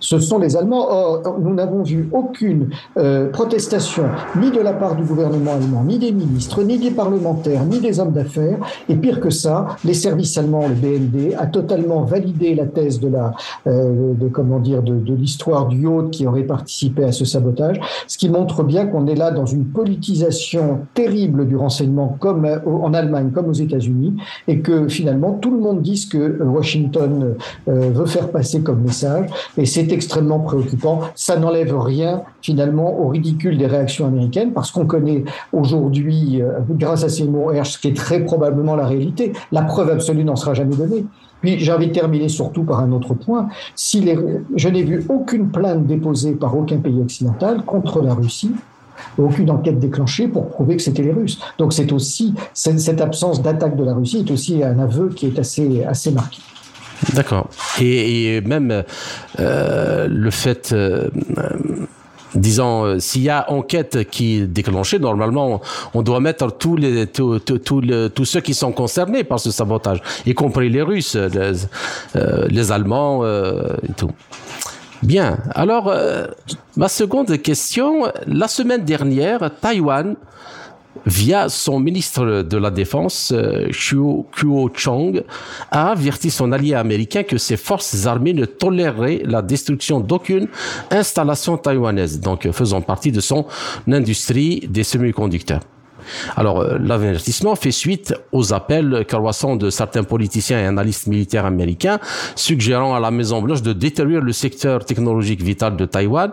ce 0.00 0.18
sont 0.18 0.38
les 0.38 0.56
Allemands. 0.56 0.86
Or, 0.90 1.38
nous 1.40 1.54
n'avons 1.54 1.82
vu 1.82 2.08
aucune 2.12 2.70
euh, 2.96 3.30
protestation, 3.30 4.04
ni 4.40 4.50
de 4.50 4.60
la 4.60 4.72
part 4.72 4.96
du 4.96 5.02
gouvernement 5.02 5.52
allemand, 5.52 5.84
ni 5.84 5.98
des 5.98 6.12
ministres, 6.12 6.62
ni 6.62 6.78
des 6.78 6.90
parlementaires, 6.90 7.64
ni 7.64 7.80
des 7.80 8.00
hommes 8.00 8.12
d'affaires. 8.12 8.58
Et 8.88 8.96
pire 8.96 9.20
que 9.20 9.30
ça, 9.30 9.76
les 9.84 9.94
services 9.94 10.36
allemands, 10.38 10.66
le 10.68 10.74
BND, 10.74 11.34
a 11.38 11.46
totalement 11.46 12.02
validé 12.02 12.54
la 12.54 12.66
thèse 12.66 13.00
de 13.00 13.08
la, 13.08 13.34
euh, 13.66 14.14
de 14.14 14.28
comment 14.28 14.58
dire, 14.58 14.82
de, 14.82 15.14
l'histoire 15.14 15.66
du 15.66 15.82
yacht 15.82 16.10
qui 16.10 16.26
aurait 16.26 16.44
participé 16.44 17.04
à 17.04 17.12
ce 17.12 17.24
sabotage, 17.24 17.80
ce 18.06 18.18
qui 18.18 18.28
montre 18.28 18.62
bien 18.62 18.86
qu'on 18.86 19.06
est 19.06 19.14
là 19.14 19.30
dans 19.30 19.46
une 19.46 19.64
politisation 19.64 20.80
terrible 20.94 21.46
du 21.46 21.56
renseignement, 21.56 22.16
comme 22.20 22.44
euh, 22.44 22.58
en 22.64 22.94
Allemagne, 22.94 23.30
comme 23.32 23.48
aux 23.48 23.52
États-Unis, 23.52 24.14
et 24.46 24.60
que 24.60 24.88
finalement 24.88 25.32
tout 25.32 25.50
le 25.50 25.58
monde 25.58 25.82
dit 25.82 25.96
ce 25.96 26.06
que 26.06 26.42
Washington 26.42 27.34
veut 27.66 28.06
faire 28.06 28.28
passer 28.30 28.60
comme 28.60 28.82
message 28.82 29.26
et 29.58 29.66
c'est 29.66 29.92
extrêmement 29.92 30.38
préoccupant. 30.38 31.00
Ça 31.14 31.36
n'enlève 31.38 31.76
rien 31.78 32.22
finalement 32.40 32.98
au 32.98 33.08
ridicule 33.08 33.58
des 33.58 33.66
réactions 33.66 34.06
américaines 34.06 34.52
parce 34.52 34.70
qu'on 34.70 34.86
connaît 34.86 35.24
aujourd'hui, 35.52 36.40
euh, 36.40 36.60
grâce 36.70 37.04
à 37.04 37.08
Seymour 37.08 37.52
Hersh, 37.52 37.72
ce 37.72 37.78
qui 37.78 37.88
est 37.88 37.96
très 37.96 38.24
probablement 38.24 38.76
la 38.76 38.86
réalité. 38.86 39.32
La 39.52 39.62
preuve 39.62 39.90
absolue 39.90 40.24
n'en 40.24 40.36
sera 40.36 40.54
jamais 40.54 40.76
donnée. 40.76 41.04
Puis 41.40 41.58
j'ai 41.58 41.72
envie 41.72 41.88
de 41.88 41.92
terminer 41.92 42.28
surtout 42.28 42.62
par 42.62 42.80
un 42.80 42.92
autre 42.92 43.14
point. 43.14 43.48
Si 43.74 44.04
je 44.56 44.68
n'ai 44.68 44.82
vu 44.82 45.04
aucune 45.08 45.50
plainte 45.50 45.86
déposée 45.86 46.32
par 46.32 46.56
aucun 46.56 46.78
pays 46.78 47.00
occidental 47.00 47.62
contre 47.64 48.00
la 48.00 48.14
Russie 48.14 48.52
aucune 49.16 49.50
enquête 49.50 49.78
déclenchée 49.78 50.26
pour 50.26 50.48
prouver 50.48 50.76
que 50.76 50.82
c'était 50.82 51.02
les 51.02 51.12
Russes. 51.12 51.38
Donc 51.58 51.72
c'est 51.72 51.92
aussi 51.92 52.34
cette 52.54 53.00
absence 53.00 53.42
d'attaque 53.42 53.76
de 53.76 53.84
la 53.84 53.94
Russie 53.94 54.24
est 54.26 54.30
aussi 54.32 54.62
un 54.62 54.78
aveu 54.80 55.10
qui 55.10 55.26
est 55.26 55.38
assez 55.38 55.84
assez 55.84 56.10
marqué. 56.10 56.40
D'accord. 57.14 57.48
Et, 57.80 58.40
même 58.40 58.84
euh, 59.40 60.08
le 60.10 60.30
fait, 60.30 60.72
euh, 60.72 61.08
disons, 62.34 62.84
euh, 62.84 62.98
s'il 62.98 63.22
y 63.22 63.30
a 63.30 63.50
enquête 63.50 64.08
qui 64.10 64.36
est 64.36 64.46
déclenchée, 64.46 64.98
normalement, 64.98 65.60
on 65.94 66.02
doit 66.02 66.20
mettre 66.20 66.50
tous 66.56 66.76
les 66.76 67.06
tous, 67.06 67.38
tous, 67.38 68.24
ceux 68.24 68.40
qui 68.40 68.54
sont 68.54 68.72
concernés 68.72 69.24
par 69.24 69.40
ce 69.40 69.50
sabotage, 69.50 70.02
y 70.26 70.34
compris 70.34 70.68
les 70.68 70.82
Russes, 70.82 71.16
les 72.50 72.72
Allemands 72.72 73.24
et 73.24 73.92
tout. 73.96 74.10
Bien. 75.02 75.38
Alors, 75.54 75.94
ma 76.76 76.88
seconde 76.88 77.40
question, 77.40 78.10
la 78.26 78.48
semaine 78.48 78.84
dernière, 78.84 79.50
Taïwan 79.60 80.16
via 81.06 81.48
son 81.48 81.80
ministre 81.80 82.42
de 82.42 82.56
la 82.56 82.70
Défense, 82.70 83.32
euh, 83.34 83.68
Kuo 83.70 84.70
Chong, 84.74 85.22
a 85.70 85.90
averti 85.90 86.30
son 86.30 86.52
allié 86.52 86.74
américain 86.74 87.22
que 87.22 87.38
ses 87.38 87.56
forces 87.56 88.06
armées 88.06 88.34
ne 88.34 88.44
toléreraient 88.44 89.22
la 89.24 89.42
destruction 89.42 90.00
d'aucune 90.00 90.48
installation 90.90 91.56
taïwanaise, 91.56 92.20
donc 92.20 92.50
faisant 92.52 92.80
partie 92.80 93.12
de 93.12 93.20
son 93.20 93.46
industrie 93.86 94.60
des 94.68 94.84
semi-conducteurs. 94.84 95.62
Alors, 96.36 96.60
euh, 96.60 96.78
l'avertissement 96.78 97.54
fait 97.56 97.70
suite 97.70 98.14
aux 98.32 98.52
appels 98.52 99.04
croissants 99.06 99.56
de 99.56 99.70
certains 99.70 100.04
politiciens 100.04 100.60
et 100.60 100.64
analystes 100.64 101.06
militaires 101.06 101.46
américains 101.46 101.98
suggérant 102.34 102.94
à 102.94 103.00
la 103.00 103.10
Maison-Blanche 103.10 103.62
de 103.62 103.72
détruire 103.72 104.20
le 104.20 104.32
secteur 104.32 104.84
technologique 104.84 105.42
vital 105.42 105.76
de 105.76 105.84
Taïwan 105.84 106.30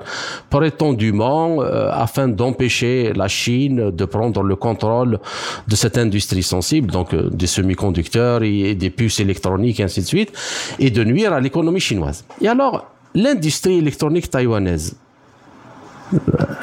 prétendument 0.49 1.61
euh, 1.61 1.89
afin 1.91 2.27
d'empêcher 2.27 3.13
la 3.13 3.27
Chine 3.27 3.91
de 3.91 4.05
prendre 4.05 4.43
le 4.43 4.55
contrôle 4.55 5.19
de 5.67 5.75
cette 5.75 5.97
industrie 5.97 6.43
sensible, 6.43 6.91
donc 6.91 7.13
euh, 7.13 7.29
des 7.31 7.47
semi-conducteurs 7.47 8.43
et 8.43 8.75
des 8.75 8.89
puces 8.89 9.19
électroniques 9.19 9.79
et 9.79 9.83
ainsi 9.83 10.01
de 10.01 10.05
suite, 10.05 10.31
et 10.79 10.91
de 10.91 11.03
nuire 11.03 11.33
à 11.33 11.39
l'économie 11.39 11.79
chinoise. 11.79 12.25
Et 12.41 12.47
alors, 12.47 12.91
l'industrie 13.13 13.77
électronique 13.77 14.29
taïwanaise, 14.29 14.95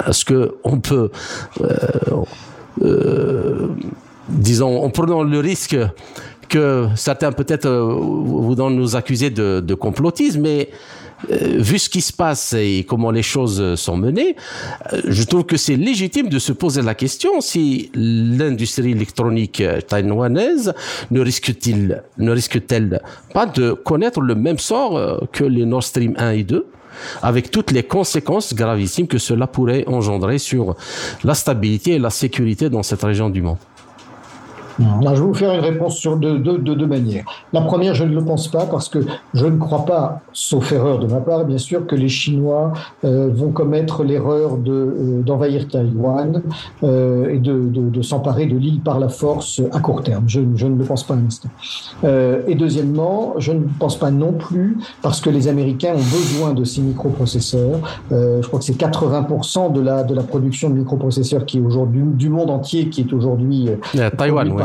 est-ce 0.07 0.25
que 0.25 0.57
on 0.65 0.79
peut 0.79 1.11
disons, 4.29 4.83
en 4.83 4.91
prenant 4.91 5.23
le 5.23 5.39
risque 5.41 5.77
que 6.49 6.89
certains 6.97 7.33
peut-être 7.33 7.67
euh, 7.67 7.83
voudront 7.83 8.71
nous 8.71 8.95
accuser 8.95 9.31
de, 9.31 9.75
complotisme, 9.75 10.43
mais 10.43 10.69
euh, 11.31 11.57
vu 11.59 11.79
ce 11.79 11.89
qui 11.89 12.03
se 12.03 12.13
passe 12.13 12.53
et 12.53 12.85
comment 12.87 13.11
les 13.11 13.23
choses 13.23 13.75
sont 13.77 13.97
menées, 13.97 14.37
je 15.07 15.23
trouve 15.23 15.45
que 15.45 15.57
c'est 15.57 15.77
légitime 15.77 16.29
de 16.29 16.39
se 16.39 16.53
poser 16.53 16.83
la 16.83 16.95
question 16.95 17.41
si 17.41 17.91
l'industrie 17.95 18.91
électronique 18.91 19.63
taïwanaise 19.89 20.75
ne 21.11 21.21
risque-t-il, 21.21 22.03
ne 22.19 22.31
risque-t-elle 22.31 23.01
pas 23.33 23.47
de 23.47 23.73
connaître 23.73 24.21
le 24.21 24.35
même 24.35 24.59
sort 24.59 25.27
que 25.33 25.45
les 25.45 25.65
Nord 25.65 25.85
Stream 25.85 26.15
1 26.19 26.31
et 26.33 26.45
2 26.45 26.67
avec 27.23 27.51
toutes 27.51 27.71
les 27.71 27.83
conséquences 27.83 28.55
gravissimes 28.55 29.07
que 29.07 29.19
cela 29.19 29.47
pourrait 29.47 29.85
engendrer 29.87 30.39
sur 30.39 30.77
la 31.25 31.35
stabilité 31.35 31.93
et 31.93 31.99
la 31.99 32.11
sécurité 32.11 32.71
dans 32.71 32.83
cette 32.83 33.03
région 33.03 33.31
du 33.31 33.43
monde 33.43 33.59
je 35.15 35.21
vais 35.21 35.27
vous 35.27 35.35
faire 35.35 35.55
une 35.55 35.61
réponse 35.61 35.97
sur 35.97 36.17
deux, 36.17 36.39
deux, 36.39 36.87
manières. 36.87 37.25
La 37.53 37.61
première, 37.61 37.95
je 37.95 38.05
ne 38.05 38.15
le 38.15 38.25
pense 38.25 38.49
pas 38.49 38.67
parce 38.67 38.89
que 38.89 39.01
je 39.35 39.47
ne 39.47 39.59
crois 39.59 39.85
pas, 39.85 40.21
sauf 40.33 40.73
erreur 40.73 40.99
de 40.99 41.07
ma 41.07 41.21
part, 41.21 41.45
bien 41.45 41.59
sûr, 41.59 41.87
que 41.87 41.95
les 41.95 42.09
Chinois 42.09 42.73
euh, 43.05 43.31
vont 43.33 43.51
commettre 43.51 44.05
l'erreur 44.05 44.59
euh, 44.67 45.23
d'envahir 45.23 45.69
Taïwan 45.69 46.43
euh, 46.83 47.31
et 47.31 47.39
de, 47.39 47.69
de, 47.69 48.03
s'emparer 48.03 48.47
de 48.47 48.57
l'île 48.57 48.81
par 48.81 48.99
la 48.99 49.09
force 49.09 49.61
à 49.73 49.81
court 49.81 50.03
terme. 50.03 50.25
Je, 50.27 50.41
je 50.57 50.67
ne 50.67 50.77
le 50.77 50.85
pense 50.85 51.05
pas 51.05 51.15
un 51.15 51.27
instant. 51.27 51.51
et 52.05 52.55
deuxièmement, 52.55 53.35
je 53.39 53.53
ne 53.53 53.65
pense 53.79 53.99
pas 53.99 54.11
non 54.11 54.33
plus 54.33 54.79
parce 55.03 55.21
que 55.21 55.31
les 55.31 55.49
Américains 55.49 55.93
ont 55.95 55.97
besoin 55.97 56.53
de 56.53 56.65
ces 56.65 56.81
microprocesseurs. 56.81 57.81
je 58.11 58.47
crois 58.47 58.59
que 58.59 58.65
c'est 58.65 58.79
80% 58.79 59.73
de 59.73 59.81
la, 59.81 60.03
de 60.03 60.15
la 60.15 60.23
production 60.23 60.71
de 60.71 60.75
microprocesseurs 60.75 61.47
qui 61.47 61.59
est 61.59 61.61
aujourd'hui 61.61 62.03
du 62.03 62.29
monde 62.29 62.51
entier 62.51 62.89
qui 62.89 63.03
est 63.03 63.13
aujourd'hui 63.13 63.69
Taïwan, 64.17 64.51
oui. 64.53 64.63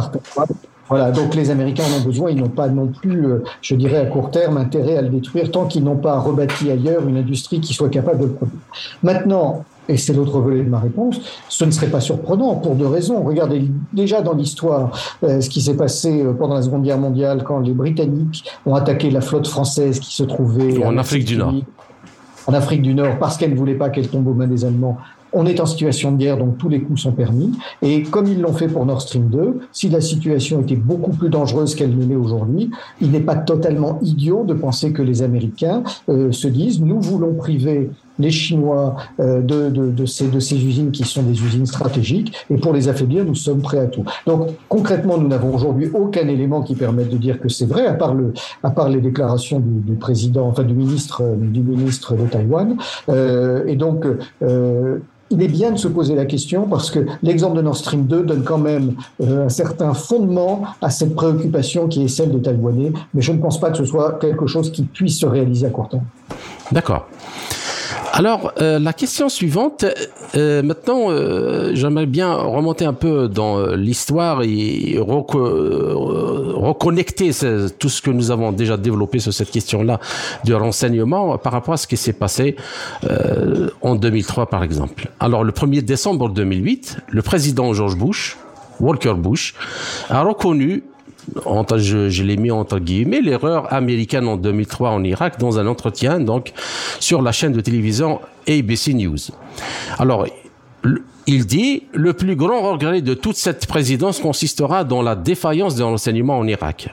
Voilà, 0.90 1.12
donc 1.12 1.36
les 1.36 1.50
Américains 1.50 1.84
en 1.84 2.02
ont 2.02 2.06
besoin, 2.06 2.32
ils 2.32 2.38
n'ont 2.38 2.48
pas 2.48 2.70
non 2.70 2.88
plus, 2.88 3.26
euh, 3.26 3.44
je 3.62 3.76
dirais 3.76 3.98
à 3.98 4.06
court 4.06 4.32
terme, 4.32 4.58
intérêt 4.58 4.98
à 4.98 5.02
le 5.02 5.10
détruire 5.10 5.52
tant 5.52 5.66
qu'ils 5.66 5.84
n'ont 5.84 5.98
pas 5.98 6.18
rebâti 6.18 6.72
ailleurs 6.72 7.06
une 7.08 7.18
industrie 7.18 7.60
qui 7.60 7.74
soit 7.74 7.90
capable 7.90 8.20
de 8.20 8.26
le 8.26 8.32
produire. 8.32 8.60
Maintenant, 9.04 9.66
et 9.90 9.98
c'est 9.98 10.14
l'autre 10.14 10.40
volet 10.40 10.64
de 10.64 10.70
ma 10.70 10.80
réponse, 10.80 11.20
ce 11.50 11.66
ne 11.66 11.72
serait 11.72 11.88
pas 11.88 12.00
surprenant 12.00 12.56
pour 12.56 12.76
deux 12.76 12.88
raisons. 12.88 13.24
Regardez 13.24 13.70
déjà 13.94 14.22
dans 14.22 14.34
l'histoire 14.34 14.92
euh, 15.24 15.42
ce 15.42 15.50
qui 15.50 15.62
s'est 15.62 15.76
passé 15.76 16.24
euh, 16.24 16.34
pendant 16.34 16.56
la 16.56 16.62
Seconde 16.62 16.84
Guerre 16.84 17.00
mondiale 17.00 17.44
quand 17.44 17.60
les 17.60 17.74
Britanniques 17.74 18.46
ont 18.66 18.76
attaqué 18.76 19.10
la 19.10 19.22
flotte 19.22 19.48
française 19.48 20.00
qui 20.00 20.14
se 20.14 20.24
trouvait 20.24 20.84
en 20.84 20.98
Afrique 20.98 21.26
du 21.26 21.38
Nord. 21.38 21.54
En 22.48 22.54
Afrique 22.54 22.82
du 22.82 22.94
Nord, 22.94 23.20
parce 23.20 23.36
qu'elle 23.36 23.52
ne 23.52 23.58
voulait 23.58 23.76
pas 23.76 23.90
qu'elle 23.90 24.08
tombe 24.08 24.28
aux 24.28 24.34
mains 24.34 24.48
des 24.48 24.64
Allemands, 24.64 24.98
on 25.34 25.46
est 25.46 25.60
en 25.60 25.66
situation 25.66 26.12
de 26.12 26.18
guerre, 26.18 26.38
donc 26.38 26.58
tous 26.58 26.70
les 26.70 26.82
coups 26.82 27.02
sont 27.02 27.12
permis. 27.12 27.52
Et 27.82 28.04
comme 28.04 28.28
ils 28.28 28.40
l'ont 28.40 28.54
fait 28.54 28.68
pour 28.68 28.86
Nord 28.86 29.02
Stream 29.02 29.30
2, 29.30 29.60
si 29.72 29.90
la 29.90 30.02
situation 30.02 30.62
était 30.62 30.76
beaucoup 30.76 31.12
plus 31.12 31.30
dangereuse 31.30 31.76
qu'elle 31.76 31.96
ne 31.96 32.06
l'est 32.06 32.16
aujourd'hui, 32.16 32.72
il 33.02 33.12
n'est 33.12 33.20
pas 33.20 33.36
totalement 33.36 34.00
idiot 34.02 34.44
de 34.44 34.54
penser 34.54 34.92
que 34.94 35.02
les 35.02 35.22
Américains 35.22 35.84
euh, 36.10 36.32
se 36.32 36.48
disent 36.48 36.82
nous 36.82 37.02
voulons 37.02 37.34
priver 37.34 37.90
les 38.20 38.32
Chinois 38.32 38.96
euh, 39.20 39.42
de, 39.42 40.06
ces, 40.06 40.26
usines 40.56 40.92
qui 40.92 41.04
sont 41.04 41.24
des 41.24 41.42
usines 41.42 41.66
stratégiques, 41.66 42.34
et 42.50 42.58
pour 42.58 42.74
les 42.74 42.90
affaiblir, 42.90 43.26
nous 43.26 43.36
sommes 43.36 43.62
prêts 43.62 43.80
à 43.80 43.88
tout. 43.88 44.04
Donc 44.26 44.50
concrètement, 44.70 45.18
nous 45.18 45.28
n'avons 45.28 45.54
aujourd'hui 45.54 45.90
aucun 45.94 46.28
élément 46.28 46.62
qui 46.62 46.76
permette 46.76 47.10
de 47.10 47.18
dire 47.18 47.40
que 47.40 47.50
c'est 47.50 47.66
vrai, 47.66 47.86
à 47.88 47.94
part, 47.94 48.90
les 48.90 49.02
déclarations 49.02 49.60
du, 49.60 49.94
président, 49.94 50.48
enfin 50.48 50.64
du 50.64 50.74
ministre, 50.74 51.24
du 51.38 51.62
ministre 51.62 52.16
de 52.16 52.26
Taïwan. 52.26 52.78
Euh, 53.10 53.64
et 53.68 53.76
donc, 53.76 54.06
euh, 54.42 55.00
il 55.30 55.42
est 55.42 55.48
bien 55.48 55.72
de 55.72 55.78
se 55.78 55.88
poser 55.88 56.16
la 56.16 56.26
question 56.26 56.68
parce 56.68 56.90
que 56.90 57.06
l'exemple 57.22 57.58
de 57.58 57.62
Nord 57.62 57.78
Stream 57.78 58.06
2 58.06 58.24
donne 58.24 58.44
quand 58.44 58.58
même 58.58 58.94
euh, 59.22 59.46
un 59.46 59.50
certain 59.50 59.94
fondement 59.94 60.64
à 60.82 60.90
cette 60.90 61.16
préoccupation 61.16 61.88
qui 61.88 62.04
est 62.04 62.08
celle 62.08 62.32
des 62.32 62.42
Taïwanais, 62.42 62.94
mais 63.14 63.22
je 63.22 63.32
ne 63.32 63.40
pense 63.40 63.60
pas 63.60 63.70
que 63.72 63.78
ce 63.78 63.86
soit 63.86 64.20
quelque 64.20 64.48
chose 64.48 64.72
qui 64.72 64.84
puisse 64.84 65.20
se 65.20 65.26
réaliser 65.26 65.68
à 65.68 65.70
court 65.70 65.90
terme. 65.90 66.04
D'accord. 66.72 67.08
Alors, 68.18 68.52
euh, 68.62 68.80
la 68.80 68.94
question 68.94 69.30
suivante, 69.30 69.86
euh, 70.34 70.64
maintenant, 70.64 71.12
euh, 71.12 71.76
j'aimerais 71.76 72.08
bien 72.08 72.34
remonter 72.34 72.84
un 72.84 72.94
peu 72.94 73.28
dans 73.28 73.64
l'histoire 73.76 74.42
et 74.42 74.98
reco 75.00 75.38
reconnecter 76.58 77.30
tout 77.78 77.90
ce 77.90 78.02
que 78.02 78.10
nous 78.10 78.32
avons 78.32 78.52
déjà 78.52 78.76
développé 78.76 79.20
sur 79.20 79.32
cette 79.32 79.52
question-là 79.52 80.00
de 80.46 80.54
renseignement 80.56 81.38
par 81.38 81.54
rapport 81.54 81.76
à 81.76 81.78
ce 81.78 81.86
qui 81.86 81.96
s'est 81.96 82.14
passé 82.14 82.56
en 83.84 83.94
2003, 83.94 84.48
par 84.48 84.64
exemple. 84.64 85.12
Alors, 85.20 85.44
le 85.44 85.52
1er 85.52 85.84
décembre 85.84 86.30
2008, 86.30 86.98
le 87.10 87.22
président 87.22 87.72
George 87.74 87.98
Bush, 87.98 88.36
Walker 88.80 89.14
Bush, 89.14 89.54
a 90.10 90.24
reconnu 90.24 90.84
je 91.78 92.24
l'ai 92.24 92.38
mis 92.38 92.52
entre 92.52 92.80
guillemets, 92.80 93.22
l'erreur 93.22 93.72
américaine 93.74 94.28
en 94.28 94.38
2003 94.38 94.90
en 94.92 95.04
Irak 95.04 95.40
dans 95.40 95.60
un 95.60 95.68
entretien 95.68 96.20
donc 96.20 96.54
sur 97.00 97.22
la 97.22 97.32
chaîne 97.32 97.54
de 97.54 97.62
télévision 97.62 98.20
ABC 98.48 98.94
News. 98.94 99.18
Alors, 100.00 100.26
il 101.26 101.46
dit 101.46 101.84
le 101.94 102.14
plus 102.14 102.36
grand 102.36 102.62
regret 102.62 103.02
de 103.02 103.14
toute 103.14 103.36
cette 103.36 103.68
présidence 103.68 104.20
consistera 104.20 104.84
dans 104.84 105.02
la 105.02 105.16
défaillance 105.16 105.76
de 105.76 105.84
l'enseignement 105.84 106.40
en 106.40 106.48
Irak. 106.48 106.90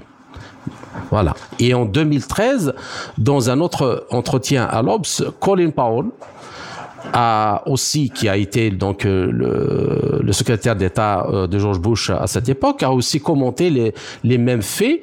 Voilà. 1.10 1.34
Et 1.58 1.74
en 1.74 1.84
2013, 1.84 2.74
dans 3.18 3.50
un 3.50 3.60
autre 3.60 4.06
entretien 4.10 4.64
à 4.64 4.82
l'Obs, 4.82 5.22
Colin 5.38 5.70
Powell, 5.70 6.06
a 7.12 7.62
aussi, 7.66 8.10
qui 8.10 8.28
a 8.28 8.36
été 8.36 8.70
donc 8.70 9.04
euh, 9.04 9.30
le, 9.30 10.20
le 10.22 10.32
secrétaire 10.32 10.76
d'État 10.76 11.26
euh, 11.28 11.46
de 11.46 11.58
George 11.58 11.78
Bush 11.78 12.10
à 12.10 12.26
cette 12.26 12.48
époque, 12.48 12.82
a 12.82 12.90
aussi 12.90 13.20
commenté 13.20 13.70
les, 13.70 13.94
les 14.22 14.38
mêmes 14.38 14.62
faits 14.62 15.00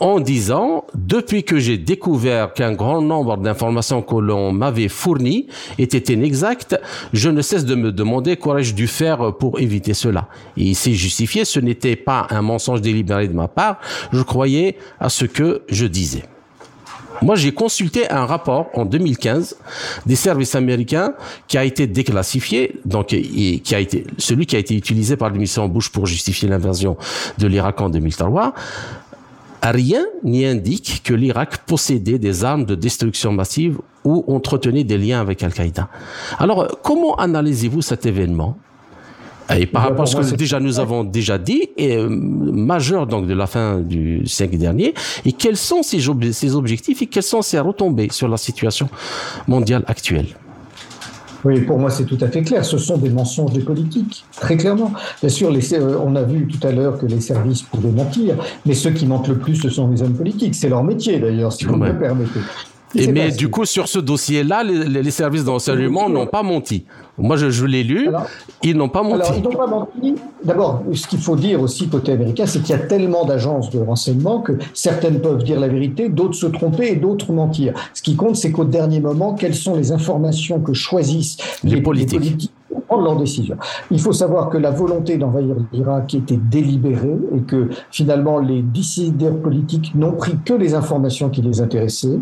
en 0.00 0.20
disant 0.20 0.84
depuis 0.94 1.44
que 1.44 1.58
j'ai 1.58 1.78
découvert 1.78 2.52
qu'un 2.52 2.72
grand 2.72 3.00
nombre 3.00 3.36
d'informations 3.36 4.02
que 4.02 4.16
l'on 4.16 4.52
m'avait 4.52 4.88
fournies 4.88 5.46
étaient 5.78 6.12
inexactes, 6.12 6.78
je 7.12 7.30
ne 7.30 7.42
cesse 7.42 7.64
de 7.64 7.74
me 7.74 7.92
demander 7.92 8.36
qu'aurais-je 8.36 8.74
dû 8.74 8.86
faire 8.86 9.34
pour 9.36 9.60
éviter 9.60 9.94
cela. 9.94 10.28
Et 10.56 10.64
il 10.64 10.74
s'est 10.74 10.92
justifié, 10.92 11.44
ce 11.44 11.60
n'était 11.60 11.96
pas 11.96 12.26
un 12.30 12.42
mensonge 12.42 12.80
délibéré 12.80 13.28
de 13.28 13.34
ma 13.34 13.48
part, 13.48 13.78
je 14.12 14.22
croyais 14.22 14.76
à 15.00 15.08
ce 15.08 15.24
que 15.24 15.62
je 15.68 15.86
disais. 15.86 16.24
Moi, 17.22 17.34
j'ai 17.36 17.52
consulté 17.52 18.10
un 18.10 18.26
rapport 18.26 18.68
en 18.74 18.84
2015 18.84 19.56
des 20.06 20.16
services 20.16 20.54
américains 20.54 21.14
qui 21.46 21.58
a 21.58 21.64
été 21.64 21.86
déclassifié, 21.86 22.80
donc 22.84 23.08
qui 23.08 23.74
a 23.74 23.80
été 23.80 24.06
celui 24.18 24.46
qui 24.46 24.56
a 24.56 24.58
été 24.58 24.74
utilisé 24.74 25.16
par 25.16 25.30
l'émission 25.30 25.68
Bush 25.68 25.90
pour 25.90 26.06
justifier 26.06 26.48
l'invasion 26.48 26.96
de 27.38 27.46
l'Irak 27.46 27.80
en 27.80 27.90
2003. 27.90 28.54
Rien 29.62 30.04
n'y 30.22 30.46
indique 30.46 31.02
que 31.04 31.14
l'Irak 31.14 31.58
possédait 31.66 32.18
des 32.18 32.44
armes 32.44 32.64
de 32.64 32.76
destruction 32.76 33.32
massive 33.32 33.78
ou 34.04 34.24
entretenait 34.32 34.84
des 34.84 34.98
liens 34.98 35.20
avec 35.20 35.42
Al-Qaïda. 35.42 35.88
Alors, 36.38 36.78
comment 36.82 37.16
analysez-vous 37.16 37.82
cet 37.82 38.06
événement? 38.06 38.56
Et 39.56 39.66
par 39.66 39.82
rapport 39.84 40.02
à 40.02 40.06
ce 40.06 40.16
que 40.16 40.36
déjà 40.36 40.60
nous 40.60 40.80
avons 40.80 41.04
déjà 41.04 41.38
dit, 41.38 41.68
est 41.76 41.96
euh, 41.96 42.08
majeur 42.08 43.06
donc 43.06 43.26
de 43.26 43.34
la 43.34 43.46
fin 43.46 43.80
du 43.80 44.26
siècle 44.26 44.58
dernier, 44.58 44.94
et 45.24 45.32
quels 45.32 45.56
sont 45.56 45.82
ces, 45.82 46.00
ces 46.32 46.54
objectifs 46.54 47.02
et 47.02 47.06
quelles 47.06 47.22
sont 47.22 47.42
ces 47.42 47.58
retombées 47.58 48.08
sur 48.10 48.28
la 48.28 48.36
situation 48.36 48.88
mondiale 49.46 49.84
actuelle? 49.86 50.26
Oui, 51.44 51.60
pour 51.60 51.78
moi, 51.78 51.88
c'est 51.88 52.04
tout 52.04 52.18
à 52.20 52.26
fait 52.26 52.42
clair. 52.42 52.64
Ce 52.64 52.78
sont 52.78 52.98
des 52.98 53.10
mensonges 53.10 53.52
des 53.52 53.60
politiques, 53.60 54.24
très 54.40 54.56
clairement. 54.56 54.92
Bien 55.20 55.30
sûr, 55.30 55.52
les, 55.52 55.62
on 55.80 56.16
a 56.16 56.24
vu 56.24 56.48
tout 56.48 56.66
à 56.66 56.72
l'heure 56.72 56.98
que 56.98 57.06
les 57.06 57.20
services 57.20 57.62
pouvaient 57.62 57.92
mentir, 57.92 58.34
mais 58.66 58.74
ceux 58.74 58.90
qui 58.90 59.06
mentent 59.06 59.28
le 59.28 59.38
plus, 59.38 59.54
ce 59.54 59.70
sont 59.70 59.88
les 59.88 60.02
hommes 60.02 60.14
politiques. 60.14 60.56
C'est 60.56 60.68
leur 60.68 60.82
métier, 60.82 61.20
d'ailleurs, 61.20 61.52
si 61.52 61.64
vous 61.64 61.76
me 61.76 61.96
permettez. 61.96 62.40
Et 62.94 63.12
mais 63.12 63.30
du 63.30 63.48
coup, 63.48 63.64
sur 63.64 63.88
ce 63.88 63.98
dossier-là, 63.98 64.62
les, 64.62 65.02
les, 65.02 65.10
services 65.10 65.44
d'enseignement 65.44 66.08
n'ont 66.08 66.26
pas 66.26 66.42
menti. 66.42 66.84
Moi, 67.18 67.36
je, 67.36 67.50
je 67.50 67.66
l'ai 67.66 67.82
lu, 67.82 68.08
alors, 68.08 68.26
ils 68.62 68.76
n'ont 68.76 68.88
pas 68.88 69.02
menti. 69.02 69.14
Alors, 69.14 69.34
ils 69.36 69.42
n'ont 69.42 69.56
pas 69.56 69.66
menti. 69.66 70.14
D'abord, 70.42 70.82
ce 70.94 71.06
qu'il 71.06 71.18
faut 71.18 71.36
dire 71.36 71.60
aussi 71.60 71.88
côté 71.88 72.12
américain, 72.12 72.46
c'est 72.46 72.60
qu'il 72.60 72.70
y 72.70 72.78
a 72.78 72.78
tellement 72.78 73.24
d'agences 73.24 73.70
de 73.70 73.80
renseignement 73.80 74.40
que 74.40 74.52
certaines 74.72 75.20
peuvent 75.20 75.42
dire 75.42 75.60
la 75.60 75.68
vérité, 75.68 76.08
d'autres 76.08 76.34
se 76.34 76.46
tromper 76.46 76.92
et 76.92 76.96
d'autres 76.96 77.32
mentir. 77.32 77.74
Ce 77.92 78.02
qui 78.02 78.16
compte, 78.16 78.36
c'est 78.36 78.52
qu'au 78.52 78.64
dernier 78.64 79.00
moment, 79.00 79.34
quelles 79.34 79.54
sont 79.54 79.74
les 79.74 79.92
informations 79.92 80.60
que 80.60 80.72
choisissent 80.72 81.36
les, 81.64 81.76
les 81.76 81.82
politiques, 81.82 82.20
les 82.20 82.30
politiques 82.30 82.52
pour 82.68 82.82
prendre 82.82 83.04
leurs 83.04 83.16
décisions. 83.16 83.56
Il 83.90 84.00
faut 84.00 84.12
savoir 84.12 84.50
que 84.50 84.58
la 84.58 84.70
volonté 84.70 85.16
d'envahir 85.16 85.56
l'Irak 85.72 86.14
était 86.14 86.36
délibérée 86.36 87.16
et 87.36 87.40
que 87.40 87.68
finalement 87.90 88.38
les 88.38 88.62
décideurs 88.62 89.36
politiques 89.36 89.94
n'ont 89.94 90.12
pris 90.12 90.36
que 90.44 90.54
les 90.54 90.74
informations 90.74 91.28
qui 91.30 91.42
les 91.42 91.60
intéressaient. 91.60 92.18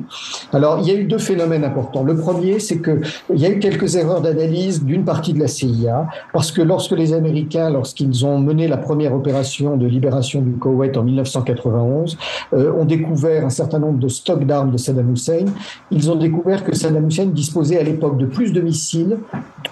Alors, 0.53 0.78
il 0.80 0.88
y 0.88 0.90
a 0.90 0.94
eu 0.94 1.05
deux 1.05 1.18
phénomènes 1.18 1.64
importants. 1.64 2.03
Le 2.03 2.16
premier, 2.16 2.59
c'est 2.59 2.78
que 2.78 3.01
il 3.32 3.40
y 3.40 3.47
a 3.47 3.51
eu 3.51 3.59
quelques 3.59 3.97
erreurs 3.97 4.20
d'analyse 4.20 4.84
d'une 4.84 5.05
partie 5.05 5.32
de 5.32 5.40
la 5.40 5.49
CIA 5.49 6.07
parce 6.32 6.53
que 6.53 6.62
lorsque 6.62 6.92
les 6.92 7.12
Américains, 7.12 7.70
lorsqu'ils 7.70 8.24
ont 8.24 8.38
mené 8.38 8.68
la 8.68 8.76
première 8.76 9.14
opération 9.14 9.76
de 9.76 9.86
libération 9.86 10.40
du 10.40 10.53
Koweït 10.53 10.97
en 10.97 11.03
1991, 11.03 12.16
euh, 12.55 12.72
ont 12.72 12.84
découvert 12.84 13.44
un 13.44 13.51
certain 13.51 13.78
nombre 13.78 13.99
de 13.99 14.09
stocks 14.09 14.44
d'armes 14.44 14.70
de 14.70 14.76
Saddam 14.76 15.12
Hussein, 15.12 15.47
ils 15.90 16.11
ont 16.11 16.16
découvert 16.16 16.64
que 16.64 16.74
Saddam 16.74 17.07
Hussein 17.09 17.26
disposait 17.26 17.78
à 17.78 17.82
l'époque 17.82 18.18
de 18.18 18.26
plus 18.26 18.53
de 18.53 18.61
missiles 18.61 19.18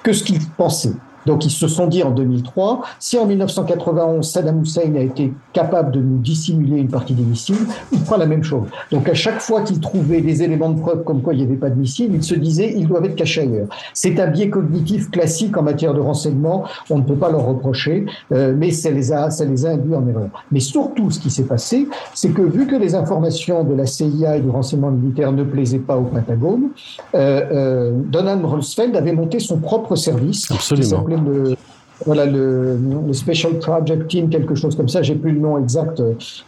que 0.03 0.13
ce 0.13 0.25
qu'il 0.25 0.39
pensait. 0.57 0.64
consigo. 0.65 1.14
Donc 1.27 1.45
ils 1.45 1.51
se 1.51 1.69
sont 1.69 1.87
dit 1.87 2.03
en 2.03 2.11
2003, 2.11 2.83
si 2.99 3.19
en 3.19 3.27
1991 3.27 4.29
Saddam 4.29 4.63
Hussein 4.63 4.95
a 4.97 5.01
été 5.01 5.33
capable 5.53 5.93
de 5.93 6.01
nous 6.01 6.19
dissimuler 6.19 6.79
une 6.79 6.89
partie 6.89 7.15
des 7.15 7.23
missiles, 7.23 7.57
il 7.93 7.99
fera 8.01 8.19
la 8.19 8.27
même 8.27 8.43
chose. 8.43 8.65
Donc 8.91 9.09
à 9.09 9.15
chaque 9.15 9.41
fois 9.41 9.63
qu'il 9.63 9.81
trouvait 9.81 10.21
des 10.21 10.43
éléments 10.43 10.71
de 10.71 10.81
preuve 10.81 11.05
comme 11.05 11.23
quoi 11.23 11.35
il 11.35 11.39
n'y 11.39 11.45
avait 11.45 11.57
pas 11.57 11.71
de 11.71 11.79
missiles, 11.79 12.11
il 12.13 12.23
se 12.23 12.35
disait 12.35 12.75
ils 12.77 12.87
doivent 12.87 13.05
être 13.05 13.17
cachés 13.17 13.43
ailleurs. 13.43 13.69
C'est 13.93 14.19
un 14.21 14.27
biais 14.27 14.51
cognitif 14.51 15.11
classique 15.11 15.57
en 15.57 15.63
matière 15.63 15.95
de 15.95 16.01
renseignement, 16.01 16.65
on 16.91 16.99
ne 16.99 17.03
peut 17.03 17.17
pas 17.17 17.31
leur 17.31 17.47
reprocher, 17.47 18.07
euh, 18.33 18.55
mais 18.57 18.71
ça 18.71 18.91
les, 18.91 19.13
a, 19.13 19.31
ça 19.31 19.45
les 19.45 19.67
a 19.67 19.71
induits 19.71 19.95
en 19.95 20.07
erreur. 20.07 20.29
Mais 20.51 20.61
surtout 20.61 21.11
ce 21.11 21.19
qui 21.19 21.31
s'est 21.31 21.45
passé, 21.45 21.89
c'est 22.15 22.31
que 22.31 22.43
vu 22.43 22.67
que 22.67 22.77
les 22.77 22.95
informations 22.95 23.65
de 23.65 23.75
la 23.75 23.87
CIA 23.87 24.37
et 24.37 24.41
du 24.41 24.51
renseignement 24.51 24.91
militaire 24.91 25.33
ne 25.33 25.45
plaisaient 25.45 25.79
pas 25.79 25.97
au 25.97 26.05
Pentagone, 26.05 26.71
euh, 27.15 27.43
euh, 27.53 27.93
Donald 27.95 28.45
Rumsfeld 28.45 28.97
avait 28.97 29.13
monté 29.13 29.39
son 29.39 29.59
propre 29.59 29.97
service. 29.97 30.51
Absolument 30.51 31.05
le, 31.17 31.57
voilà 32.05 32.27
le, 32.27 32.77
le, 33.07 33.13
Special 33.13 33.59
Project 33.59 34.09
Team, 34.09 34.29
quelque 34.29 34.55
chose 34.55 34.77
comme 34.77 34.89
ça, 34.89 35.03
j'ai 35.03 35.15
plus 35.15 35.33
le 35.33 35.41
nom 35.41 35.59
exact. 35.59 36.03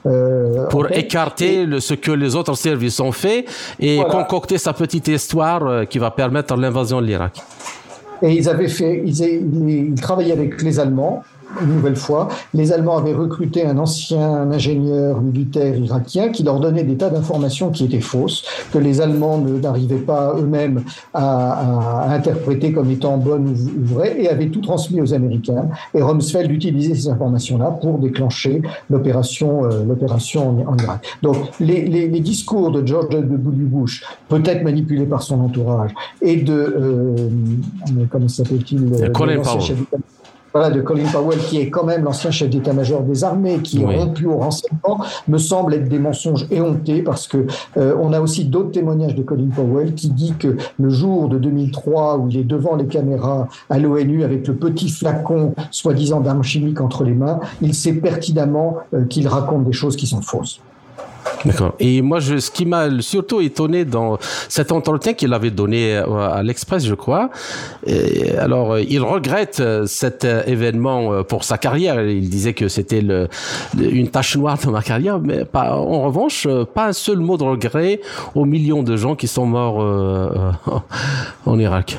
Euh, 0.07 0.67
Pour 0.69 0.91
écarter 0.91 1.65
le, 1.65 1.81
ce 1.81 1.95
que 1.95 2.11
les 2.11 2.35
autres 2.35 2.55
services 2.55 3.01
ont 3.01 3.13
fait 3.13 3.45
et 3.79 3.97
voilà. 3.97 4.11
concocter 4.13 4.59
sa 4.59 4.73
petite 4.73 5.09
histoire 5.09 5.67
euh, 5.67 5.85
qui 5.85 5.99
va 5.99 6.11
permettre 6.11 6.57
l'invasion 6.57 7.01
de 7.01 7.07
l'Irak. 7.07 7.41
Et 8.23 8.33
ils 8.33 8.49
avaient 8.49 8.69
fait, 8.69 9.03
ils, 9.05 9.21
ils, 9.21 9.91
ils, 9.91 10.01
travaillaient 10.01 10.33
avec 10.33 10.63
les 10.63 10.81
Allemands 10.81 11.23
une 11.63 11.75
nouvelle 11.77 11.97
fois, 11.97 12.29
les 12.55 12.73
Allemands 12.73 12.99
avaient 12.99 13.15
recruté 13.15 13.67
un 13.67 13.79
ancien 13.79 14.51
ingénieur 14.51 15.21
militaire 15.21 15.77
irakien 15.77 16.31
qui 16.31 16.43
leur 16.43 16.61
donnait 16.61 16.85
des 16.85 16.97
tas 16.97 17.11
d'informations 17.11 17.71
qui 17.71 17.85
étaient 17.85 18.01
fausses, 18.01 18.45
que 18.73 18.79
les 18.79 19.01
Allemands 19.01 19.39
n'arrivaient 19.39 19.97
pas 19.97 20.35
eux-mêmes 20.37 20.83
à, 21.15 22.13
interpréter 22.13 22.73
comme 22.73 22.91
étant 22.91 23.17
bonnes 23.17 23.49
ou, 23.49 23.95
vraies, 23.95 24.17
et 24.19 24.29
avaient 24.29 24.49
tout 24.49 24.61
transmis 24.61 25.01
aux 25.01 25.15
Américains. 25.15 25.69
Et 25.95 26.03
Rumsfeld 26.03 26.51
utilisait 26.51 26.95
ces 26.95 27.09
informations-là 27.09 27.71
pour 27.81 27.99
déclencher 27.99 28.63
l'opération 28.91 29.65
euh, 29.65 29.85
l'opération 29.85 30.67
en, 30.67 30.77
Irak. 30.77 31.07
Donc 31.23 31.37
les, 31.61 32.09
discours 32.21 32.71
de 32.71 32.87
George 32.87 33.11
W. 33.11 33.39
Bush, 33.39 34.05
peut-être 34.29 34.63
manipulés 34.63 35.07
par 35.07 35.23
son 35.23 35.41
entourage, 35.41 35.91
et 36.23 36.37
de, 36.37 36.53
euh, 36.53 37.29
comment 38.11 38.29
s'appelle-t-il 38.29 39.13
Colin 39.13 39.41
Powell 39.43 39.77
de 40.57 40.81
Colin 40.81 41.05
Powell, 41.13 41.39
qui 41.39 41.59
est 41.59 41.71
quand 41.71 41.85
même 41.85 42.05
l'ancien 42.05 42.31
chef 42.31 42.49
d'état-major 42.49 43.03
des 43.03 43.25
armées, 43.25 43.59
qui 43.63 43.83
est 43.83 43.85
rompu 43.85 44.27
au 44.27 44.39
renseignement, 44.39 45.05
me 45.29 45.39
semble 45.39 45.75
être 45.75 45.89
des 45.89 45.99
mensonges 45.99 46.47
éhontés 46.51 47.03
parce 47.03 47.29
que 47.29 47.47
euh, 47.77 47.95
on 48.01 48.13
a 48.13 48.21
aussi 48.21 48.45
d'autres 48.45 48.71
témoignages 48.71 49.15
de 49.15 49.23
Colin 49.23 49.49
Powell 49.55 49.95
qui 49.95 50.09
dit 50.09 50.35
que 50.39 50.57
le 50.79 50.89
jour 50.89 51.29
de 51.29 51.39
2003 51.39 52.19
où 52.19 52.29
il 52.29 52.39
est 52.39 52.45
devant 52.45 52.77
les 52.77 52.87
caméras 52.87 53.49
à 53.69 53.79
l'ONU 53.79 54.25
avec 54.25 54.47
le 54.49 54.55
petit 54.55 54.89
flacon 54.89 55.55
soi-disant 55.71 56.21
d'armes 56.21 56.43
chimiques 56.43 56.81
entre 56.81 57.05
les 57.05 57.15
mains, 57.15 57.41
il 57.61 57.75
sait 57.75 57.93
pertinemment 57.93 58.79
euh, 58.95 59.05
qu'il 59.05 59.29
raconte 59.29 59.65
des 59.65 59.73
choses 59.73 59.97
qui 59.97 60.07
sont 60.07 60.23
fausses. 60.23 60.61
Et 61.79 62.03
moi, 62.03 62.21
je, 62.21 62.39
ce 62.39 62.51
qui 62.51 62.67
m'a 62.67 62.89
surtout 63.01 63.41
étonné 63.41 63.85
dans 63.85 64.19
cet 64.49 64.73
entretien 64.73 65.15
qu'il 65.15 65.33
avait 65.33 65.51
donné 65.51 65.97
euh, 65.97 66.29
à 66.29 66.43
l'Express, 66.43 66.85
je 66.85 66.95
crois, 66.95 67.31
alors 68.39 68.73
euh, 68.73 68.83
il 68.83 69.03
regrette 69.03 69.61
euh, 69.61 69.87
cet 69.87 70.25
événement 70.25 71.23
pour 71.25 71.45
sa 71.45 71.59
carrière. 71.59 72.01
Il 72.03 72.29
disait 72.29 72.55
que 72.55 72.69
c'était 72.69 73.05
une 73.79 74.09
tache 74.09 74.37
noire 74.37 74.59
dans 74.63 74.71
ma 74.71 74.83
carrière, 74.83 75.21
mais 75.21 75.45
pas, 75.45 75.77
en 75.77 76.03
revanche, 76.03 76.47
pas 76.75 76.89
un 76.89 76.93
seul 76.93 77.19
mot 77.19 77.37
de 77.37 77.45
regret 77.45 78.01
aux 78.35 78.45
millions 78.45 78.83
de 78.83 78.97
gens 78.97 79.15
qui 79.15 79.29
sont 79.29 79.47
morts 79.47 79.77
en 81.47 81.59
Irak. 81.59 81.99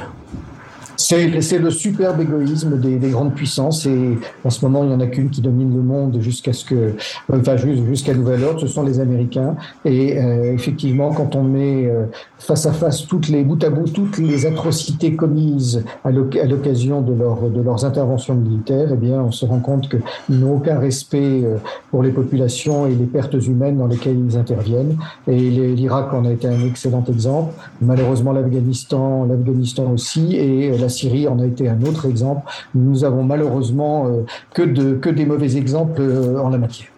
C'est 0.97 1.59
le 1.59 1.69
superbe 1.69 2.21
égoïsme 2.21 2.79
des, 2.79 2.97
des, 2.97 3.09
grandes 3.09 3.35
puissances 3.35 3.85
et 3.85 4.17
en 4.43 4.49
ce 4.49 4.65
moment 4.65 4.83
il 4.83 4.89
n'y 4.89 4.95
en 4.95 4.99
a 4.99 5.05
qu'une 5.05 5.29
qui 5.29 5.41
domine 5.41 5.75
le 5.75 5.83
monde 5.83 6.17
jusqu'à 6.19 6.53
ce 6.53 6.65
que, 6.65 6.95
enfin 7.31 7.55
jusqu'à 7.55 8.15
nouvel 8.15 8.43
ordre, 8.43 8.59
ce 8.59 8.67
sont 8.67 8.83
les 8.83 8.99
Américains. 8.99 9.55
Et 9.85 10.17
euh, 10.17 10.53
effectivement, 10.53 11.13
quand 11.13 11.35
on 11.35 11.43
met 11.43 11.85
euh, 11.85 12.05
face 12.39 12.65
à 12.65 12.73
face 12.73 13.05
toutes 13.05 13.29
les 13.29 13.43
bout 13.43 13.63
à 13.63 13.69
bout 13.69 13.87
toutes 13.87 14.17
les 14.17 14.45
atrocités 14.47 15.15
commises 15.15 15.83
à 16.03 16.11
l'occasion 16.11 17.01
de, 17.01 17.13
leur, 17.13 17.41
de 17.49 17.61
leurs 17.61 17.85
interventions 17.85 18.33
militaires, 18.33 18.89
eh 18.91 18.97
bien 18.97 19.21
on 19.21 19.31
se 19.31 19.45
rend 19.45 19.59
compte 19.59 19.89
qu'ils 19.89 20.39
n'ont 20.39 20.55
aucun 20.55 20.79
respect 20.79 21.43
euh, 21.43 21.57
pour 21.91 22.01
les 22.01 22.11
populations 22.11 22.87
et 22.87 22.95
les 22.95 23.05
pertes 23.05 23.35
humaines 23.45 23.77
dans 23.77 23.87
lesquelles 23.87 24.17
ils 24.17 24.37
interviennent. 24.37 24.97
Et 25.27 25.37
l'Irak 25.37 26.11
en 26.13 26.25
a 26.25 26.31
été 26.31 26.47
un 26.47 26.65
excellent 26.65 27.03
exemple. 27.07 27.53
Malheureusement 27.81 28.33
l'Afghanistan, 28.33 29.25
l'Afghanistan 29.25 29.91
aussi 29.93 30.35
et 30.35 30.75
la 30.77 30.86
Syrie 30.89 31.27
en 31.27 31.39
a 31.39 31.45
été 31.45 31.69
un 31.69 31.81
autre 31.83 32.05
exemple. 32.05 32.49
Nous 32.75 33.03
avons 33.03 33.23
malheureusement 33.23 34.07
euh, 34.07 34.23
que, 34.53 34.95
que 34.95 35.09
des 35.09 35.25
mauvais 35.25 35.57
exemples 35.57 36.01
euh, 36.01 36.39
en 36.39 36.49
la 36.49 36.57
matière. 36.57 36.89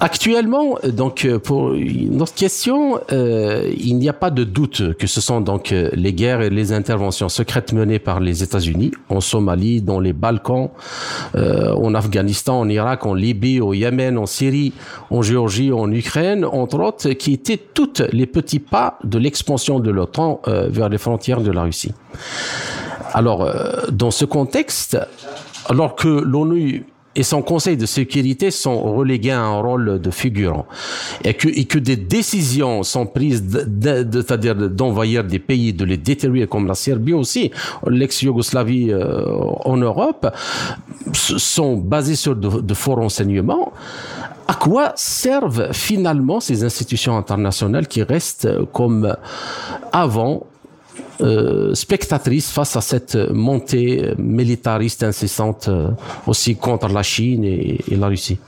Actuellement, 0.00 0.78
donc 0.82 1.28
pour 1.44 1.72
notre 1.72 2.34
question, 2.34 3.00
euh, 3.12 3.70
il 3.76 3.98
n'y 3.98 4.08
a 4.08 4.14
pas 4.14 4.30
de 4.30 4.44
doute 4.44 4.94
que 4.94 5.06
ce 5.06 5.20
sont 5.20 5.40
donc 5.42 5.74
les 5.92 6.12
guerres 6.14 6.40
et 6.40 6.50
les 6.50 6.72
interventions 6.72 7.28
secrètes 7.28 7.72
menées 7.72 7.98
par 7.98 8.18
les 8.18 8.42
États-Unis 8.42 8.92
en 9.10 9.20
Somalie, 9.20 9.82
dans 9.82 10.00
les 10.00 10.12
Balkans, 10.12 10.70
en 11.34 11.94
Afghanistan, 11.94 12.60
en 12.60 12.68
Irak, 12.68 13.04
en 13.04 13.14
Libye, 13.14 13.60
au 13.60 13.74
Yémen, 13.74 14.16
en 14.16 14.26
Syrie, 14.26 14.72
en 15.10 15.22
Géorgie, 15.22 15.72
en 15.72 15.90
Ukraine, 15.92 16.44
entre 16.44 16.80
autres, 16.80 17.10
qui 17.10 17.34
étaient 17.34 17.60
toutes 17.74 18.02
les 18.12 18.26
petits 18.26 18.58
pas 18.58 18.98
de 19.04 19.18
l'expansion 19.18 19.80
de 19.80 19.90
l'OTAN 19.90 20.40
vers 20.46 20.88
les 20.88 20.98
frontières 20.98 21.42
de 21.42 21.50
la 21.50 21.62
Russie. 21.62 21.92
Alors, 23.12 23.42
euh, 23.42 23.86
dans 23.90 24.10
ce 24.10 24.24
contexte, 24.24 24.98
alors 25.68 25.96
que 25.96 26.08
l'ONU 26.08 26.84
et 27.16 27.22
son 27.22 27.42
Conseil 27.42 27.76
de 27.76 27.86
sécurité 27.86 28.50
sont 28.50 28.80
relégués 28.94 29.32
à 29.32 29.40
un 29.40 29.60
rôle 29.60 30.00
de 30.00 30.10
figurant 30.10 30.66
et 31.24 31.34
que, 31.34 31.48
et 31.48 31.64
que 31.64 31.78
des 31.78 31.96
décisions 31.96 32.82
sont 32.82 33.06
prises, 33.06 33.44
c'est-à-dire 33.52 34.54
d'envahir 34.54 35.24
des 35.24 35.40
pays, 35.40 35.72
de 35.72 35.84
les 35.84 35.96
détruire 35.96 36.48
comme 36.48 36.66
la 36.66 36.74
Serbie 36.74 37.12
aussi, 37.12 37.50
l'ex-Yougoslavie 37.86 38.92
euh, 38.92 39.24
en 39.64 39.76
Europe, 39.76 40.28
sont 41.12 41.76
basées 41.76 42.14
sur 42.14 42.36
de, 42.36 42.60
de 42.60 42.74
forts 42.74 42.96
renseignements. 42.96 43.72
À 44.46 44.54
quoi 44.54 44.92
servent 44.96 45.72
finalement 45.72 46.40
ces 46.40 46.64
institutions 46.64 47.16
internationales 47.16 47.86
qui 47.88 48.02
restent 48.02 48.48
comme 48.72 49.16
avant 49.92 50.46
euh, 51.22 51.74
spectatrice 51.74 52.50
face 52.50 52.76
à 52.76 52.80
cette 52.80 53.16
montée 53.30 54.12
militariste 54.18 55.02
incessante 55.02 55.68
euh, 55.68 55.90
aussi 56.26 56.56
contre 56.56 56.88
la 56.88 57.02
Chine 57.02 57.44
et 57.44 57.78
la 57.90 58.08
Russie 58.08 58.38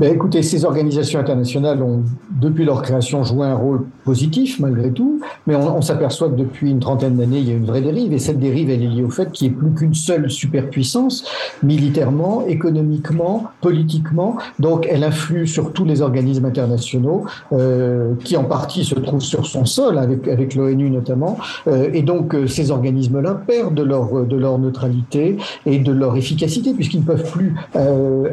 ben, 0.00 0.12
écoutez, 0.12 0.42
ces 0.42 0.64
organisations 0.64 1.20
internationales 1.20 1.80
ont, 1.82 2.02
depuis 2.40 2.64
leur 2.64 2.82
création, 2.82 3.22
joué 3.22 3.46
un 3.46 3.54
rôle 3.54 3.84
positif 4.04 4.58
malgré 4.58 4.90
tout, 4.90 5.20
mais 5.46 5.54
on, 5.54 5.80
s'aperçoit 5.82 6.28
que 6.28 6.34
depuis 6.34 6.70
une 6.70 6.80
trentaine 6.80 7.16
d'années, 7.16 7.38
il 7.38 7.48
y 7.48 7.52
a 7.52 7.54
une 7.54 7.64
vraie 7.64 7.80
dérive, 7.80 8.12
et 8.12 8.18
cette 8.18 8.40
dérive, 8.40 8.70
elle 8.70 8.82
est 8.82 8.88
liée 8.88 9.04
au 9.04 9.10
fait 9.10 9.30
qu'il 9.30 9.48
n'y 9.48 9.54
ait 9.54 9.56
plus 9.56 9.70
qu'une 9.70 9.94
seule 9.94 10.30
superpuissance, 10.30 11.24
militairement, 11.62 12.44
économiquement, 12.46 13.44
politiquement, 13.60 14.36
donc 14.58 14.88
elle 14.90 15.04
influe 15.04 15.46
sur 15.46 15.72
tous 15.72 15.84
les 15.84 16.02
organismes 16.02 16.46
internationaux, 16.46 17.24
euh, 17.52 18.14
qui 18.24 18.36
en 18.36 18.44
partie 18.44 18.84
se 18.84 18.96
trouvent 18.96 19.20
sur 19.20 19.46
son 19.46 19.64
sol, 19.64 19.98
avec, 19.98 20.54
l'ONU 20.54 20.90
notamment, 20.90 21.38
euh, 21.68 21.88
et 21.92 22.02
donc 22.02 22.34
euh, 22.34 22.46
ces 22.46 22.70
organismes-là 22.70 23.34
perdent 23.46 23.80
leur, 23.80 24.26
de 24.26 24.36
leur 24.36 24.58
neutralité 24.58 25.36
et 25.66 25.78
de 25.78 25.92
leur 25.92 26.16
efficacité, 26.16 26.72
puisqu'ils 26.72 27.00
ne 27.00 27.06
peuvent 27.06 27.30
plus 27.30 27.54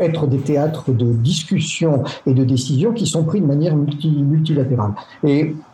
être 0.02 0.28
des 0.28 0.38
théâtres 0.38 0.92
de 0.92 1.06
discussion 1.06 1.51
et 2.26 2.34
de 2.34 2.44
décisions 2.44 2.94
qui 2.94 3.08
sont 3.08 3.24
prises 3.24 3.42
de 3.42 3.48
manière 3.48 3.76
multilatérale. 3.76 4.94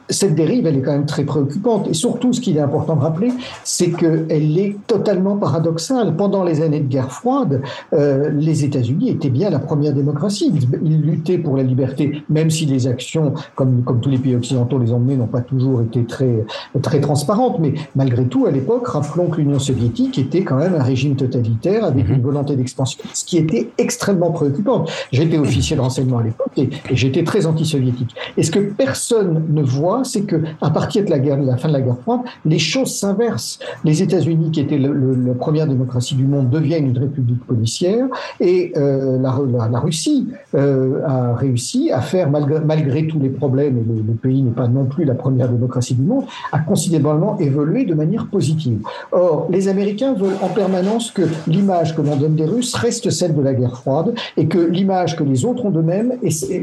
Cette 0.09 0.35
dérive, 0.35 0.65
elle 0.65 0.77
est 0.77 0.81
quand 0.81 0.91
même 0.91 1.05
très 1.05 1.23
préoccupante. 1.23 1.87
Et 1.89 1.93
surtout, 1.93 2.33
ce 2.33 2.39
qu'il 2.39 2.57
est 2.57 2.61
important 2.61 2.95
de 2.95 3.01
rappeler, 3.01 3.31
c'est 3.63 3.91
qu'elle 3.91 4.57
est 4.57 4.77
totalement 4.87 5.37
paradoxale. 5.37 6.15
Pendant 6.15 6.43
les 6.43 6.61
années 6.61 6.79
de 6.79 6.87
guerre 6.87 7.11
froide, 7.11 7.61
euh, 7.93 8.29
les 8.29 8.63
États-Unis 8.63 9.09
étaient 9.09 9.29
bien 9.29 9.49
la 9.49 9.59
première 9.59 9.93
démocratie. 9.93 10.51
Ils, 10.83 11.01
luttaient 11.01 11.37
pour 11.37 11.57
la 11.57 11.63
liberté, 11.63 12.23
même 12.29 12.49
si 12.49 12.65
les 12.65 12.87
actions, 12.87 13.33
comme, 13.55 13.83
comme 13.83 13.99
tous 13.99 14.09
les 14.09 14.17
pays 14.17 14.35
occidentaux 14.35 14.79
les 14.79 14.91
ont 14.91 14.99
menées, 14.99 15.17
n'ont 15.17 15.27
pas 15.27 15.41
toujours 15.41 15.81
été 15.81 16.03
très, 16.05 16.45
très 16.81 16.99
transparentes. 16.99 17.59
Mais 17.59 17.73
malgré 17.95 18.25
tout, 18.25 18.45
à 18.45 18.51
l'époque, 18.51 18.87
rappelons 18.87 19.27
que 19.27 19.37
l'Union 19.37 19.59
soviétique 19.59 20.17
était 20.17 20.43
quand 20.43 20.57
même 20.57 20.75
un 20.75 20.83
régime 20.83 21.15
totalitaire 21.15 21.83
avec 21.83 22.07
mhm. 22.07 22.15
une 22.15 22.21
volonté 22.21 22.55
d'expansion, 22.55 23.03
ce 23.13 23.25
qui 23.25 23.37
était 23.37 23.69
extrêmement 23.77 24.31
préoccupant. 24.31 24.85
J'étais 25.11 25.37
officier 25.37 25.75
de 25.75 25.81
renseignement 25.81 26.19
à 26.19 26.23
l'époque 26.23 26.51
et, 26.57 26.69
et 26.89 26.95
j'étais 26.95 27.23
très 27.23 27.45
anti-soviétique. 27.45 28.15
Et 28.37 28.43
ce 28.43 28.51
que 28.51 28.59
personne 28.59 29.45
ne 29.49 29.61
voit, 29.61 29.96
c'est 30.03 30.21
que 30.21 30.37
à 30.61 30.69
partir 30.69 31.05
de 31.05 31.09
la, 31.09 31.57
fin 31.57 31.67
de 31.67 31.73
la 31.73 31.81
guerre 31.81 31.97
froide, 32.01 32.21
les 32.45 32.59
choses 32.59 32.95
s'inversent. 32.95 33.59
Les 33.83 34.01
États-Unis, 34.01 34.51
qui 34.51 34.61
étaient 34.61 34.77
la 34.77 35.33
première 35.33 35.67
démocratie 35.67 36.15
du 36.15 36.25
monde, 36.25 36.49
deviennent 36.49 36.87
une 36.87 36.97
république 36.97 37.43
policière, 37.45 38.05
et 38.39 38.73
euh, 38.77 39.19
la, 39.19 39.79
Russie 39.79 40.27
euh, 40.55 41.01
a 41.05 41.35
réussi 41.35 41.91
à 41.91 42.01
faire, 42.01 42.29
malgré, 42.29 43.07
tous 43.07 43.19
les 43.19 43.29
problèmes, 43.29 43.77
et 43.77 43.83
le, 43.83 44.13
pays 44.13 44.41
n'est 44.41 44.51
pas 44.51 44.67
non 44.67 44.85
plus 44.85 45.05
la 45.05 45.13
première 45.13 45.49
démocratie 45.49 45.95
du 45.95 46.01
monde, 46.01 46.25
à 46.51 46.59
considérablement 46.59 47.37
évoluer 47.39 47.85
de 47.85 47.93
manière 47.93 48.27
positive. 48.27 48.79
Or, 49.11 49.47
les 49.49 49.67
Américains 49.67 50.13
veulent 50.13 50.37
en 50.41 50.49
permanence 50.49 51.11
que 51.11 51.23
l'image 51.47 51.95
que 51.95 52.01
l'on 52.01 52.15
donne 52.15 52.35
des 52.35 52.45
Russes 52.45 52.73
reste 52.75 53.09
celle 53.09 53.35
de 53.35 53.41
la 53.41 53.53
guerre 53.53 53.77
froide, 53.77 54.13
et 54.35 54.47
que 54.47 54.57
l'image 54.59 55.15
que 55.15 55.23
les 55.23 55.45
autres 55.45 55.65
ont 55.65 55.71
d'eux-mêmes 55.71 56.13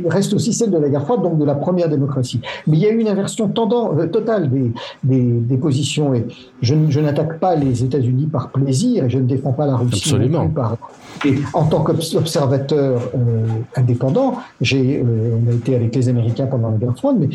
reste 0.06 0.34
aussi 0.34 0.52
celle 0.52 0.70
de 0.70 0.78
la 0.78 0.88
guerre 0.88 1.04
froide, 1.04 1.22
donc 1.22 1.38
de 1.38 1.44
la 1.44 1.54
première 1.54 1.88
démocratie. 1.88 2.40
Mais 2.66 2.76
il 2.76 2.82
y 2.82 2.86
a 2.86 2.90
eu 2.90 2.98
une 2.98 3.08
inversion 3.08 3.23
euh, 3.24 4.06
totale 4.06 4.50
des, 4.50 4.72
des, 5.02 5.56
positions. 5.56 6.14
Et 6.14 6.26
je, 6.62 6.74
je 6.88 7.00
n'attaque 7.00 7.38
pas 7.38 7.54
les 7.56 7.84
États-Unis 7.84 8.26
par 8.26 8.50
plaisir 8.50 9.04
et 9.04 9.10
je 9.10 9.18
ne 9.18 9.24
défends 9.24 9.52
pas 9.52 9.66
la 9.66 9.76
Russie 9.76 10.12
Absolument. 10.12 10.48
par, 10.48 10.76
Et 11.24 11.34
en 11.52 11.64
tant 11.64 11.80
qu'observateur 11.82 13.00
euh, 13.14 13.46
indépendant, 13.76 14.34
euh, 14.72 15.02
on 15.02 15.50
a 15.50 15.54
été 15.54 15.74
avec 15.74 15.94
les 15.94 16.08
Américains 16.08 16.46
pendant 16.46 16.70
la 16.70 16.76
guerre 16.76 16.96
froide, 16.96 17.16
mais 17.18 17.28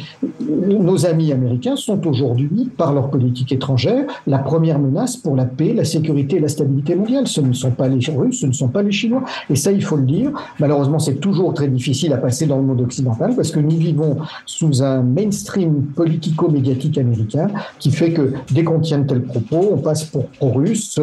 nos 0.48 1.06
amis 1.06 1.32
américains 1.32 1.76
sont 1.76 2.06
aujourd'hui, 2.08 2.70
par 2.78 2.94
leur 2.94 3.10
politique 3.10 3.52
étrangère, 3.52 4.06
la 4.28 4.40
première 4.40 4.80
menace 4.80 5.18
pour 5.18 5.36
la 5.36 5.46
paix, 5.46 5.74
la 5.74 5.86
sécurité 5.86 6.38
et 6.38 6.40
la 6.40 6.48
stabilité 6.48 6.96
mondiale. 6.96 7.28
Ce 7.28 7.42
ne 7.42 7.54
sont 7.54 7.72
pas 7.72 7.88
les 7.88 8.00
Russes, 8.10 8.42
ce 8.42 8.46
ne 8.46 8.52
sont 8.52 8.68
pas 8.68 8.82
les 8.82 8.92
Chinois. 8.92 9.24
Et 9.50 9.56
ça, 9.56 9.72
il 9.72 9.84
faut 9.84 9.98
le 9.98 10.04
dire. 10.04 10.32
Malheureusement, 10.60 11.00
c'est 11.00 11.16
toujours 11.16 11.54
très 11.54 11.68
difficile 11.68 12.14
à 12.14 12.18
passer 12.18 12.46
dans 12.46 12.58
le 12.58 12.64
monde 12.64 12.82
occidental 12.82 13.36
parce 13.36 13.52
que 13.52 13.60
nous 13.60 13.78
vivons 13.78 14.18
sous 14.46 14.84
un 14.84 15.02
mainstream 15.02 15.84
politico-médiatique 15.96 16.98
américain 16.98 17.48
qui 17.80 17.92
fait 17.92 18.12
que 18.12 18.34
dès 18.52 18.64
qu'on 18.64 18.80
tient 18.80 19.00
de 19.00 19.08
tels 19.08 19.24
propos, 19.24 19.70
on 19.74 19.78
passe 19.78 20.06
pour 20.06 20.26
pro-russe. 20.28 21.00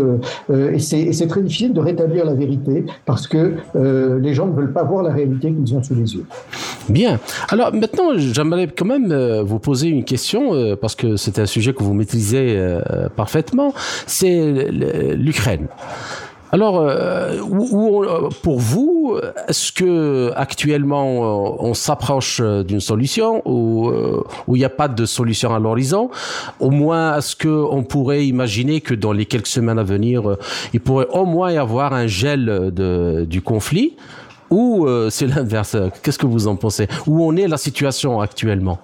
Euh, 0.51 0.73
et 0.73 0.79
c'est 0.79 1.27
très 1.27 1.43
difficile 1.43 1.73
de 1.73 1.81
rétablir 1.81 2.25
la 2.25 2.35
vérité 2.35 2.76
parce 3.05 3.27
que 3.27 3.55
euh, 3.75 4.19
les 4.19 4.35
gens 4.35 4.47
ne 4.47 4.53
veulent 4.53 4.73
pas 4.73 4.85
voir 4.85 5.03
la 5.03 5.13
réalité 5.13 5.53
qu'ils 5.53 5.77
ont 5.77 5.83
sous 5.83 5.95
les 5.95 6.15
yeux. 6.15 6.25
Bien. 6.89 7.19
Alors 7.49 7.73
maintenant, 7.73 8.11
j'aimerais 8.17 8.69
quand 8.69 8.85
même 8.85 9.11
euh, 9.13 9.43
vous 9.43 9.59
poser 9.59 9.89
une 9.89 10.05
question 10.05 10.55
euh, 10.55 10.77
parce 10.77 10.95
que 10.95 11.17
c'est 11.17 11.39
un 11.39 11.47
sujet 11.47 11.73
que 11.73 11.83
vous 11.83 11.95
maîtrisez 11.95 12.59
parfaitement. 13.17 13.73
C'est 14.07 14.69
l'Ukraine. 14.71 15.69
Alors, 16.53 16.81
où, 17.51 18.05
pour 18.43 18.61
vous, 18.61 19.19
est-ce 19.49 19.73
que 19.73 20.33
actuellement 20.37 21.63
on 21.63 21.75
s'approche 21.75 22.41
d'une 22.41 22.81
solution 22.81 23.43
ou 23.45 23.93
il 24.49 24.59
n'y 24.59 24.65
a 24.65 24.71
pas 24.71 24.89
de 24.89 25.05
solution 25.07 25.55
à 25.55 25.59
l'horizon? 25.59 26.11
Au 26.61 26.71
moins, 26.71 27.19
est-ce 27.19 27.35
qu'on 27.37 27.83
pourrait 27.83 28.27
imaginer 28.27 28.81
que 28.81 28.95
dans 28.95 29.13
les 29.13 29.27
quelques 29.27 29.49
semaines 29.49 29.79
à 29.79 29.83
venir, 29.83 30.37
il 30.73 30.81
pourrait 30.81 31.09
au 31.13 31.25
moins 31.25 31.51
y 31.51 31.59
avoir 31.59 31.93
un 31.93 32.07
gel 32.07 32.73
du 33.29 33.43
conflit? 33.43 33.97
Ou 34.49 34.87
c'est 35.11 35.27
l'inverse 35.27 35.77
Qu'est-ce 36.03 36.19
que 36.19 36.27
vous 36.27 36.47
en 36.47 36.55
pensez? 36.55 36.87
Où 37.07 37.25
on 37.25 37.35
est 37.37 37.49
la 37.49 37.59
situation 37.59 38.21
actuellement? 38.21 38.79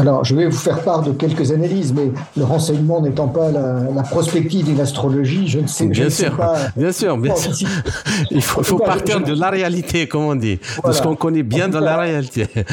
Alors, 0.00 0.24
je 0.24 0.34
vais 0.34 0.46
vous 0.46 0.56
faire 0.56 0.82
part 0.82 1.02
de 1.02 1.12
quelques 1.12 1.52
analyses, 1.52 1.92
mais 1.92 2.10
le 2.34 2.44
renseignement 2.44 3.02
n'étant 3.02 3.28
pas 3.28 3.50
la, 3.50 4.02
prospective 4.02 4.70
et 4.70 4.74
l'astrologie, 4.74 5.46
je 5.46 5.58
ne 5.58 5.66
sais, 5.66 5.84
bien 5.86 6.08
sûr, 6.08 6.30
sais 6.30 6.30
pas. 6.30 6.54
Bien 6.76 6.90
sûr, 6.90 7.18
bien 7.18 7.36
sûr. 7.36 7.52
Il 8.30 8.40
faut, 8.40 8.78
partir 8.78 9.20
de 9.20 9.38
la 9.38 9.50
réalité, 9.50 10.08
comme 10.08 10.22
on 10.22 10.34
dit, 10.34 10.58
de 10.86 10.92
ce 10.92 11.02
qu'on 11.02 11.16
connaît 11.16 11.42
bien 11.42 11.68
dans 11.68 11.80
la 11.80 11.98
réalité. 11.98 12.48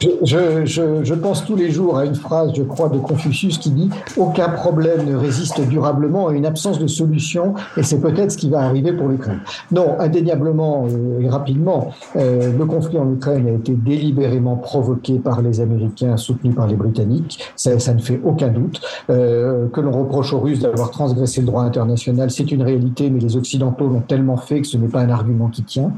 Je, 0.00 0.64
je, 0.64 1.02
je, 1.02 1.14
pense 1.14 1.44
tous 1.44 1.56
les 1.56 1.70
jours 1.70 1.98
à 1.98 2.04
une 2.04 2.14
phrase, 2.14 2.52
je 2.54 2.62
crois, 2.62 2.88
de 2.88 2.98
Confucius 2.98 3.58
qui 3.58 3.70
dit 3.70 3.90
Aucun 4.16 4.48
problème 4.48 5.06
ne 5.06 5.16
résiste 5.16 5.60
durablement 5.68 6.28
à 6.28 6.32
une 6.34 6.46
absence 6.46 6.78
de 6.78 6.86
solution, 6.86 7.54
et 7.76 7.82
c'est 7.82 8.00
peut-être 8.00 8.30
ce 8.30 8.36
qui 8.36 8.48
va 8.48 8.60
arriver 8.60 8.92
pour 8.92 9.08
l'Ukraine. 9.08 9.40
Non, 9.72 9.96
indéniablement 9.98 10.86
euh, 10.88 11.20
et 11.20 11.28
rapidement, 11.28 11.92
euh, 12.16 12.52
le 12.56 12.64
conflit 12.66 12.98
en 12.98 13.12
Ukraine 13.12 13.48
a 13.48 13.52
été 13.52 13.72
délibérément 13.72 14.56
provoqué 14.56 15.18
par 15.18 15.42
les 15.42 15.60
Américains, 15.60 16.16
soutenu 16.16 16.52
par 16.52 16.68
les 16.68 16.76
Britanniques, 16.76 17.40
ça, 17.56 17.78
ça 17.80 17.92
ne 17.92 18.00
fait 18.00 18.20
aucun 18.24 18.48
doute. 18.48 18.80
Euh, 19.10 19.68
que 19.68 19.80
l'on 19.80 19.92
reproche 19.92 20.32
aux 20.32 20.40
Russes 20.40 20.60
d'avoir 20.60 20.90
transgressé 20.90 21.40
le 21.40 21.46
droit 21.46 21.62
international, 21.62 22.30
c'est 22.30 22.50
une 22.52 22.62
réalité, 22.62 23.10
mais 23.10 23.20
les 23.20 23.36
Occidentaux 23.36 23.88
l'ont 23.88 24.00
tellement 24.00 24.36
fait 24.36 24.60
que 24.60 24.66
ce 24.66 24.76
n'est 24.76 24.88
pas 24.88 25.00
un 25.00 25.10
argument 25.10 25.48
qui 25.48 25.62
tient. 25.62 25.92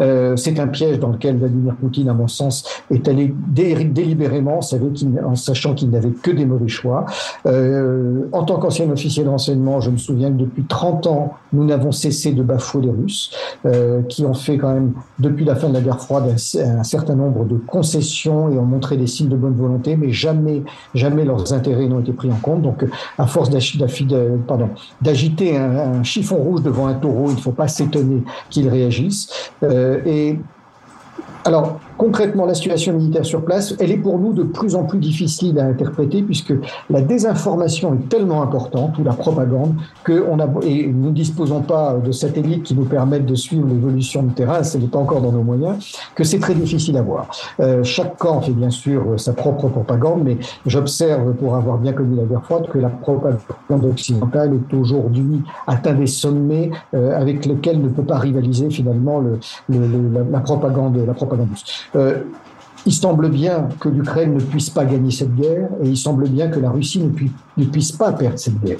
Euh, 0.00 0.36
c'est 0.36 0.58
un 0.58 0.68
piège 0.68 0.98
dans 0.98 1.10
lequel 1.10 1.36
Vladimir 1.36 1.74
Poutine, 1.76 2.08
à 2.08 2.14
mon 2.14 2.28
sens, 2.28 2.64
est 2.90 3.06
allé 3.08 3.34
délibérément, 3.48 4.58
en 4.58 5.34
sachant 5.34 5.74
qu'il 5.74 5.90
n'avait 5.90 6.10
que 6.10 6.30
des 6.30 6.46
mauvais 6.46 6.68
choix. 6.68 7.06
Euh, 7.46 8.28
en 8.32 8.44
tant 8.44 8.58
qu'ancien 8.58 8.90
officier 8.90 9.24
de 9.24 9.28
renseignement, 9.28 9.80
je 9.80 9.90
me 9.90 9.96
souviens 9.96 10.30
que 10.30 10.38
depuis 10.38 10.64
30 10.64 11.06
ans, 11.06 11.34
nous 11.52 11.64
n'avons 11.64 11.92
cessé 11.92 12.32
de 12.32 12.42
bafouer 12.42 12.82
les 12.82 12.90
Russes, 12.90 13.30
euh, 13.66 14.02
qui 14.02 14.24
ont 14.24 14.34
fait 14.34 14.58
quand 14.58 14.72
même, 14.72 14.92
depuis 15.18 15.44
la 15.44 15.54
fin 15.54 15.68
de 15.68 15.74
la 15.74 15.80
guerre 15.80 16.00
froide, 16.00 16.24
un, 16.28 16.84
certain 16.84 17.14
nombre 17.14 17.44
de 17.44 17.56
concessions 17.56 18.50
et 18.50 18.58
ont 18.58 18.64
montré 18.64 18.96
des 18.96 19.06
signes 19.06 19.28
de 19.28 19.36
bonne 19.36 19.54
volonté, 19.54 19.96
mais 19.96 20.10
jamais, 20.10 20.62
jamais 20.94 21.24
leurs 21.24 21.52
intérêts 21.52 21.86
n'ont 21.86 22.00
été 22.00 22.12
pris 22.12 22.30
en 22.30 22.36
compte. 22.36 22.62
Donc, 22.62 22.84
à 23.18 23.26
force 23.26 23.50
d'agiter 25.00 25.56
un, 25.56 26.02
chiffon 26.02 26.36
rouge 26.36 26.62
devant 26.62 26.86
un 26.86 26.94
taureau, 26.94 27.26
il 27.28 27.36
ne 27.36 27.40
faut 27.40 27.52
pas 27.52 27.68
s'étonner 27.68 28.22
qu'ils 28.50 28.68
réagissent. 28.68 29.50
Euh, 29.62 30.00
et 30.04 30.38
alors, 31.44 31.80
concrètement, 32.02 32.46
la 32.46 32.54
situation 32.54 32.94
militaire 32.94 33.24
sur 33.24 33.44
place, 33.44 33.76
elle 33.78 33.92
est 33.92 33.96
pour 33.96 34.18
nous 34.18 34.32
de 34.32 34.42
plus 34.42 34.74
en 34.74 34.82
plus 34.82 34.98
difficile 34.98 35.56
à 35.60 35.66
interpréter 35.66 36.20
puisque 36.22 36.52
la 36.90 37.00
désinformation 37.00 37.94
est 37.94 38.08
tellement 38.08 38.42
importante, 38.42 38.98
ou 38.98 39.04
la 39.04 39.12
propagande, 39.12 39.74
que 40.02 40.24
on 40.28 40.40
a, 40.40 40.48
et 40.62 40.88
nous 40.88 41.10
ne 41.10 41.14
disposons 41.14 41.60
pas 41.60 41.94
de 42.04 42.10
satellites 42.10 42.64
qui 42.64 42.74
nous 42.74 42.86
permettent 42.86 43.26
de 43.26 43.36
suivre 43.36 43.68
l'évolution 43.68 44.24
du 44.24 44.34
terrain, 44.34 44.64
ce 44.64 44.78
n'est 44.78 44.88
pas 44.88 44.98
encore 44.98 45.20
dans 45.20 45.30
nos 45.30 45.44
moyens, 45.44 45.96
que 46.16 46.24
c'est 46.24 46.40
très 46.40 46.56
difficile 46.56 46.96
à 46.96 47.02
voir. 47.02 47.28
Euh, 47.60 47.84
chaque 47.84 48.16
camp 48.16 48.40
fait 48.40 48.50
bien 48.50 48.70
sûr 48.70 49.00
sa 49.16 49.32
propre 49.32 49.68
propagande, 49.68 50.22
mais 50.24 50.38
j'observe, 50.66 51.34
pour 51.34 51.54
avoir 51.54 51.78
bien 51.78 51.92
connu 51.92 52.16
la 52.16 52.24
guerre 52.24 52.44
froide, 52.44 52.66
que 52.68 52.78
la 52.78 52.88
propagande 52.88 53.84
occidentale 53.88 54.54
est 54.54 54.74
aujourd'hui 54.74 55.40
atteint 55.68 55.94
des 55.94 56.08
sommets 56.08 56.72
euh, 56.94 57.16
avec 57.16 57.46
lesquels 57.46 57.80
ne 57.80 57.88
peut 57.88 58.02
pas 58.02 58.18
rivaliser 58.18 58.70
finalement 58.70 59.20
le, 59.20 59.38
le, 59.68 59.78
la, 60.12 60.20
la 60.28 60.40
propagande, 60.40 60.96
la 60.96 61.14
propagande 61.14 61.50
russe. 61.50 61.64
Euh, 61.96 62.22
il 62.84 62.92
semble 62.92 63.28
bien 63.28 63.68
que 63.78 63.88
l'Ukraine 63.88 64.34
ne 64.34 64.40
puisse 64.40 64.70
pas 64.70 64.84
gagner 64.84 65.10
cette 65.10 65.34
guerre 65.36 65.68
et 65.82 65.88
il 65.88 65.96
semble 65.96 66.28
bien 66.28 66.48
que 66.48 66.58
la 66.58 66.70
Russie 66.70 67.00
ne, 67.00 67.64
puisse, 67.64 67.92
pas 67.92 68.12
perdre 68.12 68.38
cette 68.38 68.60
guerre. 68.60 68.78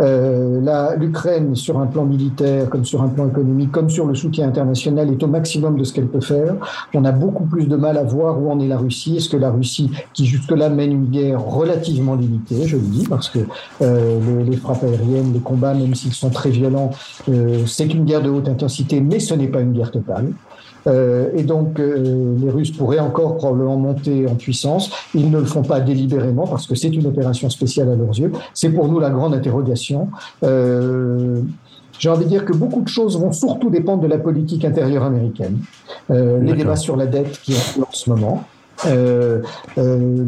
Euh, 0.00 0.96
L'Ukraine, 0.96 1.54
sur 1.54 1.78
un 1.78 1.86
plan 1.86 2.04
militaire, 2.04 2.70
comme 2.70 2.84
sur 2.84 3.02
un 3.02 3.08
plan 3.08 3.28
économique, 3.28 3.70
comme 3.70 3.90
sur 3.90 4.06
le 4.06 4.14
soutien 4.14 4.48
international, 4.48 5.10
est 5.10 5.22
au 5.22 5.26
maximum 5.26 5.76
de 5.76 5.84
ce 5.84 5.92
qu'elle 5.92 6.06
peut 6.06 6.20
faire. 6.20 6.54
On 6.94 7.04
a 7.04 7.12
beaucoup 7.12 7.44
plus 7.44 7.66
de 7.66 7.76
mal 7.76 7.98
à 7.98 8.04
voir 8.04 8.40
où 8.40 8.50
en 8.50 8.58
est 8.58 8.68
la 8.68 8.78
Russie. 8.78 9.16
Est-ce 9.16 9.28
que 9.28 9.36
la 9.36 9.50
Russie, 9.50 9.90
qui 10.14 10.24
jusque-là 10.24 10.70
mène 10.70 10.92
une 10.92 11.06
guerre 11.06 11.44
relativement 11.44 12.14
limitée, 12.14 12.66
je 12.66 12.76
le 12.76 12.82
dis, 12.82 13.06
parce 13.06 13.28
que 13.28 13.40
euh, 13.82 14.18
les, 14.38 14.44
les, 14.44 14.56
frappes 14.56 14.84
aériennes, 14.84 15.32
les 15.34 15.40
combats, 15.40 15.74
même 15.74 15.94
s'ils 15.94 16.14
sont 16.14 16.30
très 16.30 16.50
violents, 16.50 16.90
euh, 17.28 17.66
c'est 17.66 17.92
une 17.92 18.04
guerre 18.04 18.22
de 18.22 18.30
haute 18.30 18.48
intensité, 18.48 19.00
mais 19.00 19.20
ce 19.20 19.34
n'est 19.34 19.48
pas 19.48 19.60
une 19.60 19.72
guerre 19.72 19.90
totale. 19.90 20.32
Euh, 20.86 21.30
et 21.34 21.42
donc, 21.42 21.78
euh, 21.78 22.36
les 22.40 22.50
Russes 22.50 22.72
pourraient 22.72 22.98
encore 22.98 23.36
probablement 23.36 23.76
monter 23.76 24.26
en 24.26 24.34
puissance. 24.34 24.90
Ils 25.14 25.30
ne 25.30 25.38
le 25.38 25.44
font 25.44 25.62
pas 25.62 25.80
délibérément 25.80 26.46
parce 26.46 26.66
que 26.66 26.74
c'est 26.74 26.88
une 26.88 27.06
opération 27.06 27.50
spéciale 27.50 27.90
à 27.90 27.96
leurs 27.96 28.18
yeux. 28.18 28.32
C'est 28.54 28.70
pour 28.70 28.88
nous 28.88 28.98
la 28.98 29.10
grande 29.10 29.34
interrogation. 29.34 30.08
Euh, 30.42 31.40
j'ai 31.98 32.08
envie 32.08 32.24
de 32.24 32.30
dire 32.30 32.44
que 32.44 32.52
beaucoup 32.52 32.82
de 32.82 32.88
choses 32.88 33.16
vont 33.16 33.30
surtout 33.30 33.70
dépendre 33.70 34.02
de 34.02 34.08
la 34.08 34.18
politique 34.18 34.64
intérieure 34.64 35.04
américaine. 35.04 35.58
Euh, 36.10 36.40
les 36.40 36.54
débats 36.54 36.74
sur 36.74 36.96
la 36.96 37.06
dette 37.06 37.40
qui 37.42 37.54
ont 37.54 37.82
en 37.82 37.92
ce 37.92 38.10
moment, 38.10 38.44
euh, 38.86 39.40
euh, 39.78 40.24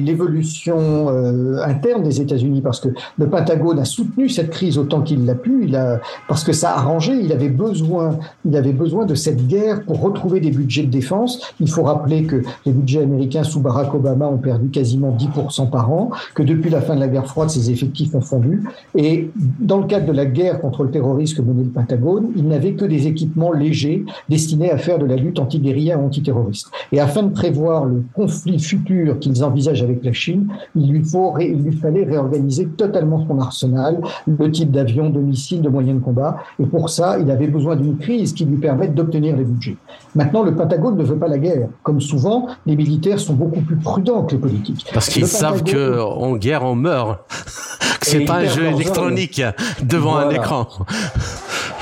l'évolution 0.00 1.08
euh, 1.08 1.62
interne 1.64 2.02
des 2.02 2.20
États-Unis, 2.20 2.60
parce 2.60 2.80
que 2.80 2.88
le 3.18 3.28
Pentagone 3.28 3.78
a 3.78 3.84
soutenu 3.84 4.28
cette 4.28 4.50
crise 4.50 4.78
autant 4.78 5.02
qu'il 5.02 5.24
l'a 5.24 5.34
pu, 5.34 5.64
il 5.64 5.76
a, 5.76 6.00
parce 6.28 6.44
que 6.44 6.52
ça 6.52 6.72
a 6.72 6.78
arrangé, 6.78 7.14
il 7.14 7.32
avait 7.32 7.48
besoin, 7.48 8.18
il 8.44 8.56
avait 8.56 8.72
besoin 8.72 9.06
de 9.06 9.14
cette 9.14 9.46
guerre 9.46 9.84
pour 9.84 10.00
retrouver 10.00 10.40
des 10.40 10.50
budgets 10.50 10.82
de 10.82 10.90
défense. 10.90 11.40
Il 11.60 11.70
faut 11.70 11.82
rappeler 11.82 12.24
que 12.24 12.42
les 12.64 12.72
budgets 12.72 13.02
américains 13.02 13.44
sous 13.44 13.60
Barack 13.60 13.94
Obama 13.94 14.26
ont 14.26 14.38
perdu 14.38 14.68
quasiment 14.68 15.16
10% 15.16 15.70
par 15.70 15.92
an, 15.92 16.10
que 16.34 16.42
depuis 16.42 16.70
la 16.70 16.80
fin 16.80 16.94
de 16.94 17.00
la 17.00 17.08
guerre 17.08 17.26
froide, 17.26 17.50
ces 17.50 17.70
effectifs 17.70 18.14
ont 18.14 18.20
fondu. 18.20 18.62
Et 18.94 19.30
dans 19.60 19.78
le 19.78 19.86
cadre 19.86 20.06
de 20.06 20.12
la 20.12 20.26
guerre 20.26 20.60
contre 20.60 20.84
le 20.84 20.90
terrorisme 20.90 21.36
que 21.36 21.42
menait 21.42 21.64
le 21.64 21.70
Pentagone, 21.70 22.30
il 22.36 22.46
n'avait 22.46 22.72
que 22.72 22.84
des 22.84 23.06
équipements 23.06 23.52
légers 23.52 24.04
destinés 24.28 24.70
à 24.70 24.78
faire 24.78 24.98
de 24.98 25.06
la 25.06 25.16
lutte 25.16 25.38
anti-guérilla 25.38 25.98
ou 25.98 26.06
antiterroriste. 26.06 26.70
Et 26.92 27.00
afin 27.00 27.22
de 27.22 27.32
prévoir 27.32 27.85
le 27.86 28.02
conflit 28.14 28.58
futur 28.58 29.18
qu'ils 29.18 29.42
envisagent 29.44 29.82
avec 29.82 30.04
la 30.04 30.12
Chine, 30.12 30.48
il 30.74 30.90
lui, 30.90 31.04
faut, 31.04 31.34
il 31.38 31.62
lui 31.62 31.76
fallait 31.76 32.04
réorganiser 32.04 32.66
totalement 32.66 33.26
son 33.26 33.40
arsenal, 33.40 34.00
le 34.26 34.50
type 34.50 34.70
d'avion, 34.70 35.10
de 35.10 35.20
missiles, 35.20 35.62
de 35.62 35.68
moyens 35.68 35.98
de 35.98 36.04
combat. 36.04 36.38
Et 36.58 36.66
pour 36.66 36.90
ça, 36.90 37.18
il 37.18 37.30
avait 37.30 37.48
besoin 37.48 37.76
d'une 37.76 37.96
crise 37.96 38.32
qui 38.32 38.44
lui 38.44 38.56
permette 38.56 38.94
d'obtenir 38.94 39.36
les 39.36 39.44
budgets. 39.44 39.76
Maintenant, 40.14 40.42
le 40.42 40.54
Pentagone 40.54 40.96
ne 40.96 41.04
veut 41.04 41.16
pas 41.16 41.28
la 41.28 41.38
guerre. 41.38 41.68
Comme 41.82 42.00
souvent, 42.00 42.46
les 42.66 42.76
militaires 42.76 43.20
sont 43.20 43.34
beaucoup 43.34 43.60
plus 43.60 43.76
prudents 43.76 44.24
que 44.24 44.32
les 44.32 44.40
politiques. 44.40 44.86
Parce 44.92 45.08
qu'ils 45.08 45.26
savent 45.26 45.62
qu'en 45.64 46.36
guerre, 46.36 46.64
on 46.64 46.74
meurt. 46.74 47.20
c'est 48.02 48.20
pas 48.20 48.36
un 48.36 48.46
jeu 48.46 48.66
électronique 48.66 49.42
devant 49.82 50.16
un 50.16 50.30
écran. 50.30 50.68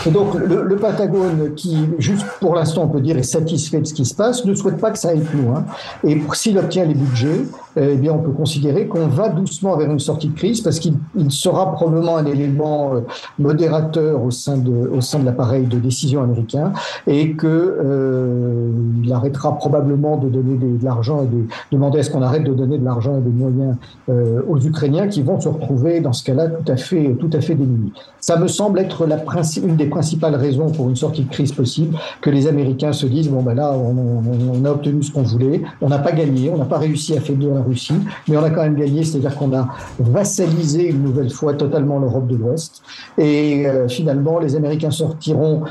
Et 0.06 0.10
donc, 0.10 0.34
le, 0.34 0.62
le, 0.62 0.76
Pentagone, 0.76 1.54
qui, 1.54 1.76
juste 1.98 2.26
pour 2.40 2.54
l'instant, 2.54 2.84
on 2.84 2.88
peut 2.88 3.00
dire, 3.00 3.16
est 3.16 3.22
satisfait 3.22 3.80
de 3.80 3.86
ce 3.86 3.94
qui 3.94 4.04
se 4.04 4.14
passe, 4.14 4.44
ne 4.44 4.54
souhaite 4.54 4.78
pas 4.78 4.90
que 4.90 4.98
ça 4.98 5.10
aille 5.10 5.22
plus 5.22 5.42
loin. 5.42 5.64
Et 6.02 6.20
s'il 6.34 6.58
obtient 6.58 6.84
les 6.84 6.94
budgets, 6.94 7.44
eh 7.76 7.96
bien, 7.96 8.12
on 8.12 8.18
peut 8.18 8.30
considérer 8.30 8.86
qu'on 8.86 9.08
va 9.08 9.28
doucement 9.28 9.76
vers 9.76 9.90
une 9.90 9.98
sortie 9.98 10.28
de 10.28 10.36
crise 10.36 10.60
parce 10.60 10.78
qu'il 10.78 10.94
sera 11.30 11.72
probablement 11.72 12.16
un 12.16 12.26
élément 12.26 12.94
euh, 12.94 13.00
modérateur 13.38 14.22
au 14.22 14.30
sein 14.30 14.58
de, 14.58 14.90
l'appareil 15.24 15.66
de 15.66 15.78
décision 15.78 16.22
américain 16.22 16.72
et 17.06 17.32
que 17.32 17.46
euh, 17.46 18.70
il 19.02 19.12
arrêtera 19.12 19.56
probablement 19.56 20.16
de 20.16 20.28
donner 20.28 20.56
de 20.56 20.84
l'argent 20.84 21.22
et 21.22 21.26
de 21.26 21.44
demander 21.72 22.00
à 22.00 22.02
ce 22.04 22.10
qu'on 22.10 22.22
arrête 22.22 22.44
de 22.44 22.54
donner 22.54 22.78
de 22.78 22.84
l'argent 22.84 23.16
et 23.18 23.20
des 23.20 23.30
moyens 23.30 23.76
euh, 24.08 24.40
aux 24.48 24.60
Ukrainiens 24.60 25.08
qui 25.08 25.22
vont 25.22 25.40
se 25.40 25.48
retrouver 25.48 26.00
dans 26.00 26.12
ce 26.12 26.22
cas-là 26.24 26.48
tout 26.48 26.70
à 26.70 26.76
fait, 26.76 27.16
tout 27.18 27.30
à 27.32 27.40
fait 27.40 27.54
démunis. 27.54 27.92
Ça 28.20 28.38
me 28.38 28.48
semble 28.48 28.78
être 28.78 29.06
la 29.06 29.18
une 29.62 29.76
des 29.76 29.88
principales 29.94 30.34
raisons 30.34 30.70
pour 30.70 30.88
une 30.88 30.96
sortie 30.96 31.22
de 31.22 31.30
crise 31.30 31.52
possible 31.52 31.96
que 32.20 32.28
les 32.28 32.48
Américains 32.48 32.92
se 32.92 33.06
disent 33.06 33.30
bon 33.30 33.42
ben 33.42 33.54
là 33.54 33.72
on, 33.72 34.64
a 34.64 34.70
obtenu 34.70 35.02
ce 35.04 35.12
qu'on 35.12 35.22
voulait, 35.22 35.62
on 35.80 35.88
n'a 35.88 35.98
pas 35.98 36.10
gagné, 36.10 36.50
on 36.50 36.58
n'a 36.58 36.64
pas 36.64 36.78
réussi 36.78 37.14
à 37.14 37.18
affaiblir 37.18 37.54
la 37.54 37.62
Russie, 37.62 37.94
mais 38.28 38.36
on 38.36 38.42
a 38.42 38.50
quand 38.50 38.62
même 38.62 38.74
gagné, 38.74 39.04
c'est-à-dire 39.04 39.36
qu'on 39.36 39.54
a 39.54 39.68
vassalisé 40.00 40.88
une 40.88 41.02
nouvelle 41.02 41.30
fois 41.30 41.54
totalement 41.54 41.98
l'Europe 42.00 42.26
de 42.26 42.36
l'Ouest. 42.36 42.82
Et 43.18 43.66
euh, 43.66 43.88
finalement 43.88 44.40
les 44.40 44.56
Américains 44.56 44.90
sortiront 44.90 45.62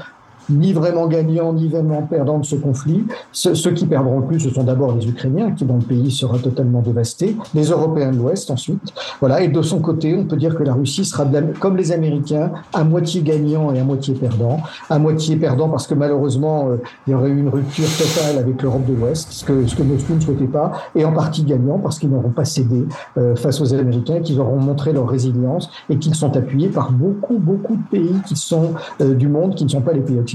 ni 0.50 0.74
vraiment 0.74 1.08
gagnant, 1.08 1.54
ni 1.54 1.68
vraiment 1.68 2.02
perdant 2.04 2.40
de 2.40 2.46
ce 2.46 2.56
conflit. 2.56 3.06
ceux 3.32 3.72
qui 3.72 3.86
perdront 3.86 4.20
le 4.20 4.26
plus, 4.26 4.40
ce 4.40 4.50
sont 4.50 4.64
d'abord 4.64 4.96
les 4.96 5.08
Ukrainiens, 5.08 5.52
qui 5.52 5.66
dans 5.66 5.78
le 5.78 5.82
pays 5.82 6.12
sera 6.12 6.38
totalement 6.40 6.82
dévasté, 6.82 7.36
les 7.54 7.66
Européens 7.66 8.12
de 8.12 8.18
l'Ouest 8.18 8.52
ensuite. 8.52 8.94
Voilà. 9.20 9.42
Et 9.42 9.48
de 9.48 9.62
son 9.62 9.80
côté, 9.80 10.16
on 10.16 10.26
peut 10.26 10.38
dire 10.38 10.56
que 10.56 10.64
la 10.64 10.74
Russie 10.74 11.06
sera, 11.06 11.26
comme 11.60 11.78
les 11.78 11.92
Américains, 11.92 12.52
à 12.74 12.84
moitié 12.84 13.22
gagnant 13.22 13.74
et 13.74 13.80
à 13.80 13.84
moitié 13.84 14.14
perdant. 14.14 14.60
À 14.90 15.00
moitié 15.00 15.36
perdant 15.36 15.70
parce 15.70 15.88
que 15.88 15.94
malheureusement, 15.94 16.70
euh, 16.70 16.78
il 17.08 17.12
y 17.12 17.14
aurait 17.14 17.30
eu 17.30 17.40
une 17.40 17.50
rupture 17.50 17.88
totale 17.98 18.38
avec 18.38 18.62
l'Europe 18.62 18.86
de 18.86 18.94
l'Ouest, 18.94 19.32
ce 19.32 19.46
que, 19.46 19.66
ce 19.68 19.76
que 19.76 19.84
Moscou 19.84 20.16
ne 20.16 20.20
souhaitait 20.20 20.46
pas, 20.46 20.72
et 20.96 21.06
en 21.06 21.12
partie 21.12 21.44
gagnant 21.44 21.80
parce 21.80 22.00
qu'ils 22.00 22.10
n'auront 22.10 22.30
pas 22.30 22.46
cédé 22.46 22.86
euh, 23.18 23.36
face 23.36 23.62
aux 23.62 23.74
Américains, 23.74 24.20
qu'ils 24.22 24.40
auront 24.40 24.60
montré 24.60 24.94
leur 24.94 25.08
résilience 25.08 25.70
et 25.90 25.98
qu'ils 25.98 26.16
sont 26.16 26.36
appuyés 26.36 26.70
par 26.70 26.92
beaucoup, 26.92 27.38
beaucoup 27.38 27.76
de 27.76 27.84
pays 27.90 28.16
qui 28.26 28.36
sont 28.36 28.74
euh, 29.02 29.14
du 29.14 29.28
monde, 29.28 29.56
qui 29.56 29.64
ne 29.66 29.70
sont 29.70 29.82
pas 29.82 29.94
les 29.94 30.02
pays 30.02 30.20
occidentaux. 30.20 30.33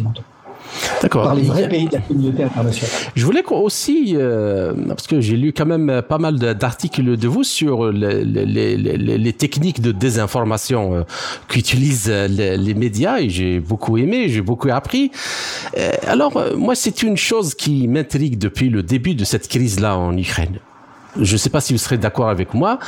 D'accord. 1.02 1.24
Par 1.24 1.34
les 1.34 1.42
vrais 1.42 1.68
pays 1.68 1.86
de 1.86 1.94
la 1.94 2.00
communauté 2.00 2.42
internationale. 2.42 2.90
Je 3.14 3.24
voulais 3.24 3.42
aussi, 3.50 4.14
euh, 4.16 4.74
parce 4.88 5.06
que 5.06 5.20
j'ai 5.20 5.36
lu 5.36 5.52
quand 5.52 5.66
même 5.66 6.02
pas 6.06 6.18
mal 6.18 6.38
d'articles 6.38 7.16
de 7.16 7.28
vous 7.28 7.44
sur 7.44 7.90
les, 7.90 8.24
les, 8.24 8.76
les, 8.76 8.96
les 8.96 9.32
techniques 9.32 9.80
de 9.80 9.92
désinformation 9.92 10.94
euh, 10.94 11.02
qu'utilisent 11.48 12.10
les, 12.10 12.74
médias, 12.74 13.20
et 13.20 13.30
j'ai 13.30 13.60
beaucoup 13.60 13.96
aimé, 13.96 14.28
j'ai 14.28 14.42
beaucoup 14.42 14.68
appris. 14.70 15.10
Euh, 15.76 15.92
alors, 16.06 16.42
moi, 16.56 16.74
c'est 16.74 17.02
une 17.02 17.16
chose 17.16 17.54
qui 17.54 17.88
m'intrigue 17.88 18.38
depuis 18.38 18.68
le 18.68 18.82
début 18.82 19.14
de 19.14 19.24
cette 19.24 19.48
crise-là 19.48 19.96
en 19.96 20.16
Ukraine 20.16 20.58
je 21.20 21.32
ne 21.32 21.38
sais 21.38 21.50
pas 21.50 21.60
si 21.60 21.72
vous 21.72 21.78
serez 21.78 21.98
d'accord 21.98 22.28
avec 22.28 22.54
moi, 22.54 22.78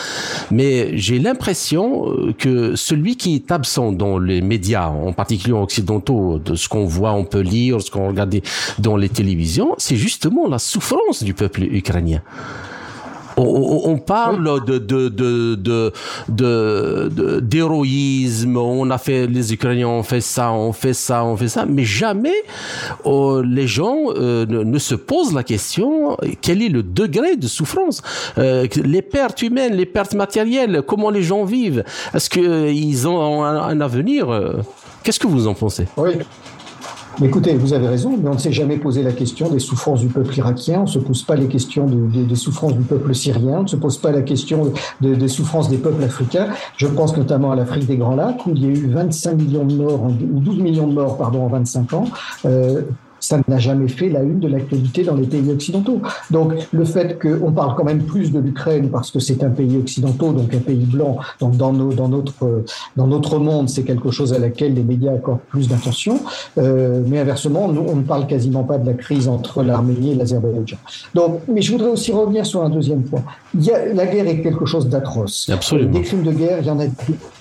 mais 0.51 0.97
j'ai 0.97 1.19
l'impression 1.19 2.11
euh, 2.11 2.33
que 2.33 2.77
celui 2.77 3.17
qui 3.17 3.35
est 3.35 3.51
absent 3.51 3.93
dans 3.93 4.19
les 4.19 4.41
médias, 4.41 4.89
en 4.89 5.13
particulier 5.13 5.53
occidentaux, 5.53 6.39
de 6.39 6.55
ce 6.55 6.69
qu'on 6.69 6.85
voit, 6.85 7.13
on 7.13 7.25
peut 7.25 7.41
lire, 7.41 7.81
ce 7.83 7.91
qu'on 7.91 8.09
regarde 8.09 8.35
dans 8.79 8.97
les 8.97 9.09
télévisions, 9.09 9.75
c'est 9.79 9.97
justement 9.97 10.49
la 10.49 10.59
souffrance 10.59 11.23
du 11.23 11.35
peuple 11.35 11.63
ukrainien. 11.63 12.23
On, 13.41 13.99
parle 13.99 14.65
de, 14.65 15.93
d'héroïsme, 17.41 18.57
on 18.57 18.91
a 18.91 18.99
fait, 18.99 19.27
les 19.27 19.53
Ukrainiens 19.53 19.89
ont 19.89 20.03
fait 20.03 20.21
ça, 20.21 20.53
on 20.53 20.73
fait 20.73 20.95
ça, 20.95 21.25
on 21.25 21.37
fait 21.37 21.49
ça, 21.49 21.65
mais 21.67 21.85
jamais 21.85 22.35
oh, 23.05 23.41
les 23.43 23.67
gens 23.67 23.97
euh, 24.09 24.47
ne, 24.47 24.79
se 24.79 24.95
posent 24.95 25.35
la 25.35 25.43
question 25.43 26.17
quel 26.41 26.63
est 26.63 26.69
le 26.69 26.83
degré 26.83 27.37
de 27.37 27.47
souffrance, 27.47 28.03
euh, 28.39 28.67
les 28.85 29.03
pertes 29.03 29.43
humaines, 29.43 29.75
les 29.75 29.87
pertes 29.87 30.15
matérielles, 30.15 30.83
comment 30.87 31.11
les 31.11 31.23
gens 31.23 31.45
vivent, 31.45 31.85
est-ce 32.15 32.29
qu'ils 32.31 33.09
ont 33.09 33.45
un, 33.45 33.63
un 33.63 33.81
avenir 33.81 34.29
Qu'est-ce 35.03 35.19
que 35.19 35.27
vous 35.27 35.47
en 35.47 35.55
pensez? 35.55 35.87
Oui 35.97 36.13
écoutez, 37.23 37.55
vous 37.55 37.73
avez 37.73 37.89
raison, 37.89 38.17
mais 38.17 38.29
on 38.29 38.35
ne 38.35 38.39
s'est 38.39 38.53
jamais 38.53 38.77
posé 38.77 39.03
la 39.03 39.13
question 39.13 39.51
des 39.51 39.59
souffrances 39.59 40.01
du 40.01 40.09
peuple 40.09 40.37
irakien, 40.37 40.81
on 40.81 40.83
ne 40.83 40.87
se 40.87 40.99
pose 40.99 41.23
pas 41.23 41.37
les 41.37 41.49
questions 41.49 41.87
des 41.87 42.37
souffrances 42.37 42.75
du 42.75 42.83
peuple 42.83 43.15
syrien, 43.15 43.59
on 43.59 43.63
ne 43.63 43.69
se 43.69 43.77
pose 43.77 43.99
pas 43.99 44.11
la 44.13 44.23
question 44.23 44.73
des 45.01 45.29
souffrances 45.29 45.69
des 45.69 45.79
peuples 45.79 46.03
africains. 46.03 46.49
Je 46.77 46.87
pense 46.87 47.17
notamment 47.17 47.53
à 47.53 47.57
l'Afrique 47.57 47.87
des 47.87 47.97
Grands 47.97 48.17
Lacs, 48.17 48.47
où 48.47 48.53
il 48.55 48.65
y 48.65 48.67
a 48.67 48.71
eu 48.71 48.91
25 48.91 49.35
millions 49.35 49.65
de 49.65 49.75
morts, 49.75 50.03
ou 50.05 50.41
12 50.41 50.59
millions 50.59 50.87
de 50.87 50.93
morts, 50.93 51.17
pardon, 51.17 51.45
en 51.45 51.49
25 51.49 51.93
ans. 51.95 52.05
Euh, 52.45 52.83
ça 53.31 53.41
n'a 53.47 53.59
jamais 53.59 53.87
fait 53.87 54.09
la 54.09 54.23
une 54.23 54.41
de 54.41 54.49
l'actualité 54.49 55.05
dans 55.05 55.15
les 55.15 55.27
pays 55.27 55.49
occidentaux. 55.53 56.01
Donc 56.33 56.53
le 56.73 56.85
fait 56.85 57.17
qu'on 57.17 57.53
parle 57.53 57.77
quand 57.77 57.85
même 57.85 58.03
plus 58.03 58.33
de 58.33 58.41
l'Ukraine 58.41 58.91
parce 58.91 59.13
que 59.13 59.21
c'est 59.21 59.45
un 59.45 59.51
pays 59.51 59.77
occidentaux, 59.77 60.33
donc 60.33 60.53
un 60.53 60.59
pays 60.59 60.85
blanc, 60.85 61.17
donc 61.39 61.57
dans, 61.57 61.73
nos, 61.73 61.93
dans, 61.93 62.09
notre, 62.09 62.65
dans 62.97 63.07
notre 63.07 63.39
monde, 63.39 63.69
c'est 63.69 63.85
quelque 63.85 64.11
chose 64.11 64.33
à 64.33 64.41
laquelle 64.41 64.75
les 64.75 64.83
médias 64.83 65.13
accordent 65.13 65.47
plus 65.49 65.69
d'attention. 65.69 66.19
Euh, 66.59 67.03
mais 67.07 67.21
inversement, 67.21 67.69
nous, 67.69 67.85
on 67.87 67.95
ne 67.95 68.03
parle 68.03 68.27
quasiment 68.27 68.65
pas 68.65 68.79
de 68.79 68.87
la 68.87 68.95
crise 68.95 69.29
entre 69.29 69.63
l'Arménie 69.63 70.11
et 70.11 70.15
l'Azerbaïdjan. 70.17 70.79
Donc, 71.15 71.39
mais 71.47 71.63
je 71.63 71.71
voudrais 71.71 71.91
aussi 71.91 72.11
revenir 72.11 72.45
sur 72.45 72.65
un 72.65 72.71
deuxième 72.71 73.03
point. 73.03 73.23
Il 73.55 73.65
y 73.65 73.71
a, 73.71 73.95
la 73.95 74.07
guerre 74.07 74.27
est 74.27 74.43
quelque 74.43 74.67
chose 74.67 74.89
d'atroce. 74.89 75.49
Absolument. 75.53 75.93
Des 75.93 76.03
crimes 76.03 76.25
de 76.25 76.33
guerre, 76.33 76.59
il 76.63 76.67
y 76.67 76.71
en 76.71 76.81
a 76.81 76.87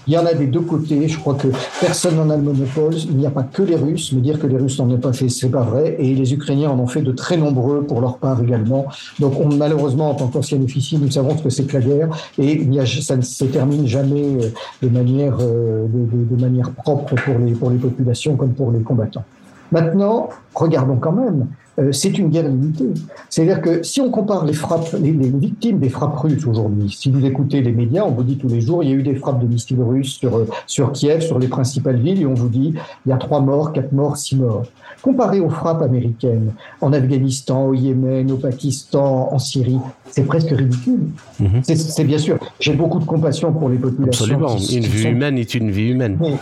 il 0.10 0.14
y 0.14 0.18
en 0.18 0.26
a 0.26 0.34
des 0.34 0.48
deux 0.48 0.62
côtés. 0.62 1.08
Je 1.08 1.20
crois 1.20 1.36
que 1.36 1.50
personne 1.80 2.16
n'en 2.16 2.32
a 2.32 2.36
le 2.36 2.42
monopole. 2.42 2.96
Il 2.96 3.18
n'y 3.18 3.28
a 3.28 3.30
pas 3.30 3.44
que 3.44 3.62
les 3.62 3.76
Russes. 3.76 4.12
Me 4.12 4.22
dire 4.22 4.40
que 4.40 4.48
les 4.48 4.58
Russes 4.58 4.80
n'en 4.80 4.90
ont 4.90 4.98
pas 4.98 5.14
fait, 5.14 5.30
c'est 5.30 5.50
pas 5.50 5.62
vrai. 5.62 5.79
Et 5.86 6.14
les 6.14 6.34
Ukrainiens 6.34 6.70
en 6.70 6.80
ont 6.80 6.88
fait 6.88 7.02
de 7.02 7.12
très 7.12 7.38
nombreux 7.38 7.84
pour 7.84 8.02
leur 8.02 8.18
part 8.18 8.42
également. 8.42 8.86
Donc, 9.20 9.40
on, 9.40 9.50
malheureusement, 9.56 10.12
en 10.12 10.16
tant 10.16 10.28
qu'ancien 10.28 10.62
officier, 10.62 10.98
nous 10.98 11.12
savons 11.12 11.38
ce 11.38 11.44
que 11.44 11.50
c'est 11.50 11.66
que 11.66 11.78
la 11.78 11.86
guerre. 11.86 12.10
Et 12.38 12.68
ça 13.02 13.16
ne 13.16 13.22
se 13.22 13.46
termine 13.46 13.88
jamais 13.88 14.24
euh, 14.24 14.50
de 14.82 14.90
manière, 14.90 15.38
euh, 15.42 15.86
de, 15.88 16.42
manière 16.42 16.72
propre 16.72 17.16
pour 17.16 17.38
les, 17.40 17.54
pour 17.54 17.70
les 17.70 17.78
populations 17.78 18.36
comme 18.36 18.54
pour 18.54 18.72
les 18.72 18.82
combattants. 18.82 19.24
Maintenant, 19.72 20.30
regardons 20.56 20.98
quand 20.98 21.12
même 21.12 21.48
c'est 21.92 22.18
une 22.18 22.30
guerre 22.30 22.48
limitée. 22.48 22.90
C'est-à-dire 23.30 23.62
que 23.62 23.84
si 23.84 24.02
on 24.02 24.10
compare 24.10 24.46
les 24.46 24.54
frappes, 24.54 24.94
les, 25.02 25.12
victimes 25.12 25.80
des 25.80 25.90
frappes 25.90 26.18
russes 26.18 26.46
aujourd'hui, 26.46 26.90
si 26.90 27.10
vous 27.10 27.26
écoutez 27.26 27.62
les 27.62 27.72
médias, 27.72 28.04
on 28.04 28.12
vous 28.12 28.24
dit 28.24 28.38
tous 28.38 28.48
les 28.48 28.62
jours, 28.62 28.84
il 28.84 28.90
y 28.90 28.94
a 28.94 28.96
eu 28.96 29.04
des 29.04 29.16
frappes 29.16 29.42
de 29.42 29.48
missiles 29.48 29.82
russes 29.82 30.14
sur, 30.14 30.36
euh, 30.36 30.48
sur 30.66 30.92
Kiev, 30.92 31.22
sur 31.22 31.40
les 31.40 31.48
principales 31.48 31.98
villes, 31.98 32.22
et 32.22 32.26
on 32.26 32.34
vous 32.34 32.50
dit, 32.50 32.74
il 33.06 33.10
y 33.10 33.12
a 33.12 33.18
trois 33.18 33.42
morts, 33.42 33.74
quatre 33.74 33.92
morts, 33.92 34.18
six 34.18 34.36
morts. 34.36 34.64
Comparé 35.02 35.40
aux 35.40 35.50
frappes 35.50 35.82
américaines 35.82 36.52
en 36.82 36.92
Afghanistan, 36.92 37.68
au 37.68 37.74
Yémen, 37.74 38.32
au 38.32 38.38
Pakistan, 38.38 39.30
en 39.32 39.40
Syrie, 39.40 39.80
c'est 40.10 40.26
presque 40.26 40.50
ridicule. 40.50 41.08
Mhm. 41.40 41.62
C'est 41.64 42.04
bien 42.04 42.18
sûr. 42.18 42.38
J'ai 42.60 42.74
beaucoup 42.74 43.00
de 43.00 43.06
compassion 43.06 43.54
pour 43.54 43.70
les 43.70 43.78
populations. 43.78 44.26
Absolument. 44.26 44.58
une 44.58 44.84
vie 44.84 45.08
humaine 45.08 45.38
est 45.38 45.56
une 45.56 45.72
vie 45.72 45.90
humaine. 45.90 46.18
Mais 46.20 46.34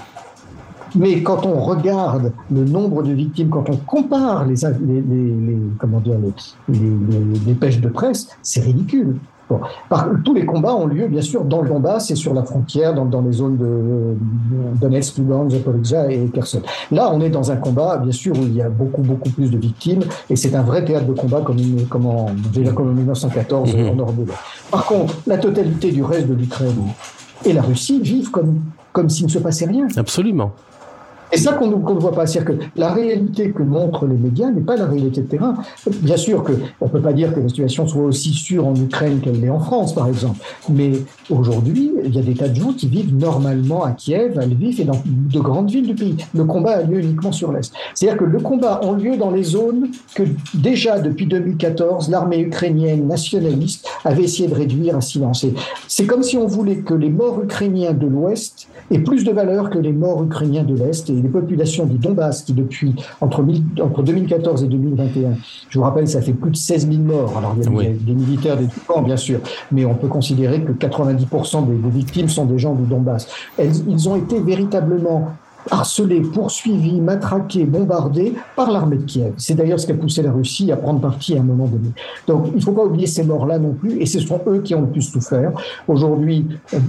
quand 1.24 1.46
on 1.46 1.60
regarde 1.60 2.32
le 2.52 2.66
nombre 2.66 3.04
de 3.04 3.12
victimes, 3.12 3.50
quand 3.50 3.70
on 3.70 3.78
compare 3.78 4.46
les, 4.46 4.56
les, 4.86 5.02
les, 5.02 5.58
comment 5.78 6.00
dire, 6.00 6.16
les, 6.70 6.78
les, 7.46 7.54
pêches 7.54 7.80
de 7.80 7.90
presse, 7.90 8.30
c'est 8.42 8.62
ridicule. 8.62 9.18
Bon. 9.50 9.62
Par, 9.88 10.10
tous 10.26 10.34
les 10.34 10.46
combats 10.46 10.76
ont 10.76 10.88
lieu, 10.88 11.08
bien 11.08 11.22
sûr, 11.22 11.46
dans 11.46 11.62
le 11.62 11.70
Donbass 11.70 12.12
et 12.12 12.16
sur 12.16 12.34
la 12.34 12.44
frontière, 12.44 12.94
dans, 12.94 13.06
dans 13.06 13.22
les 13.22 13.32
zones 13.32 13.56
de, 13.56 14.16
Donetsk, 14.82 15.18
Lugansk, 15.18 15.56
Zaporizhia 15.56 16.12
et 16.12 16.28
Kherson. 16.34 16.62
Là, 16.92 17.10
on 17.14 17.22
est 17.22 17.30
dans 17.30 17.50
un 17.50 17.56
combat, 17.56 17.98
bien 17.98 18.12
sûr, 18.12 18.38
où 18.38 18.42
il 18.42 18.56
y 18.56 18.62
a 18.62 18.70
beaucoup, 18.70 19.02
beaucoup 19.02 19.30
plus 19.30 19.50
de 19.50 19.58
victimes, 19.58 20.02
et 20.30 20.36
c'est 20.36 20.54
un 20.54 20.64
vrai 20.64 20.84
théâtre 20.84 21.06
de 21.06 21.14
combat 21.14 21.42
comme, 21.42 21.58
comme, 21.90 22.08
en, 22.08 22.28
déjà 22.54 22.74
comme 22.74 22.90
en 22.90 22.94
1914 22.94 23.74
mhm. 23.74 24.02
en 24.02 24.06
l'Est. 24.06 24.34
Par 24.70 24.86
contre, 24.86 25.16
la 25.26 25.38
totalité 25.38 25.92
du 25.92 26.04
reste 26.04 26.28
de 26.28 26.34
l'Ukraine 26.34 26.76
et 27.46 27.54
la 27.54 27.62
Russie 27.62 28.02
vivent 28.02 28.32
comme, 28.32 28.60
comme 28.92 29.10
s'il 29.10 29.28
ne 29.28 29.32
se 29.32 29.40
passait 29.40 29.66
rien. 29.66 29.88
Absolument. 29.96 30.52
Et 31.32 31.38
ça 31.38 31.54
qu'on 31.54 31.68
ne 31.68 32.00
voit 32.00 32.14
pas. 32.14 32.26
C'est-à-dire 32.26 32.58
que 32.58 32.64
la 32.76 32.94
réalité 32.94 33.52
que 33.52 33.64
montrent 33.64 34.06
les 34.06 34.16
médias 34.16 34.50
n'est 34.50 34.62
pas 34.62 34.78
la 34.78 34.86
réalité 34.86 35.22
de 35.22 35.28
terrain. 35.28 35.56
Bien 36.02 36.18
sûr 36.18 36.44
qu'on 36.44 36.86
ne 36.86 36.90
peut 36.90 37.02
pas 37.02 37.14
dire 37.14 37.34
que 37.34 37.40
la 37.40 37.50
situation 37.50 37.88
soit 37.88 38.04
aussi 38.04 38.34
sûre 38.34 38.66
en 38.66 38.76
Ukraine 38.76 39.20
qu'elle 39.20 39.40
l'est 39.42 39.50
en 39.50 39.60
France, 39.60 39.94
par 39.94 40.08
exemple. 40.08 40.40
Mais 40.70 40.92
aujourd'hui, 41.30 41.92
il 42.04 42.16
y 42.16 42.20
a 42.20 42.22
des 42.22 42.34
tas 42.34 42.48
de 42.48 42.56
gens 42.56 42.74
qui 42.74 42.88
vivent 42.88 43.16
normalement 43.16 43.84
à 43.84 43.92
Kiev, 43.92 44.40
à 44.40 44.46
Lviv 44.46 44.80
et 44.80 44.86
dans 44.86 45.02
de 45.06 45.40
grandes 45.40 45.70
villes 45.70 45.88
du 45.88 45.96
pays. 45.96 46.16
Le 46.34 46.46
combat 46.46 46.78
a 46.78 46.84
lieu 46.84 47.00
uniquement 47.00 47.32
sur 47.32 47.52
l'Est. 47.52 47.74
C'est-à-dire 47.94 48.20
que 48.20 48.26
le 48.26 48.40
combat 48.40 48.80
a 48.84 48.94
lieu 48.94 49.18
dans 49.18 49.32
les 49.32 49.44
zones 49.44 49.90
que 50.16 50.24
déjà 50.54 51.00
depuis 51.00 51.26
2014, 51.26 52.10
l'armée 52.10 52.40
ukrainienne 52.40 53.08
nationaliste 53.08 53.88
avait 54.06 54.24
essayé 54.24 54.48
de 54.48 54.56
réduire 54.56 54.96
à 54.96 55.02
silencer. 55.02 55.54
C'est 55.88 56.06
comme 56.06 56.24
si 56.24 56.38
on 56.38 56.48
voulait 56.48 56.78
que 56.78 56.94
les 56.94 57.10
morts 57.10 57.42
ukrainiens 57.44 57.94
de 57.94 58.08
l'Ouest 58.08 58.68
aient 58.92 59.00
plus 59.00 59.24
de 59.24 59.32
valeur 59.32 59.70
que 59.70 59.80
les 59.80 59.92
morts 59.92 60.24
ukrainiens 60.24 60.64
de 60.64 60.76
l'Est 60.76 61.10
les 61.22 61.30
populations 61.30 61.86
du 61.86 61.98
Donbass 61.98 62.44
qui, 62.44 62.54
depuis 62.54 62.96
entre, 63.22 63.44
entre 63.82 64.04
2014 64.04 64.64
et 64.64 64.68
2021, 64.68 65.34
je 65.70 65.78
vous 65.78 65.84
rappelle, 65.84 66.08
ça 66.08 66.22
fait 66.22 66.34
plus 66.34 66.52
de 66.52 66.56
16 66.56 66.90
000 66.90 67.02
morts. 67.02 67.38
Alors, 67.38 67.56
il 67.58 67.64
y 67.64 67.88
a 67.88 67.90
des, 67.90 68.14
militaires 68.14 68.58
des 68.58 68.68
camps, 68.88 69.02
bien 69.02 69.18
sûr, 69.18 69.40
mais 69.72 69.86
on 69.86 69.96
peut 69.96 70.08
considérer 70.08 70.62
que 70.62 70.72
90% 70.72 71.68
des, 71.68 71.76
des, 71.76 71.90
victimes 71.90 72.30
sont 72.30 72.46
des 72.46 72.60
gens 72.60 72.76
du 72.76 72.84
Donbass. 72.84 73.28
ils 73.60 74.10
ont 74.10 74.16
été 74.16 74.40
véritablement 74.40 75.32
harcelés, 75.72 76.22
poursuivis, 76.22 77.02
matraqués, 77.02 77.66
bombardés 77.66 78.34
par 78.56 78.72
l'armée 78.72 78.98
de 78.98 79.04
Kiev. 79.04 79.34
C'est 79.38 79.56
d'ailleurs 79.56 79.80
ce 79.80 79.86
qui 79.86 79.92
a 79.92 79.96
poussé 79.96 80.22
la 80.22 80.32
Russie 80.32 80.72
à 80.72 80.78
prendre 80.78 81.00
parti 81.00 81.38
à 81.38 81.42
un 81.42 81.44
moment 81.44 81.68
donné. 81.68 81.90
Donc 82.28 82.48
il 82.48 82.58
ne 82.58 82.62
faut 82.62 82.72
pas 82.72 82.86
oublier 82.86 83.08
ces 83.08 83.24
morts-là 83.24 83.60
non 83.60 83.74
plus, 83.74 84.00
et 84.02 84.06
ce 84.06 84.20
sont 84.20 84.42
eux 84.48 84.60
qui 84.60 84.76
ont 84.76 84.82
le 84.82 84.88
plus 84.88 85.02
souffert. 85.02 85.52
Aujourd'hui, 85.88 86.46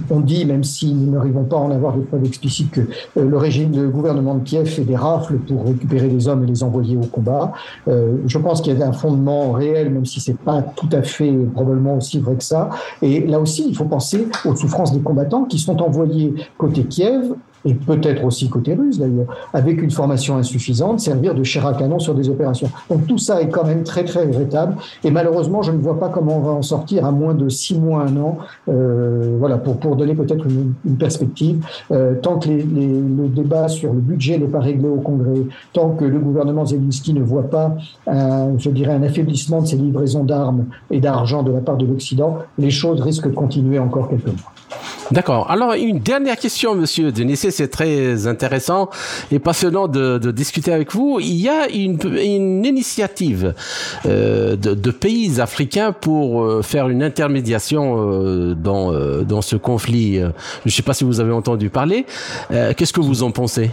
on 0.09 0.19
dit, 0.19 0.45
même 0.45 0.63
si 0.63 0.93
nous 0.93 1.11
n'arrivons 1.11 1.43
pas 1.43 1.57
à 1.57 1.59
en 1.59 1.71
avoir 1.71 1.95
de 1.95 2.01
preuves 2.01 2.25
explicites, 2.25 2.71
que 2.71 2.81
euh, 2.81 2.85
le 3.27 3.37
régime, 3.37 3.71
le 3.75 3.89
gouvernement 3.89 4.35
de 4.35 4.43
Kiev 4.43 4.65
fait 4.65 4.83
des 4.83 4.95
rafles 4.95 5.37
pour 5.37 5.65
récupérer 5.65 6.07
les 6.07 6.27
hommes 6.27 6.43
et 6.43 6.47
les 6.47 6.63
envoyer 6.63 6.97
au 6.97 7.05
combat. 7.05 7.53
Euh, 7.87 8.17
je 8.25 8.37
pense 8.37 8.61
qu'il 8.61 8.77
y 8.77 8.81
a 8.81 8.87
un 8.87 8.93
fondement 8.93 9.51
réel, 9.51 9.89
même 9.89 10.05
si 10.05 10.19
c'est 10.19 10.37
pas 10.37 10.61
tout 10.61 10.89
à 10.91 11.01
fait 11.01 11.33
probablement 11.53 11.97
aussi 11.97 12.19
vrai 12.19 12.35
que 12.35 12.43
ça. 12.43 12.69
Et 13.01 13.25
là 13.25 13.39
aussi, 13.39 13.65
il 13.67 13.75
faut 13.75 13.85
penser 13.85 14.27
aux 14.45 14.55
souffrances 14.55 14.91
des 14.91 15.01
combattants 15.01 15.45
qui 15.45 15.59
sont 15.59 15.81
envoyés 15.81 16.33
côté 16.57 16.83
Kiev 16.83 17.33
et 17.65 17.73
peut-être 17.73 18.23
aussi 18.23 18.49
côté 18.49 18.73
russe 18.73 18.99
d'ailleurs, 18.99 19.27
avec 19.53 19.81
une 19.81 19.91
formation 19.91 20.37
insuffisante, 20.37 20.99
servir 20.99 21.35
de 21.35 21.43
chair 21.43 21.65
à 21.65 21.73
canon 21.73 21.99
sur 21.99 22.15
des 22.15 22.29
opérations. 22.29 22.69
Donc 22.89 23.07
tout 23.07 23.17
ça 23.17 23.41
est 23.41 23.49
quand 23.49 23.65
même 23.65 23.83
très 23.83 24.03
très 24.03 24.25
regrettable 24.25 24.75
et 25.03 25.11
malheureusement 25.11 25.61
je 25.61 25.71
ne 25.71 25.77
vois 25.77 25.99
pas 25.99 26.09
comment 26.09 26.37
on 26.37 26.41
va 26.41 26.51
en 26.51 26.61
sortir 26.61 27.05
à 27.05 27.11
moins 27.11 27.33
de 27.33 27.49
six 27.49 27.77
mois, 27.77 28.03
un 28.03 28.17
an, 28.17 28.37
euh, 28.69 29.35
voilà, 29.39 29.57
pour, 29.57 29.77
pour 29.77 29.95
donner 29.95 30.15
peut-être 30.15 30.45
une, 30.45 30.73
une, 30.85 30.97
perspective. 30.97 31.65
Euh, 31.91 32.15
tant 32.21 32.39
que 32.39 32.49
les, 32.49 32.63
les, 32.63 32.87
le 32.87 33.27
débat 33.27 33.67
sur 33.67 33.93
le 33.93 33.99
budget 33.99 34.37
n'est 34.37 34.47
pas 34.47 34.59
réglé 34.59 34.87
au 34.87 34.97
Congrès, 34.97 35.41
tant 35.73 35.91
que 35.91 36.05
le 36.05 36.19
gouvernement 36.19 36.65
Zelensky 36.65 37.13
ne 37.13 37.21
voit 37.21 37.49
pas, 37.49 37.75
un, 38.07 38.57
je 38.57 38.69
dirais, 38.69 38.93
un 38.93 39.03
affaiblissement 39.03 39.61
de 39.61 39.67
ses 39.67 39.77
livraisons 39.77 40.23
d'armes 40.23 40.65
et 40.91 40.99
d'argent 40.99 41.43
de 41.43 41.51
la 41.51 41.59
part 41.59 41.77
de 41.77 41.85
l'Occident, 41.85 42.37
les 42.57 42.71
choses 42.71 43.01
risquent 43.01 43.29
de 43.29 43.35
continuer 43.35 43.79
encore 43.79 44.09
quelques 44.09 44.27
mois. 44.27 44.53
D'accord. 45.11 45.49
Alors, 45.49 45.73
une 45.73 45.99
dernière 45.99 46.37
question, 46.37 46.75
monsieur 46.75 47.11
Denis, 47.11 47.37
c'est 47.37 47.67
très 47.67 48.27
intéressant 48.27 48.89
et 49.31 49.39
passionnant 49.39 49.87
de, 49.87 50.17
discuter 50.31 50.71
avec 50.71 50.93
vous. 50.93 51.19
Il 51.19 51.35
y 51.35 51.49
a 51.49 51.67
une, 51.69 52.63
initiative 52.65 53.55
euh, 54.05 54.55
de, 54.55 54.91
pays 54.91 55.41
africains 55.41 55.91
pour 55.91 56.43
euh, 56.43 56.61
faire 56.61 56.89
une 56.89 57.01
intermédiation 57.01 57.95
euh, 57.97 58.53
dans, 58.53 58.91
dans 59.23 59.41
ce 59.41 59.55
conflit. 59.55 60.19
Je 60.19 60.25
ne 60.65 60.71
sais 60.71 60.83
pas 60.83 60.93
si 60.93 61.03
vous 61.03 61.19
avez 61.19 61.31
entendu 61.31 61.69
parler. 61.69 62.05
Qu'est-ce 62.49 62.93
que 62.93 63.01
vous 63.01 63.23
en 63.23 63.31
pensez? 63.31 63.71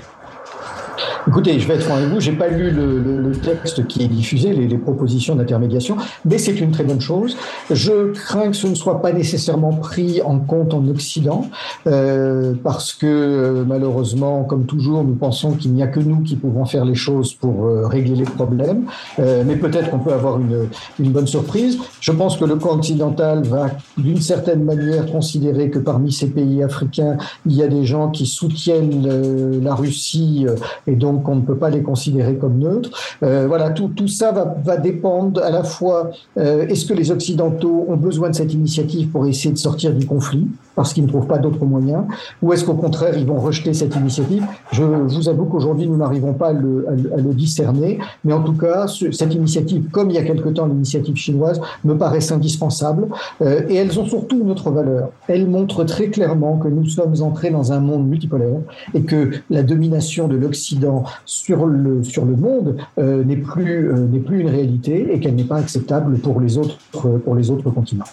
Écoutez, 1.28 1.59
je 1.59 1.66
vais 1.66 1.74
être 1.74 1.82
franc 1.82 1.97
avec 1.97 2.09
vous, 2.09 2.20
j'ai 2.20 2.32
pas 2.32 2.49
lu 2.49 2.70
le, 2.70 3.32
texte 3.42 3.86
qui 3.86 4.03
est 4.03 4.09
diffusé, 4.09 4.53
les, 4.53 4.78
propositions 4.78 5.34
d'intermédiation, 5.34 5.97
mais 6.24 6.38
c'est 6.38 6.59
une 6.61 6.70
très 6.70 6.84
bonne 6.84 7.01
chose. 7.01 7.36
Je 7.70 8.12
crains 8.12 8.51
que 8.51 8.57
ce 8.57 8.66
ne 8.66 8.74
soit 8.74 9.03
pas 9.03 9.12
nécessairement 9.12 9.72
pris 9.72 10.22
en 10.22 10.38
compte 10.38 10.72
en 10.72 10.86
Occident, 10.88 11.49
euh, 11.86 12.55
parce 12.62 12.94
que 12.94 13.07
euh, 13.07 13.64
malheureusement, 13.66 14.44
comme 14.44 14.66
toujours, 14.66 15.05
nous 15.05 15.14
pensons 15.14 15.53
qu'il 15.53 15.72
n'y 15.72 15.82
a 15.82 15.86
que 15.86 16.01
nous 16.01 16.20
qui 16.20 16.36
pouvons 16.36 16.64
faire 16.64 16.84
les 16.84 16.94
choses 16.94 17.34
pour 17.34 17.66
euh, 17.66 17.86
régler 17.86 18.16
les 18.16 18.24
problèmes, 18.24 18.84
mais 19.18 19.57
peut-être 19.57 19.90
qu'on 19.90 19.99
peut 19.99 20.12
avoir 20.12 20.38
une, 20.40 20.68
une 21.01 21.11
bonne 21.11 21.26
surprise. 21.26 21.78
Je 22.01 22.12
pense 22.12 22.36
que 22.36 22.44
le 22.44 22.57
camp 22.57 22.74
occidental 22.74 23.42
va 23.44 23.70
d'une 23.97 24.20
certaine 24.20 24.62
manière 24.62 25.07
considérer 25.07 25.70
que 25.70 25.78
parmi 25.78 26.12
ces 26.12 26.30
pays 26.30 26.62
africains, 26.62 27.16
il 27.47 27.55
y 27.55 27.62
a 27.62 27.68
des 27.68 27.84
gens 27.84 28.11
qui 28.11 28.26
soutiennent 28.26 29.61
la 29.62 29.74
Russie 29.74 30.47
et 30.87 30.95
donc 30.95 31.28
on 31.28 31.37
ne 31.37 31.41
peut 31.41 31.57
pas 31.57 31.70
les 31.70 31.82
considérer 31.82 32.37
comme 32.37 32.59
neutres. 32.59 32.91
Euh, 33.22 33.47
voilà, 33.47 33.70
tout, 33.70 33.89
tout 33.89 34.09
ça 34.09 34.32
va, 34.32 34.57
va, 34.64 34.76
dépendre 34.76 35.43
à 35.43 35.51
la 35.51 35.64
fois, 35.64 36.11
euh, 36.39 36.66
est-ce 36.66 36.87
que 36.87 36.95
les 36.95 37.11
Occidentaux 37.11 37.87
ont 37.89 37.97
besoin 37.97 38.30
de 38.30 38.34
cette 38.34 38.53
initiative 38.53 39.09
pour 39.09 39.26
essayer 39.26 39.53
de 39.53 39.59
sortir 39.59 39.93
du 39.93 40.07
conflit 40.07 40.47
parce 40.77 40.93
qu'ils 40.93 41.05
ne 41.05 41.09
trouvent 41.09 41.27
pas 41.27 41.39
d'autres 41.39 41.64
moyens, 41.64 42.05
ou 42.43 42.53
est-ce 42.53 42.64
qu'au 42.64 42.74
contraire, 42.74 43.16
ils 43.16 43.27
vont 43.27 43.41
rejeter 43.41 43.72
cette 43.72 43.97
initiative? 43.97 44.45
Je 44.70 44.85
vous 44.85 45.29
avoue 45.29 45.47
qu'aujourd'hui, 45.47 45.89
nous 45.89 45.97
n'arrivons 45.97 46.35
pas 46.35 46.49
à 46.49 46.53
le, 46.53 46.87
discerner, 47.33 47.99
mais 48.24 48.33
en 48.33 48.43
tout 48.43 48.53
cas, 48.53 48.87
ce, 48.87 49.11
cette 49.11 49.35
initiative, 49.35 49.89
comme 49.91 50.11
il 50.11 50.16
y 50.16 50.18
a 50.18 50.22
quelque 50.22 50.51
temps 50.51 50.66
l'initiative 50.66 51.16
chinoise, 51.16 51.61
me 51.85 51.97
paraissent 51.97 52.31
indispensables, 52.31 53.09
euh, 53.41 53.62
et 53.68 53.74
elles 53.77 53.99
ont 53.99 54.07
surtout 54.07 54.41
une 54.41 54.51
autre 54.51 54.70
valeur. 54.70 55.11
Elles 55.29 55.49
montrent 55.49 55.85
très 55.85 56.09
clairement 56.09 56.59
que 56.59 56.68
nous 56.68 56.87
sommes 56.87 57.14
entrés 57.22 57.51
dans 57.51 57.72
un 57.72 57.81
monde 57.81 58.07
multipolaire, 58.07 58.61
et 58.95 59.03
que 59.03 59.31
la 59.51 59.62
domination 59.62 60.29
de 60.29 60.37
l'Occident 60.37 61.05
sur 61.24 61.64
le, 61.66 62.03
monde 62.39 62.77
euh, 62.99 63.24
n'est 63.24 63.37
plus, 63.37 63.91
euh, 63.91 64.07
plus 64.24 64.41
une 64.41 64.51
réalité, 64.51 65.09
et 65.12 65.20
qu'elle 65.20 65.35
n'est 65.35 65.45
pas 65.45 65.57
acceptable 65.57 66.18
pour 66.18 66.39
les 66.41 66.59
autres, 66.59 66.79
pour 66.93 67.35
les 67.35 67.51
autres 67.51 67.70
continents. 67.70 68.05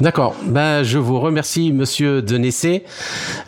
D'accord. 0.00 0.34
Ben, 0.46 0.82
je 0.82 0.98
vous 0.98 1.20
remercie, 1.20 1.72
monsieur 1.72 1.93
Monsieur 1.94 2.22
Denessé. 2.22 2.82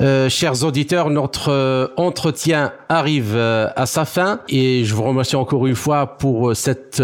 Euh, 0.01 0.29
chers 0.29 0.63
auditeurs, 0.63 1.11
notre 1.11 1.51
euh, 1.51 1.89
entretien 1.97 2.73
arrive 2.89 3.33
euh, 3.35 3.67
à 3.75 3.87
sa 3.87 4.05
fin 4.05 4.39
et 4.49 4.85
je 4.85 4.95
vous 4.95 5.03
remercie 5.03 5.35
encore 5.35 5.67
une 5.67 5.75
fois 5.75 6.17
pour 6.19 6.55
cette 6.55 7.03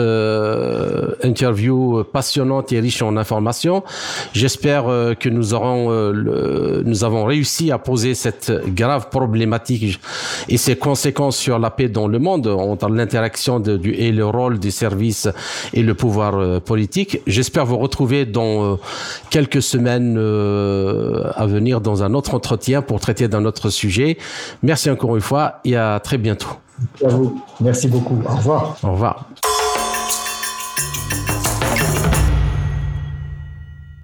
interview 1.24 2.04
passionnante 2.04 2.70
et 2.70 2.78
riche 2.78 3.02
en 3.02 3.16
informations. 3.16 3.82
J'espère 4.32 4.84
que 5.18 5.28
nous 5.28 5.54
avons 7.04 7.24
réussi 7.24 7.72
à 7.72 7.78
poser 7.78 8.14
cette 8.14 8.52
grave 8.68 9.08
problématique 9.10 9.98
et 10.48 10.56
ses 10.58 10.76
conséquences 10.76 11.36
sur 11.36 11.58
la 11.58 11.70
paix 11.70 11.88
dans 11.88 12.06
le 12.06 12.20
monde 12.20 12.46
entre 12.46 12.88
l'interaction 12.88 13.60
et 13.62 14.12
le 14.12 14.26
rôle 14.26 14.60
du 14.60 14.70
service 14.70 15.28
et 15.72 15.82
le 15.82 15.94
pouvoir 15.94 16.60
politique. 16.60 17.20
J'espère 17.26 17.66
vous 17.66 17.78
retrouver 17.78 18.26
dans 18.26 18.78
quelques 19.30 19.62
semaines 19.62 20.16
à 21.36 21.46
venir 21.46 21.80
dans 21.80 22.02
un 22.02 22.14
autre 22.14 22.34
entretien 22.34 22.82
pour 22.82 23.00
traiter 23.00 23.28
d'un 23.28 23.44
autre 23.44 23.70
sujet. 23.70 24.18
Merci 24.62 24.90
encore 24.90 25.16
une 25.16 25.22
fois 25.22 25.60
et 25.64 25.76
à 25.76 26.00
très 26.00 26.18
bientôt. 26.18 26.48
À 27.04 27.08
vous. 27.08 27.40
Merci 27.60 27.88
beaucoup. 27.88 28.20
Au 28.26 28.36
revoir. 28.36 28.76
Au 28.82 28.92
revoir. 28.92 29.26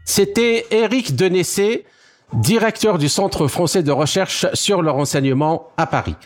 C'était 0.04 0.66
Eric 0.72 1.14
Denessé, 1.14 1.84
directeur 2.32 2.98
du 2.98 3.08
Centre 3.08 3.46
français 3.46 3.82
de 3.82 3.92
recherche 3.92 4.46
sur 4.52 4.82
le 4.82 4.90
renseignement 4.90 5.68
à 5.76 5.86
Paris. 5.86 6.16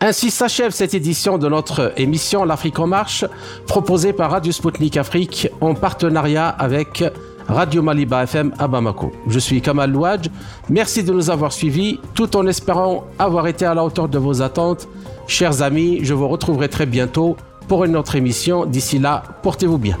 Ainsi 0.00 0.30
s'achève 0.30 0.72
cette 0.72 0.92
édition 0.94 1.38
de 1.38 1.48
notre 1.48 1.92
émission 1.96 2.44
L'Afrique 2.44 2.78
en 2.78 2.86
marche, 2.86 3.24
proposée 3.66 4.12
par 4.12 4.32
Radio 4.32 4.52
Sputnik 4.52 4.96
Afrique 4.96 5.48
en 5.60 5.74
partenariat 5.74 6.48
avec 6.48 7.02
Radio 7.48 7.82
Maliba 7.82 8.24
FM 8.24 8.52
à 8.58 8.68
Bamako. 8.68 9.10
Je 9.26 9.38
suis 9.38 9.62
Kamal 9.62 9.90
Louadj. 9.90 10.28
Merci 10.68 11.02
de 11.02 11.12
nous 11.12 11.30
avoir 11.30 11.52
suivis, 11.52 11.98
tout 12.14 12.36
en 12.36 12.46
espérant 12.46 13.04
avoir 13.18 13.46
été 13.46 13.64
à 13.64 13.74
la 13.74 13.82
hauteur 13.82 14.08
de 14.08 14.18
vos 14.18 14.42
attentes. 14.42 14.86
Chers 15.26 15.62
amis, 15.62 16.00
je 16.02 16.12
vous 16.12 16.28
retrouverai 16.28 16.68
très 16.68 16.84
bientôt 16.84 17.36
pour 17.66 17.84
une 17.84 17.96
autre 17.96 18.16
émission. 18.16 18.66
D'ici 18.66 18.98
là, 18.98 19.22
portez-vous 19.42 19.78
bien. 19.78 19.96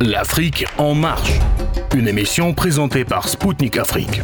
L'Afrique 0.00 0.66
en 0.76 0.94
marche, 0.94 1.40
une 1.94 2.06
émission 2.06 2.52
présentée 2.52 3.06
par 3.06 3.28
Spoutnik 3.28 3.78
Afrique. 3.78 4.20